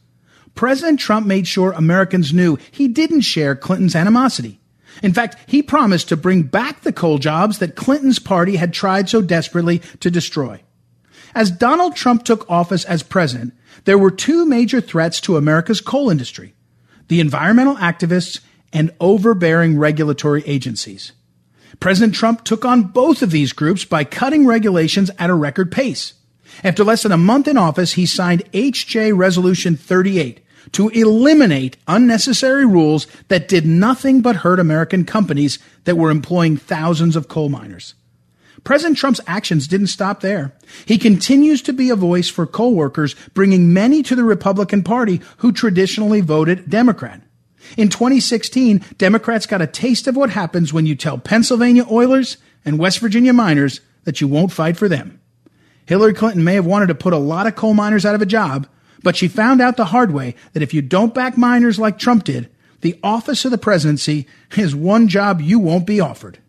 President 0.55 0.99
Trump 0.99 1.25
made 1.25 1.47
sure 1.47 1.71
Americans 1.71 2.33
knew 2.33 2.57
he 2.69 2.89
didn't 2.89 3.21
share 3.21 3.55
Clinton's 3.55 3.95
animosity. 3.95 4.59
In 5.01 5.13
fact, 5.13 5.37
he 5.47 5.63
promised 5.63 6.09
to 6.09 6.17
bring 6.17 6.43
back 6.43 6.81
the 6.81 6.91
coal 6.91 7.17
jobs 7.17 7.59
that 7.59 7.77
Clinton's 7.77 8.19
party 8.19 8.57
had 8.57 8.73
tried 8.73 9.07
so 9.07 9.21
desperately 9.21 9.79
to 10.01 10.11
destroy. 10.11 10.61
As 11.33 11.49
Donald 11.49 11.95
Trump 11.95 12.25
took 12.25 12.45
office 12.49 12.83
as 12.83 13.03
president, 13.03 13.53
there 13.85 13.97
were 13.97 14.11
two 14.11 14.43
major 14.45 14.81
threats 14.81 15.21
to 15.21 15.37
America's 15.37 15.79
coal 15.79 16.09
industry 16.09 16.55
the 17.07 17.19
environmental 17.19 17.75
activists, 17.75 18.39
and 18.71 18.91
overbearing 18.99 19.77
regulatory 19.77 20.43
agencies. 20.45 21.11
President 21.79 22.15
Trump 22.15 22.43
took 22.43 22.65
on 22.65 22.83
both 22.83 23.21
of 23.21 23.31
these 23.31 23.53
groups 23.53 23.85
by 23.85 24.03
cutting 24.03 24.45
regulations 24.45 25.11
at 25.19 25.29
a 25.29 25.35
record 25.35 25.71
pace. 25.71 26.13
After 26.63 26.83
less 26.83 27.03
than 27.03 27.11
a 27.11 27.17
month 27.17 27.47
in 27.47 27.57
office, 27.57 27.93
he 27.93 28.05
signed 28.05 28.43
HJ 28.51 29.15
Resolution 29.15 29.75
38 29.75 30.39
to 30.71 30.89
eliminate 30.89 31.77
unnecessary 31.87 32.65
rules 32.65 33.07
that 33.27 33.47
did 33.47 33.65
nothing 33.65 34.21
but 34.21 34.37
hurt 34.37 34.59
American 34.59 35.03
companies 35.03 35.59
that 35.83 35.97
were 35.97 36.09
employing 36.09 36.57
thousands 36.57 37.15
of 37.15 37.27
coal 37.27 37.49
miners. 37.49 37.95
President 38.63 38.97
Trump's 38.97 39.19
actions 39.27 39.67
didn't 39.67 39.87
stop 39.87 40.21
there. 40.21 40.53
He 40.85 40.97
continues 40.97 41.61
to 41.63 41.73
be 41.73 41.89
a 41.89 41.95
voice 41.95 42.29
for 42.29 42.47
coal 42.47 42.73
workers, 42.73 43.15
bringing 43.33 43.73
many 43.73 44.01
to 44.03 44.15
the 44.15 44.23
Republican 44.23 44.83
Party 44.83 45.21
who 45.37 45.51
traditionally 45.51 46.21
voted 46.21 46.69
Democrat. 46.69 47.21
In 47.77 47.89
2016, 47.89 48.83
Democrats 48.97 49.45
got 49.45 49.61
a 49.61 49.67
taste 49.67 50.07
of 50.07 50.15
what 50.15 50.29
happens 50.29 50.71
when 50.71 50.85
you 50.85 50.95
tell 50.95 51.17
Pennsylvania 51.17 51.85
oilers 51.89 52.37
and 52.63 52.79
West 52.79 52.99
Virginia 52.99 53.33
miners 53.33 53.81
that 54.03 54.21
you 54.21 54.27
won't 54.27 54.51
fight 54.51 54.77
for 54.77 54.87
them. 54.87 55.19
Hillary 55.85 56.13
Clinton 56.13 56.43
may 56.43 56.55
have 56.55 56.65
wanted 56.65 56.87
to 56.87 56.95
put 56.95 57.13
a 57.13 57.17
lot 57.17 57.47
of 57.47 57.55
coal 57.55 57.73
miners 57.73 58.05
out 58.05 58.15
of 58.15 58.21
a 58.21 58.25
job, 58.25 58.67
but 59.01 59.17
she 59.17 59.27
found 59.27 59.61
out 59.61 59.75
the 59.75 59.85
hard 59.85 60.11
way 60.13 60.35
that 60.53 60.63
if 60.63 60.73
you 60.73 60.81
don't 60.81 61.13
back 61.13 61.37
miners 61.37 61.79
like 61.79 61.97
Trump 61.97 62.23
did, 62.23 62.49
the 62.81 62.97
office 63.03 63.43
of 63.43 63.51
the 63.51 63.57
presidency 63.57 64.27
is 64.55 64.75
one 64.75 65.07
job 65.07 65.41
you 65.41 65.59
won't 65.59 65.85
be 65.85 65.99
offered. 65.99 66.39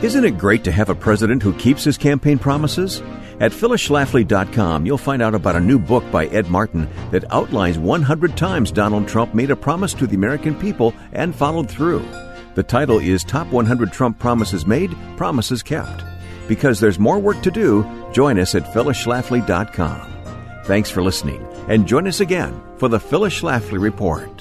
Isn't 0.00 0.24
it 0.24 0.38
great 0.38 0.62
to 0.62 0.70
have 0.70 0.90
a 0.90 0.94
president 0.94 1.42
who 1.42 1.52
keeps 1.54 1.82
his 1.82 1.98
campaign 1.98 2.38
promises? 2.38 3.00
At 3.40 3.50
phyllisschlafly.com, 3.50 4.86
you'll 4.86 4.96
find 4.96 5.20
out 5.20 5.34
about 5.34 5.56
a 5.56 5.60
new 5.60 5.76
book 5.76 6.08
by 6.12 6.26
Ed 6.26 6.48
Martin 6.48 6.88
that 7.10 7.24
outlines 7.32 7.80
100 7.80 8.36
times 8.36 8.70
Donald 8.70 9.08
Trump 9.08 9.34
made 9.34 9.50
a 9.50 9.56
promise 9.56 9.94
to 9.94 10.06
the 10.06 10.14
American 10.14 10.54
people 10.54 10.94
and 11.12 11.34
followed 11.34 11.68
through. 11.68 12.06
The 12.54 12.62
title 12.62 13.00
is 13.00 13.24
Top 13.24 13.48
100 13.48 13.92
Trump 13.92 14.20
Promises 14.20 14.66
Made, 14.66 14.96
Promises 15.16 15.64
Kept. 15.64 16.04
Because 16.46 16.78
there's 16.78 17.00
more 17.00 17.18
work 17.18 17.42
to 17.42 17.50
do, 17.50 17.84
join 18.12 18.38
us 18.38 18.54
at 18.54 18.72
phyllisschlafly.com. 18.72 20.62
Thanks 20.64 20.90
for 20.90 21.02
listening, 21.02 21.44
and 21.68 21.88
join 21.88 22.06
us 22.06 22.20
again 22.20 22.60
for 22.76 22.88
the 22.88 23.00
Phyllis 23.00 23.40
Schlafly 23.40 23.80
Report. 23.80 24.37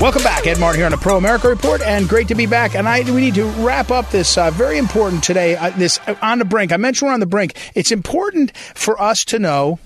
Welcome 0.00 0.22
back, 0.22 0.46
Ed 0.46 0.58
Martin 0.58 0.78
here 0.78 0.86
on 0.86 0.92
the 0.92 0.96
Pro 0.96 1.18
America 1.18 1.46
Report, 1.46 1.82
and 1.82 2.08
great 2.08 2.28
to 2.28 2.34
be 2.34 2.46
back. 2.46 2.74
And 2.74 2.88
I 2.88 3.02
we 3.02 3.20
need 3.20 3.34
to 3.34 3.44
wrap 3.44 3.90
up 3.90 4.08
this 4.10 4.38
uh, 4.38 4.50
very 4.50 4.78
important 4.78 5.22
today. 5.22 5.56
Uh, 5.56 5.68
this 5.76 6.00
uh, 6.06 6.14
on 6.22 6.38
the 6.38 6.46
brink. 6.46 6.72
I 6.72 6.78
mentioned 6.78 7.08
we're 7.08 7.12
on 7.12 7.20
the 7.20 7.26
brink. 7.26 7.54
It's 7.74 7.92
important 7.92 8.56
for 8.56 8.98
us 8.98 9.26
to 9.26 9.38
know 9.38 9.78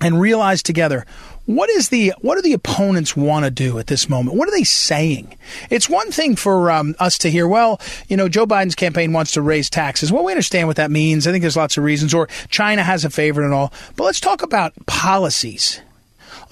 and 0.00 0.20
realize 0.20 0.62
together 0.62 1.04
what 1.46 1.68
is 1.70 1.88
the 1.88 2.12
what 2.20 2.36
do 2.36 2.42
the 2.42 2.52
opponents 2.52 3.16
want 3.16 3.44
to 3.44 3.50
do 3.50 3.80
at 3.80 3.88
this 3.88 4.08
moment? 4.08 4.36
What 4.36 4.46
are 4.46 4.52
they 4.52 4.62
saying? 4.62 5.36
It's 5.70 5.88
one 5.90 6.12
thing 6.12 6.36
for 6.36 6.70
um, 6.70 6.94
us 7.00 7.18
to 7.18 7.28
hear, 7.28 7.48
well, 7.48 7.80
you 8.06 8.16
know, 8.16 8.28
Joe 8.28 8.46
Biden's 8.46 8.76
campaign 8.76 9.12
wants 9.12 9.32
to 9.32 9.42
raise 9.42 9.68
taxes. 9.68 10.12
Well, 10.12 10.22
we 10.22 10.30
understand 10.30 10.68
what 10.68 10.76
that 10.76 10.92
means. 10.92 11.26
I 11.26 11.32
think 11.32 11.42
there's 11.42 11.56
lots 11.56 11.76
of 11.76 11.82
reasons, 11.82 12.14
or 12.14 12.28
China 12.48 12.84
has 12.84 13.04
a 13.04 13.10
favorite 13.10 13.46
and 13.46 13.54
all. 13.54 13.72
But 13.96 14.04
let's 14.04 14.20
talk 14.20 14.42
about 14.42 14.72
policies. 14.86 15.80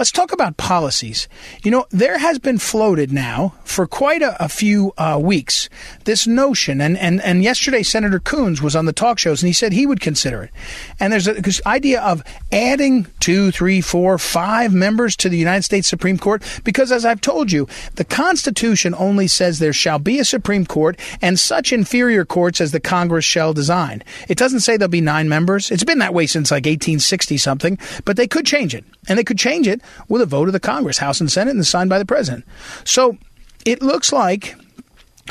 Let's 0.00 0.10
talk 0.10 0.32
about 0.32 0.56
policies. 0.56 1.28
You 1.62 1.70
know, 1.70 1.84
there 1.90 2.16
has 2.16 2.38
been 2.38 2.56
floated 2.56 3.12
now 3.12 3.52
for 3.70 3.86
quite 3.86 4.20
a, 4.20 4.44
a 4.44 4.48
few 4.48 4.92
uh, 4.98 5.18
weeks 5.22 5.68
this 6.04 6.26
notion, 6.26 6.80
and, 6.80 6.98
and, 6.98 7.20
and 7.22 7.42
yesterday 7.42 7.82
Senator 7.82 8.18
Coons 8.18 8.60
was 8.60 8.74
on 8.74 8.84
the 8.84 8.92
talk 8.92 9.18
shows 9.18 9.42
and 9.42 9.46
he 9.46 9.52
said 9.52 9.72
he 9.72 9.86
would 9.86 10.00
consider 10.00 10.42
it. 10.42 10.50
And 10.98 11.12
there's 11.12 11.26
this 11.26 11.62
idea 11.64 12.00
of 12.02 12.22
adding 12.50 13.06
two, 13.20 13.50
three, 13.52 13.80
four, 13.80 14.18
five 14.18 14.74
members 14.74 15.16
to 15.16 15.28
the 15.28 15.38
United 15.38 15.62
States 15.62 15.88
Supreme 15.88 16.18
Court 16.18 16.42
because, 16.64 16.90
as 16.90 17.04
I've 17.04 17.20
told 17.20 17.52
you, 17.52 17.68
the 17.94 18.04
Constitution 18.04 18.94
only 18.98 19.28
says 19.28 19.58
there 19.58 19.72
shall 19.72 19.98
be 19.98 20.18
a 20.18 20.24
Supreme 20.24 20.66
Court 20.66 20.98
and 21.22 21.38
such 21.38 21.72
inferior 21.72 22.24
courts 22.24 22.60
as 22.60 22.72
the 22.72 22.80
Congress 22.80 23.24
shall 23.24 23.54
design. 23.54 24.02
It 24.28 24.36
doesn't 24.38 24.60
say 24.60 24.76
there'll 24.76 24.90
be 24.90 25.00
nine 25.00 25.28
members. 25.28 25.70
It's 25.70 25.84
been 25.84 26.00
that 26.00 26.14
way 26.14 26.26
since 26.26 26.50
like 26.50 26.64
1860 26.66 27.36
something, 27.36 27.78
but 28.04 28.16
they 28.16 28.26
could 28.26 28.46
change 28.46 28.74
it. 28.74 28.84
And 29.08 29.18
they 29.18 29.24
could 29.24 29.38
change 29.38 29.66
it 29.66 29.80
with 30.08 30.22
a 30.22 30.26
vote 30.26 30.48
of 30.48 30.52
the 30.52 30.60
Congress, 30.60 30.98
House 30.98 31.20
and 31.20 31.30
Senate, 31.30 31.54
and 31.54 31.66
signed 31.66 31.90
by 31.90 31.98
the 31.98 32.04
president. 32.04 32.44
So 32.84 33.16
it 33.64 33.82
looks 33.82 34.12
like 34.12 34.56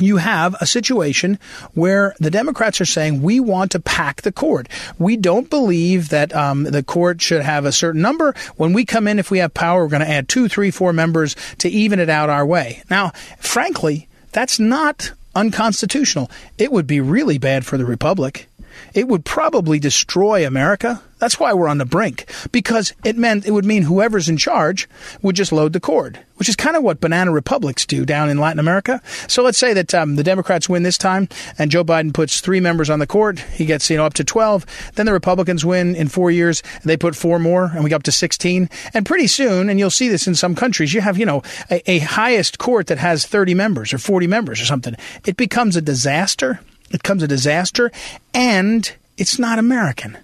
you 0.01 0.17
have 0.17 0.55
a 0.61 0.65
situation 0.65 1.39
where 1.73 2.15
the 2.19 2.31
Democrats 2.31 2.79
are 2.79 2.85
saying 2.85 3.21
we 3.21 3.39
want 3.39 3.71
to 3.71 3.79
pack 3.79 4.21
the 4.21 4.31
court. 4.31 4.67
We 4.97 5.17
don't 5.17 5.49
believe 5.49 6.09
that 6.09 6.33
um, 6.33 6.63
the 6.63 6.83
court 6.83 7.21
should 7.21 7.41
have 7.41 7.65
a 7.65 7.71
certain 7.71 8.01
number. 8.01 8.33
When 8.55 8.73
we 8.73 8.85
come 8.85 9.07
in, 9.07 9.19
if 9.19 9.31
we 9.31 9.39
have 9.39 9.53
power, 9.53 9.83
we're 9.83 9.89
going 9.89 10.01
to 10.01 10.09
add 10.09 10.29
two, 10.29 10.47
three, 10.47 10.71
four 10.71 10.93
members 10.93 11.35
to 11.59 11.69
even 11.69 11.99
it 11.99 12.09
out 12.09 12.29
our 12.29 12.45
way. 12.45 12.83
Now, 12.89 13.11
frankly, 13.39 14.07
that's 14.31 14.59
not 14.59 15.11
unconstitutional. 15.35 16.29
It 16.57 16.71
would 16.71 16.87
be 16.87 17.01
really 17.01 17.37
bad 17.37 17.65
for 17.65 17.77
the 17.77 17.85
republic. 17.85 18.48
It 18.93 19.07
would 19.07 19.25
probably 19.25 19.79
destroy 19.79 20.45
America. 20.45 21.01
That's 21.19 21.37
why 21.37 21.53
we're 21.53 21.67
on 21.67 21.79
the 21.79 21.85
brink 21.85 22.31
because 22.53 22.93
it 23.03 23.17
meant 23.17 23.45
it 23.45 23.51
would 23.51 23.65
mean 23.65 23.83
whoever's 23.83 24.29
in 24.29 24.37
charge 24.37 24.87
would 25.21 25.35
just 25.35 25.51
load 25.51 25.73
the 25.73 25.79
cord, 25.81 26.17
which 26.35 26.47
is 26.47 26.55
kind 26.55 26.77
of 26.77 26.83
what 26.83 27.01
banana 27.01 27.31
republics 27.31 27.85
do 27.85 28.05
down 28.05 28.29
in 28.29 28.37
Latin 28.37 28.59
America. 28.59 29.01
So 29.27 29.43
let's 29.43 29.57
say 29.57 29.73
that 29.73 29.93
um, 29.93 30.15
the 30.15 30.23
Democrats 30.23 30.69
win 30.69 30.83
this 30.83 30.97
time, 30.97 31.27
and 31.57 31.71
Joe 31.71 31.83
Biden 31.83 32.13
puts 32.13 32.39
three 32.39 32.61
members 32.61 32.89
on 32.89 32.99
the 32.99 33.07
court. 33.07 33.39
He 33.39 33.65
gets 33.65 33.89
you 33.89 33.97
know 33.97 34.05
up 34.05 34.13
to 34.13 34.23
twelve. 34.23 34.65
Then 34.95 35.05
the 35.05 35.13
Republicans 35.13 35.65
win 35.65 35.93
in 35.93 36.07
four 36.07 36.31
years. 36.31 36.63
They 36.85 36.95
put 36.95 37.17
four 37.17 37.37
more, 37.37 37.65
and 37.65 37.83
we 37.83 37.89
go 37.89 37.97
up 37.97 38.03
to 38.03 38.13
sixteen. 38.13 38.69
And 38.93 39.05
pretty 39.05 39.27
soon, 39.27 39.69
and 39.69 39.77
you'll 39.77 39.89
see 39.89 40.07
this 40.07 40.25
in 40.25 40.35
some 40.35 40.55
countries, 40.55 40.93
you 40.93 41.01
have 41.01 41.17
you 41.17 41.25
know 41.25 41.43
a, 41.69 41.91
a 41.91 41.99
highest 41.99 42.59
court 42.59 42.87
that 42.87 42.97
has 42.97 43.25
thirty 43.25 43.53
members 43.53 43.93
or 43.93 43.97
forty 43.97 44.27
members 44.27 44.61
or 44.61 44.65
something. 44.65 44.95
It 45.25 45.35
becomes 45.35 45.75
a 45.75 45.81
disaster. 45.81 46.61
It 46.91 47.03
comes 47.03 47.23
a 47.23 47.27
disaster, 47.27 47.91
and 48.33 48.91
it's 49.17 49.39
not 49.39 49.59
American 49.59 50.17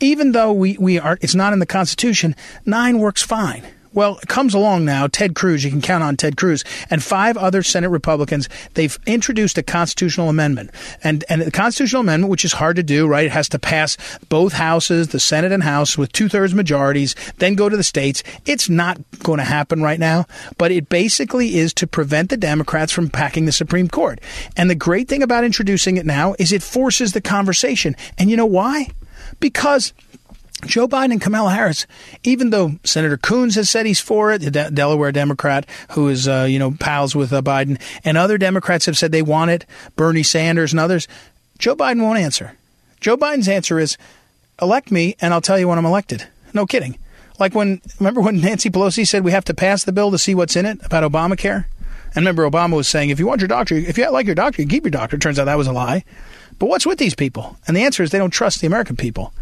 even 0.00 0.32
though 0.32 0.52
we, 0.52 0.76
we 0.78 0.98
are, 0.98 1.18
it's 1.20 1.34
not 1.34 1.52
in 1.52 1.58
the 1.58 1.66
Constitution, 1.66 2.34
nine 2.64 2.98
works 2.98 3.22
fine. 3.22 3.64
Well, 3.98 4.20
it 4.22 4.28
comes 4.28 4.54
along 4.54 4.84
now. 4.84 5.08
Ted 5.08 5.34
Cruz, 5.34 5.64
you 5.64 5.72
can 5.72 5.80
count 5.80 6.04
on 6.04 6.16
Ted 6.16 6.36
Cruz, 6.36 6.62
and 6.88 7.02
five 7.02 7.36
other 7.36 7.64
Senate 7.64 7.88
Republicans. 7.88 8.48
They've 8.74 8.96
introduced 9.06 9.58
a 9.58 9.62
constitutional 9.64 10.28
amendment, 10.28 10.70
and 11.02 11.24
and 11.28 11.42
the 11.42 11.50
constitutional 11.50 12.02
amendment, 12.02 12.30
which 12.30 12.44
is 12.44 12.52
hard 12.52 12.76
to 12.76 12.84
do, 12.84 13.08
right? 13.08 13.26
It 13.26 13.32
has 13.32 13.48
to 13.48 13.58
pass 13.58 13.96
both 14.28 14.52
houses, 14.52 15.08
the 15.08 15.18
Senate 15.18 15.50
and 15.50 15.64
House, 15.64 15.98
with 15.98 16.12
two 16.12 16.28
thirds 16.28 16.54
majorities, 16.54 17.16
then 17.38 17.56
go 17.56 17.68
to 17.68 17.76
the 17.76 17.82
states. 17.82 18.22
It's 18.46 18.68
not 18.68 19.00
going 19.24 19.38
to 19.38 19.44
happen 19.44 19.82
right 19.82 19.98
now, 19.98 20.26
but 20.58 20.70
it 20.70 20.88
basically 20.88 21.56
is 21.56 21.74
to 21.74 21.88
prevent 21.88 22.30
the 22.30 22.36
Democrats 22.36 22.92
from 22.92 23.08
packing 23.08 23.46
the 23.46 23.52
Supreme 23.52 23.88
Court. 23.88 24.20
And 24.56 24.70
the 24.70 24.76
great 24.76 25.08
thing 25.08 25.24
about 25.24 25.42
introducing 25.42 25.96
it 25.96 26.06
now 26.06 26.36
is 26.38 26.52
it 26.52 26.62
forces 26.62 27.14
the 27.14 27.20
conversation. 27.20 27.96
And 28.16 28.30
you 28.30 28.36
know 28.36 28.46
why? 28.46 28.90
Because 29.40 29.92
Joe 30.66 30.88
Biden 30.88 31.12
and 31.12 31.20
Kamala 31.20 31.52
Harris, 31.52 31.86
even 32.24 32.50
though 32.50 32.72
Senator 32.82 33.16
Coons 33.16 33.54
has 33.54 33.70
said 33.70 33.86
he's 33.86 34.00
for 34.00 34.32
it, 34.32 34.40
the 34.40 34.50
De- 34.50 34.70
Delaware 34.70 35.12
Democrat 35.12 35.66
who 35.90 36.08
is, 36.08 36.26
uh, 36.26 36.46
you 36.48 36.58
know, 36.58 36.72
pals 36.72 37.14
with 37.14 37.32
uh, 37.32 37.40
Biden, 37.42 37.80
and 38.04 38.18
other 38.18 38.38
Democrats 38.38 38.86
have 38.86 38.98
said 38.98 39.12
they 39.12 39.22
want 39.22 39.52
it, 39.52 39.64
Bernie 39.94 40.24
Sanders 40.24 40.72
and 40.72 40.80
others, 40.80 41.06
Joe 41.58 41.76
Biden 41.76 42.02
won't 42.02 42.18
answer. 42.18 42.56
Joe 43.00 43.16
Biden's 43.16 43.48
answer 43.48 43.78
is, 43.78 43.96
elect 44.60 44.90
me 44.90 45.16
and 45.20 45.32
I'll 45.32 45.40
tell 45.40 45.58
you 45.58 45.68
when 45.68 45.78
I'm 45.78 45.86
elected. 45.86 46.26
No 46.52 46.66
kidding. 46.66 46.98
Like 47.38 47.54
when, 47.54 47.80
remember 48.00 48.20
when 48.20 48.40
Nancy 48.40 48.68
Pelosi 48.68 49.06
said 49.06 49.22
we 49.22 49.30
have 49.30 49.44
to 49.44 49.54
pass 49.54 49.84
the 49.84 49.92
bill 49.92 50.10
to 50.10 50.18
see 50.18 50.34
what's 50.34 50.56
in 50.56 50.66
it 50.66 50.84
about 50.84 51.10
Obamacare? 51.10 51.66
And 52.08 52.16
remember, 52.16 52.48
Obama 52.48 52.74
was 52.74 52.88
saying, 52.88 53.10
if 53.10 53.20
you 53.20 53.26
want 53.26 53.40
your 53.40 53.48
doctor, 53.48 53.76
if 53.76 53.96
you 53.98 54.10
like 54.10 54.26
your 54.26 54.34
doctor, 54.34 54.62
you 54.62 54.68
keep 54.68 54.84
your 54.84 54.90
doctor. 54.90 55.18
Turns 55.18 55.38
out 55.38 55.44
that 55.44 55.58
was 55.58 55.66
a 55.66 55.72
lie. 55.72 56.04
But 56.58 56.66
what's 56.66 56.86
with 56.86 56.98
these 56.98 57.14
people? 57.14 57.58
And 57.66 57.76
the 57.76 57.82
answer 57.84 58.02
is 58.02 58.10
they 58.10 58.18
don't 58.18 58.30
trust 58.30 58.60
the 58.60 58.66
American 58.66 58.96
people. 58.96 59.32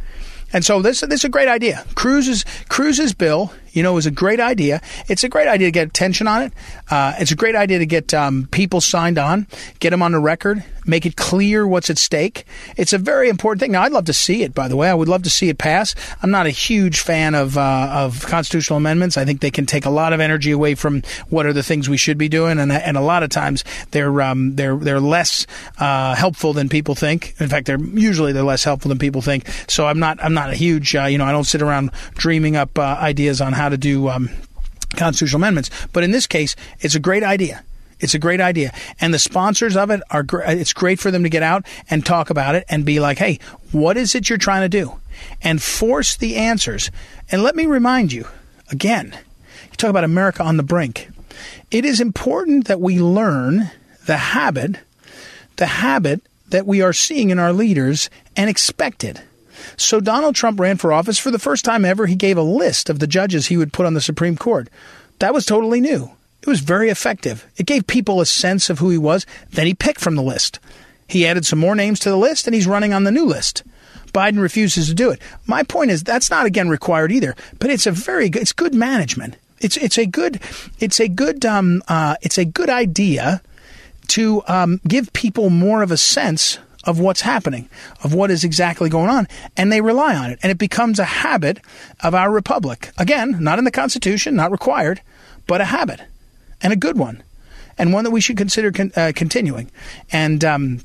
And 0.56 0.64
so 0.64 0.80
this, 0.80 1.02
this 1.02 1.20
is 1.20 1.24
a 1.26 1.28
great 1.28 1.48
idea. 1.48 1.84
Cruz's 1.96 2.46
Cruz's 2.70 3.12
bill 3.12 3.52
you 3.76 3.82
know, 3.82 3.92
was 3.92 4.06
a 4.06 4.10
great 4.10 4.40
idea. 4.40 4.80
It's 5.06 5.22
a 5.22 5.28
great 5.28 5.46
idea 5.46 5.68
to 5.68 5.70
get 5.70 5.88
attention 5.88 6.26
on 6.26 6.44
it. 6.44 6.52
Uh, 6.90 7.12
it's 7.18 7.30
a 7.30 7.36
great 7.36 7.54
idea 7.54 7.78
to 7.78 7.84
get 7.84 8.14
um, 8.14 8.48
people 8.50 8.80
signed 8.80 9.18
on, 9.18 9.46
get 9.80 9.90
them 9.90 10.02
on 10.02 10.12
the 10.12 10.18
record, 10.18 10.64
make 10.86 11.04
it 11.04 11.16
clear 11.16 11.66
what's 11.66 11.90
at 11.90 11.98
stake. 11.98 12.46
It's 12.78 12.94
a 12.94 12.98
very 12.98 13.28
important 13.28 13.60
thing. 13.60 13.72
Now, 13.72 13.82
I'd 13.82 13.92
love 13.92 14.06
to 14.06 14.14
see 14.14 14.44
it. 14.44 14.54
By 14.54 14.68
the 14.68 14.76
way, 14.76 14.88
I 14.88 14.94
would 14.94 15.08
love 15.08 15.24
to 15.24 15.30
see 15.30 15.50
it 15.50 15.58
pass. 15.58 15.94
I'm 16.22 16.30
not 16.30 16.46
a 16.46 16.50
huge 16.50 17.00
fan 17.00 17.34
of 17.34 17.58
uh, 17.58 17.90
of 17.92 18.24
constitutional 18.24 18.78
amendments. 18.78 19.18
I 19.18 19.26
think 19.26 19.42
they 19.42 19.50
can 19.50 19.66
take 19.66 19.84
a 19.84 19.90
lot 19.90 20.14
of 20.14 20.20
energy 20.20 20.52
away 20.52 20.74
from 20.74 21.02
what 21.28 21.44
are 21.44 21.52
the 21.52 21.62
things 21.62 21.86
we 21.86 21.98
should 21.98 22.16
be 22.16 22.30
doing, 22.30 22.58
and 22.58 22.72
and 22.72 22.96
a 22.96 23.02
lot 23.02 23.22
of 23.22 23.28
times 23.28 23.62
they're 23.90 24.22
um, 24.22 24.56
they're 24.56 24.76
they're 24.76 25.00
less 25.00 25.46
uh, 25.78 26.14
helpful 26.14 26.54
than 26.54 26.70
people 26.70 26.94
think. 26.94 27.34
In 27.40 27.48
fact, 27.48 27.66
they're 27.66 27.80
usually 27.80 28.32
they're 28.32 28.42
less 28.42 28.64
helpful 28.64 28.88
than 28.88 28.98
people 28.98 29.20
think. 29.20 29.46
So 29.68 29.86
I'm 29.86 29.98
not 29.98 30.22
I'm 30.24 30.34
not 30.34 30.45
a 30.50 30.54
huge 30.54 30.94
uh, 30.94 31.04
you 31.04 31.18
know 31.18 31.24
I 31.24 31.32
don't 31.32 31.44
sit 31.44 31.62
around 31.62 31.90
dreaming 32.14 32.56
up 32.56 32.78
uh, 32.78 32.96
ideas 33.00 33.40
on 33.40 33.52
how 33.52 33.68
to 33.68 33.76
do 33.76 34.08
um, 34.08 34.30
constitutional 34.96 35.40
amendments. 35.40 35.70
But 35.92 36.04
in 36.04 36.10
this 36.10 36.26
case, 36.26 36.56
it's 36.80 36.94
a 36.94 37.00
great 37.00 37.22
idea. 37.22 37.62
It's 37.98 38.14
a 38.14 38.18
great 38.18 38.40
idea. 38.40 38.72
And 39.00 39.14
the 39.14 39.18
sponsors 39.18 39.76
of 39.76 39.90
it 39.90 40.02
are 40.10 40.22
great. 40.22 40.58
It's 40.58 40.72
great 40.72 41.00
for 41.00 41.10
them 41.10 41.22
to 41.22 41.30
get 41.30 41.42
out 41.42 41.66
and 41.88 42.04
talk 42.04 42.30
about 42.30 42.54
it 42.54 42.64
and 42.68 42.84
be 42.84 43.00
like, 43.00 43.18
hey, 43.18 43.38
what 43.72 43.96
is 43.96 44.14
it 44.14 44.28
you're 44.28 44.38
trying 44.38 44.62
to 44.62 44.68
do? 44.68 44.98
And 45.40 45.62
force 45.62 46.16
the 46.16 46.36
answers. 46.36 46.90
And 47.30 47.42
let 47.42 47.56
me 47.56 47.66
remind 47.66 48.12
you 48.12 48.26
again, 48.70 49.16
you 49.70 49.76
talk 49.76 49.90
about 49.90 50.04
America 50.04 50.42
on 50.42 50.56
the 50.56 50.62
brink. 50.62 51.08
It 51.70 51.84
is 51.84 52.00
important 52.00 52.66
that 52.66 52.80
we 52.80 52.98
learn 52.98 53.70
the 54.06 54.16
habit, 54.16 54.76
the 55.56 55.66
habit 55.66 56.22
that 56.48 56.66
we 56.66 56.82
are 56.82 56.92
seeing 56.92 57.30
in 57.30 57.38
our 57.38 57.52
leaders 57.52 58.10
and 58.36 58.48
expect 58.48 59.04
it. 59.04 59.20
So 59.76 60.00
Donald 60.00 60.34
Trump 60.34 60.60
ran 60.60 60.76
for 60.76 60.92
office 60.92 61.18
for 61.18 61.30
the 61.30 61.38
first 61.38 61.64
time 61.64 61.84
ever. 61.84 62.06
He 62.06 62.16
gave 62.16 62.36
a 62.36 62.42
list 62.42 62.90
of 62.90 62.98
the 62.98 63.06
judges 63.06 63.46
he 63.46 63.56
would 63.56 63.72
put 63.72 63.86
on 63.86 63.94
the 63.94 64.00
Supreme 64.00 64.36
Court. 64.36 64.68
That 65.18 65.34
was 65.34 65.46
totally 65.46 65.80
new. 65.80 66.10
It 66.42 66.46
was 66.46 66.60
very 66.60 66.90
effective. 66.90 67.46
It 67.56 67.66
gave 67.66 67.86
people 67.86 68.20
a 68.20 68.26
sense 68.26 68.70
of 68.70 68.78
who 68.78 68.90
he 68.90 68.98
was. 68.98 69.26
Then 69.50 69.66
he 69.66 69.74
picked 69.74 70.00
from 70.00 70.14
the 70.14 70.22
list. 70.22 70.60
He 71.08 71.26
added 71.26 71.46
some 71.46 71.58
more 71.58 71.74
names 71.74 72.00
to 72.00 72.10
the 72.10 72.16
list 72.16 72.46
and 72.46 72.54
he's 72.54 72.66
running 72.66 72.92
on 72.92 73.04
the 73.04 73.10
new 73.10 73.24
list. 73.24 73.62
Biden 74.12 74.40
refuses 74.40 74.88
to 74.88 74.94
do 74.94 75.10
it. 75.10 75.20
My 75.46 75.62
point 75.62 75.90
is 75.90 76.02
that's 76.02 76.30
not 76.30 76.46
again 76.46 76.68
required 76.68 77.12
either, 77.12 77.34
but 77.58 77.70
it's 77.70 77.86
a 77.86 77.92
very 77.92 78.28
good, 78.28 78.42
it's 78.42 78.52
good 78.52 78.74
management. 78.74 79.36
It's 79.60 79.76
it's 79.76 79.98
a 79.98 80.06
good 80.06 80.40
it's 80.78 81.00
a 81.00 81.08
good 81.08 81.44
um, 81.44 81.82
uh, 81.88 82.16
it's 82.22 82.38
a 82.38 82.44
good 82.44 82.70
idea 82.70 83.42
to 84.08 84.42
um, 84.46 84.80
give 84.86 85.12
people 85.12 85.50
more 85.50 85.82
of 85.82 85.90
a 85.90 85.96
sense 85.96 86.58
of 86.86 86.98
what's 87.00 87.20
happening, 87.20 87.68
of 88.02 88.14
what 88.14 88.30
is 88.30 88.44
exactly 88.44 88.88
going 88.88 89.10
on, 89.10 89.28
and 89.56 89.70
they 89.70 89.80
rely 89.80 90.14
on 90.14 90.30
it. 90.30 90.38
And 90.42 90.50
it 90.50 90.58
becomes 90.58 90.98
a 90.98 91.04
habit 91.04 91.58
of 92.00 92.14
our 92.14 92.30
republic. 92.30 92.92
Again, 92.96 93.36
not 93.40 93.58
in 93.58 93.64
the 93.64 93.70
Constitution, 93.70 94.36
not 94.36 94.52
required, 94.52 95.00
but 95.46 95.60
a 95.60 95.66
habit, 95.66 96.00
and 96.62 96.72
a 96.72 96.76
good 96.76 96.96
one, 96.96 97.22
and 97.76 97.92
one 97.92 98.04
that 98.04 98.10
we 98.10 98.20
should 98.20 98.36
consider 98.36 98.72
con- 98.72 98.92
uh, 98.96 99.12
continuing. 99.14 99.70
And, 100.12 100.44
um, 100.44 100.80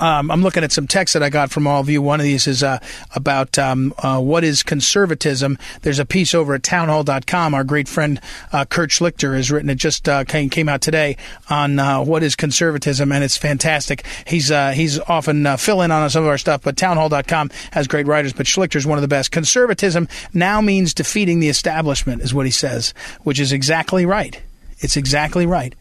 um, 0.00 0.30
I'm 0.30 0.42
looking 0.42 0.64
at 0.64 0.72
some 0.72 0.86
texts 0.86 1.14
that 1.14 1.22
I 1.22 1.30
got 1.30 1.50
from 1.50 1.66
all 1.66 1.80
of 1.80 1.88
you. 1.88 2.00
One 2.00 2.20
of 2.20 2.24
these 2.24 2.46
is 2.46 2.62
uh, 2.62 2.78
about 3.14 3.58
um, 3.58 3.94
uh, 3.98 4.20
what 4.20 4.44
is 4.44 4.62
conservatism. 4.62 5.58
There's 5.82 5.98
a 5.98 6.04
piece 6.04 6.34
over 6.34 6.54
at 6.54 6.62
townhall.com. 6.62 7.54
Our 7.54 7.64
great 7.64 7.88
friend 7.88 8.20
uh, 8.52 8.64
Kurt 8.64 8.90
Schlichter 8.90 9.34
has 9.34 9.50
written 9.50 9.70
it, 9.70 9.76
just 9.76 10.08
uh, 10.08 10.24
came, 10.24 10.68
out 10.68 10.80
today 10.80 11.16
on 11.48 11.78
uh, 11.78 12.02
what 12.02 12.22
is 12.22 12.36
conservatism, 12.36 13.12
and 13.12 13.24
it's 13.24 13.36
fantastic. 13.36 14.04
He's 14.26 14.50
uh, 14.50 14.72
he's 14.72 14.98
often 15.00 15.56
filling 15.56 15.90
on 15.90 16.08
some 16.10 16.24
of 16.24 16.28
our 16.28 16.38
stuff, 16.38 16.62
but 16.62 16.76
townhall.com 16.76 17.50
has 17.72 17.86
great 17.86 18.06
writers, 18.06 18.32
but 18.32 18.46
Schlichter's 18.46 18.86
one 18.86 18.98
of 18.98 19.02
the 19.02 19.08
best. 19.08 19.30
Conservatism 19.30 20.08
now 20.34 20.60
means 20.60 20.94
defeating 20.94 21.40
the 21.40 21.48
establishment, 21.48 22.22
is 22.22 22.34
what 22.34 22.46
he 22.46 22.52
says, 22.52 22.92
which 23.22 23.40
is 23.40 23.52
exactly 23.52 24.04
right. 24.04 24.40
It's 24.80 24.96
exactly 24.96 25.46
right. 25.46 25.74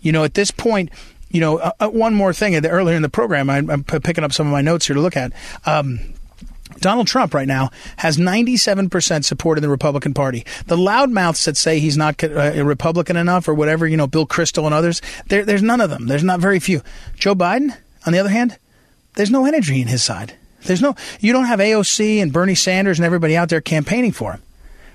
You 0.00 0.12
know, 0.12 0.24
at 0.24 0.34
this 0.34 0.50
point, 0.50 0.90
you 1.30 1.40
know, 1.40 1.58
uh, 1.58 1.72
uh, 1.80 1.88
one 1.88 2.14
more 2.14 2.32
thing. 2.32 2.54
Earlier 2.64 2.96
in 2.96 3.02
the 3.02 3.08
program, 3.08 3.50
I, 3.50 3.58
am 3.58 3.84
picking 3.84 4.24
up 4.24 4.32
some 4.32 4.46
of 4.46 4.52
my 4.52 4.62
notes 4.62 4.86
here 4.86 4.94
to 4.94 5.00
look 5.00 5.16
at. 5.16 5.32
Um, 5.66 6.14
Donald 6.80 7.06
Trump 7.08 7.34
right 7.34 7.48
now 7.48 7.70
has 7.96 8.18
97% 8.18 9.24
support 9.24 9.58
in 9.58 9.62
the 9.62 9.68
Republican 9.68 10.14
Party. 10.14 10.44
The 10.66 10.76
loudmouths 10.76 11.44
that 11.44 11.56
say 11.56 11.80
he's 11.80 11.96
not 11.96 12.22
uh, 12.22 12.52
a 12.54 12.62
Republican 12.62 13.16
enough 13.16 13.48
or 13.48 13.54
whatever, 13.54 13.86
you 13.86 13.96
know, 13.96 14.06
Bill 14.06 14.26
Kristol 14.26 14.64
and 14.64 14.74
others, 14.74 15.02
there, 15.28 15.44
there's 15.44 15.62
none 15.62 15.80
of 15.80 15.90
them. 15.90 16.06
There's 16.06 16.24
not 16.24 16.40
very 16.40 16.60
few. 16.60 16.82
Joe 17.16 17.34
Biden, 17.34 17.76
on 18.06 18.12
the 18.12 18.18
other 18.18 18.28
hand, 18.28 18.58
there's 19.14 19.30
no 19.30 19.44
energy 19.44 19.82
in 19.82 19.88
his 19.88 20.02
side. 20.02 20.34
There's 20.62 20.82
no, 20.82 20.94
you 21.20 21.32
don't 21.32 21.46
have 21.46 21.60
AOC 21.60 22.22
and 22.22 22.32
Bernie 22.32 22.54
Sanders 22.54 22.98
and 22.98 23.06
everybody 23.06 23.36
out 23.36 23.48
there 23.48 23.60
campaigning 23.60 24.12
for 24.12 24.32
him 24.32 24.42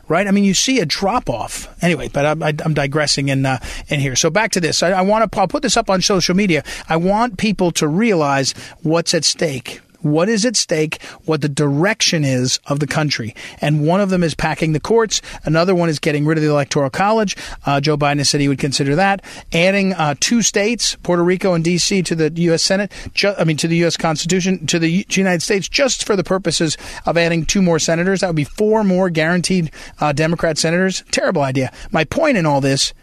right? 0.08 0.28
I 0.28 0.32
mean, 0.32 0.43
you 0.43 0.54
see 0.54 0.80
a 0.80 0.86
drop 0.86 1.30
off 1.30 1.68
anyway. 1.84 2.10
But 2.10 2.26
I'm, 2.26 2.43
I'm 2.43 2.74
digressing 2.74 3.30
in 3.30 3.45
uh, 3.45 3.60
in 3.88 3.99
here. 3.99 4.16
So 4.16 4.30
back 4.30 4.51
to 4.51 4.62
this. 4.62 4.84
I, 4.84 4.91
I 4.91 5.01
want 5.01 5.30
to. 5.32 5.39
I'll 5.39 5.47
put 5.47 5.62
this 5.62 5.78
up 5.78 5.89
on 5.89 6.01
social 6.01 6.36
media. 6.36 6.64
I 6.88 6.97
want 6.97 7.38
people 7.38 7.72
to 7.74 7.88
realize 7.88 8.54
what's 8.82 9.14
at 9.14 9.26
stake 9.26 9.82
what 10.04 10.30
is 10.30 10.45
at 10.45 10.56
stake, 10.56 11.01
what 11.26 11.41
the 11.41 11.49
direction 11.49 12.24
is 12.24 12.60
of 12.68 12.80
the 12.80 12.88
country. 12.88 13.36
And 13.62 13.86
one 13.86 14.01
of 14.01 14.10
them 14.10 14.24
is 14.24 14.36
packing 14.36 14.74
the 14.74 14.80
courts. 14.80 15.22
Another 15.45 15.74
one 15.74 15.89
is 15.89 15.99
getting 15.99 16.26
rid 16.26 16.38
of 16.38 16.43
the 16.43 16.49
Electoral 16.49 16.89
College. 16.89 17.36
Uh, 17.66 17.82
Joe 17.82 17.97
Biden 17.97 18.26
said 18.26 18.41
he 18.41 18.47
would 18.47 18.60
consider 18.60 18.95
that. 18.95 19.24
Adding 19.51 19.93
uh, 19.93 20.16
two 20.20 20.41
states, 20.41 20.95
Puerto 21.04 21.24
Rico 21.24 21.54
and 21.54 21.64
D.C., 21.64 22.04
to 22.04 22.16
the 22.16 22.32
U.S. 22.43 22.64
Senate, 22.64 22.91
ju- 23.14 23.34
I 23.38 23.43
mean, 23.43 23.58
to 23.58 23.68
the 23.68 23.78
U.S. 23.78 23.97
Constitution, 23.97 24.66
to 24.68 24.80
the 24.80 24.89
U- 24.89 25.04
United 25.10 25.41
States, 25.41 25.68
just 25.70 26.06
for 26.06 26.16
the 26.16 26.24
purposes 26.24 26.78
of 27.06 27.18
adding 27.18 27.45
two 27.45 27.62
more 27.62 27.80
senators. 27.80 28.22
That 28.22 28.28
would 28.28 28.36
be 28.36 28.43
four 28.43 28.84
more 28.84 29.10
guaranteed 29.10 29.72
uh, 29.99 30.12
Democrat 30.12 30.58
senators. 30.58 31.04
Terrible 31.12 31.41
idea. 31.41 31.72
My 31.91 32.04
point 32.04 32.38
in 32.38 32.45
all 32.45 32.62
this 32.62 32.93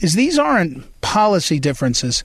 is 0.00 0.14
these 0.14 0.38
aren't 0.38 1.00
policy 1.00 1.58
differences. 1.58 2.24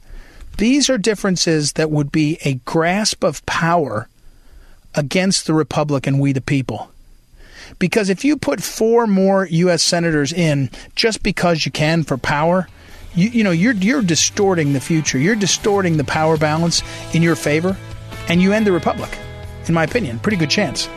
These 0.57 0.89
are 0.89 0.97
differences 0.97 1.73
that 1.73 1.89
would 1.89 2.11
be 2.11 2.37
a 2.43 2.55
grasp 2.65 3.23
of 3.23 3.45
power 3.45 4.09
against 4.95 5.45
the 5.45 5.53
Republic 5.53 6.07
and 6.07 6.19
we 6.19 6.33
the 6.33 6.41
people. 6.41 6.91
Because 7.77 8.09
if 8.09 8.25
you 8.25 8.35
put 8.35 8.61
four 8.61 9.05
more 9.05 9.45
U.S. 9.45 9.83
senators 9.83 10.33
in 10.33 10.69
just 10.95 11.21
because 11.21 11.65
you 11.65 11.71
can 11.71 12.03
for 12.03 12.17
power, 12.17 12.67
you, 13.13 13.29
you 13.29 13.43
know 13.43 13.51
you're 13.51 13.73
you're 13.73 14.01
distorting 14.01 14.73
the 14.73 14.79
future. 14.79 15.19
You're 15.19 15.35
distorting 15.35 15.97
the 15.97 16.03
power 16.03 16.37
balance 16.37 16.81
in 17.13 17.21
your 17.21 17.35
favor, 17.35 17.77
and 18.27 18.41
you 18.41 18.53
end 18.53 18.65
the 18.65 18.71
republic. 18.71 19.15
In 19.67 19.73
my 19.73 19.83
opinion, 19.83 20.19
pretty 20.19 20.37
good 20.37 20.49
chance. 20.49 20.89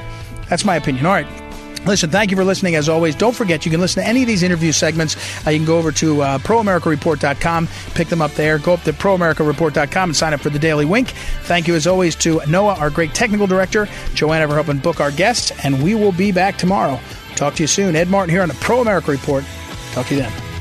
That's 0.48 0.64
my 0.64 0.76
opinion. 0.76 1.04
All 1.06 1.12
right. 1.12 1.41
Listen, 1.84 2.10
thank 2.10 2.30
you 2.30 2.36
for 2.36 2.44
listening. 2.44 2.76
As 2.76 2.88
always, 2.88 3.14
don't 3.14 3.34
forget 3.34 3.64
you 3.64 3.70
can 3.70 3.80
listen 3.80 4.02
to 4.02 4.08
any 4.08 4.22
of 4.22 4.28
these 4.28 4.42
interview 4.42 4.72
segments. 4.72 5.16
Uh, 5.46 5.50
you 5.50 5.58
can 5.58 5.66
go 5.66 5.78
over 5.78 5.90
to 5.92 6.22
uh, 6.22 6.38
proamericareport.com, 6.38 7.68
pick 7.94 8.08
them 8.08 8.22
up 8.22 8.32
there. 8.32 8.58
Go 8.58 8.74
up 8.74 8.82
to 8.82 8.92
proamericareport.com 8.92 10.10
and 10.10 10.16
sign 10.16 10.32
up 10.32 10.40
for 10.40 10.50
the 10.50 10.58
Daily 10.58 10.84
Wink. 10.84 11.08
Thank 11.42 11.66
you, 11.66 11.74
as 11.74 11.86
always, 11.86 12.14
to 12.16 12.40
Noah, 12.48 12.74
our 12.74 12.90
great 12.90 13.14
technical 13.14 13.46
director, 13.46 13.88
Joanna 14.14 14.46
for 14.46 14.54
helping 14.54 14.78
book 14.78 15.00
our 15.00 15.10
guests, 15.10 15.52
and 15.64 15.82
we 15.82 15.94
will 15.94 16.12
be 16.12 16.30
back 16.30 16.56
tomorrow. 16.56 17.00
Talk 17.34 17.54
to 17.56 17.62
you 17.62 17.66
soon. 17.66 17.96
Ed 17.96 18.08
Martin 18.08 18.30
here 18.30 18.42
on 18.42 18.48
the 18.48 18.54
Pro 18.54 18.80
America 18.80 19.10
Report. 19.10 19.44
Talk 19.92 20.06
to 20.06 20.14
you 20.14 20.22
then. 20.22 20.51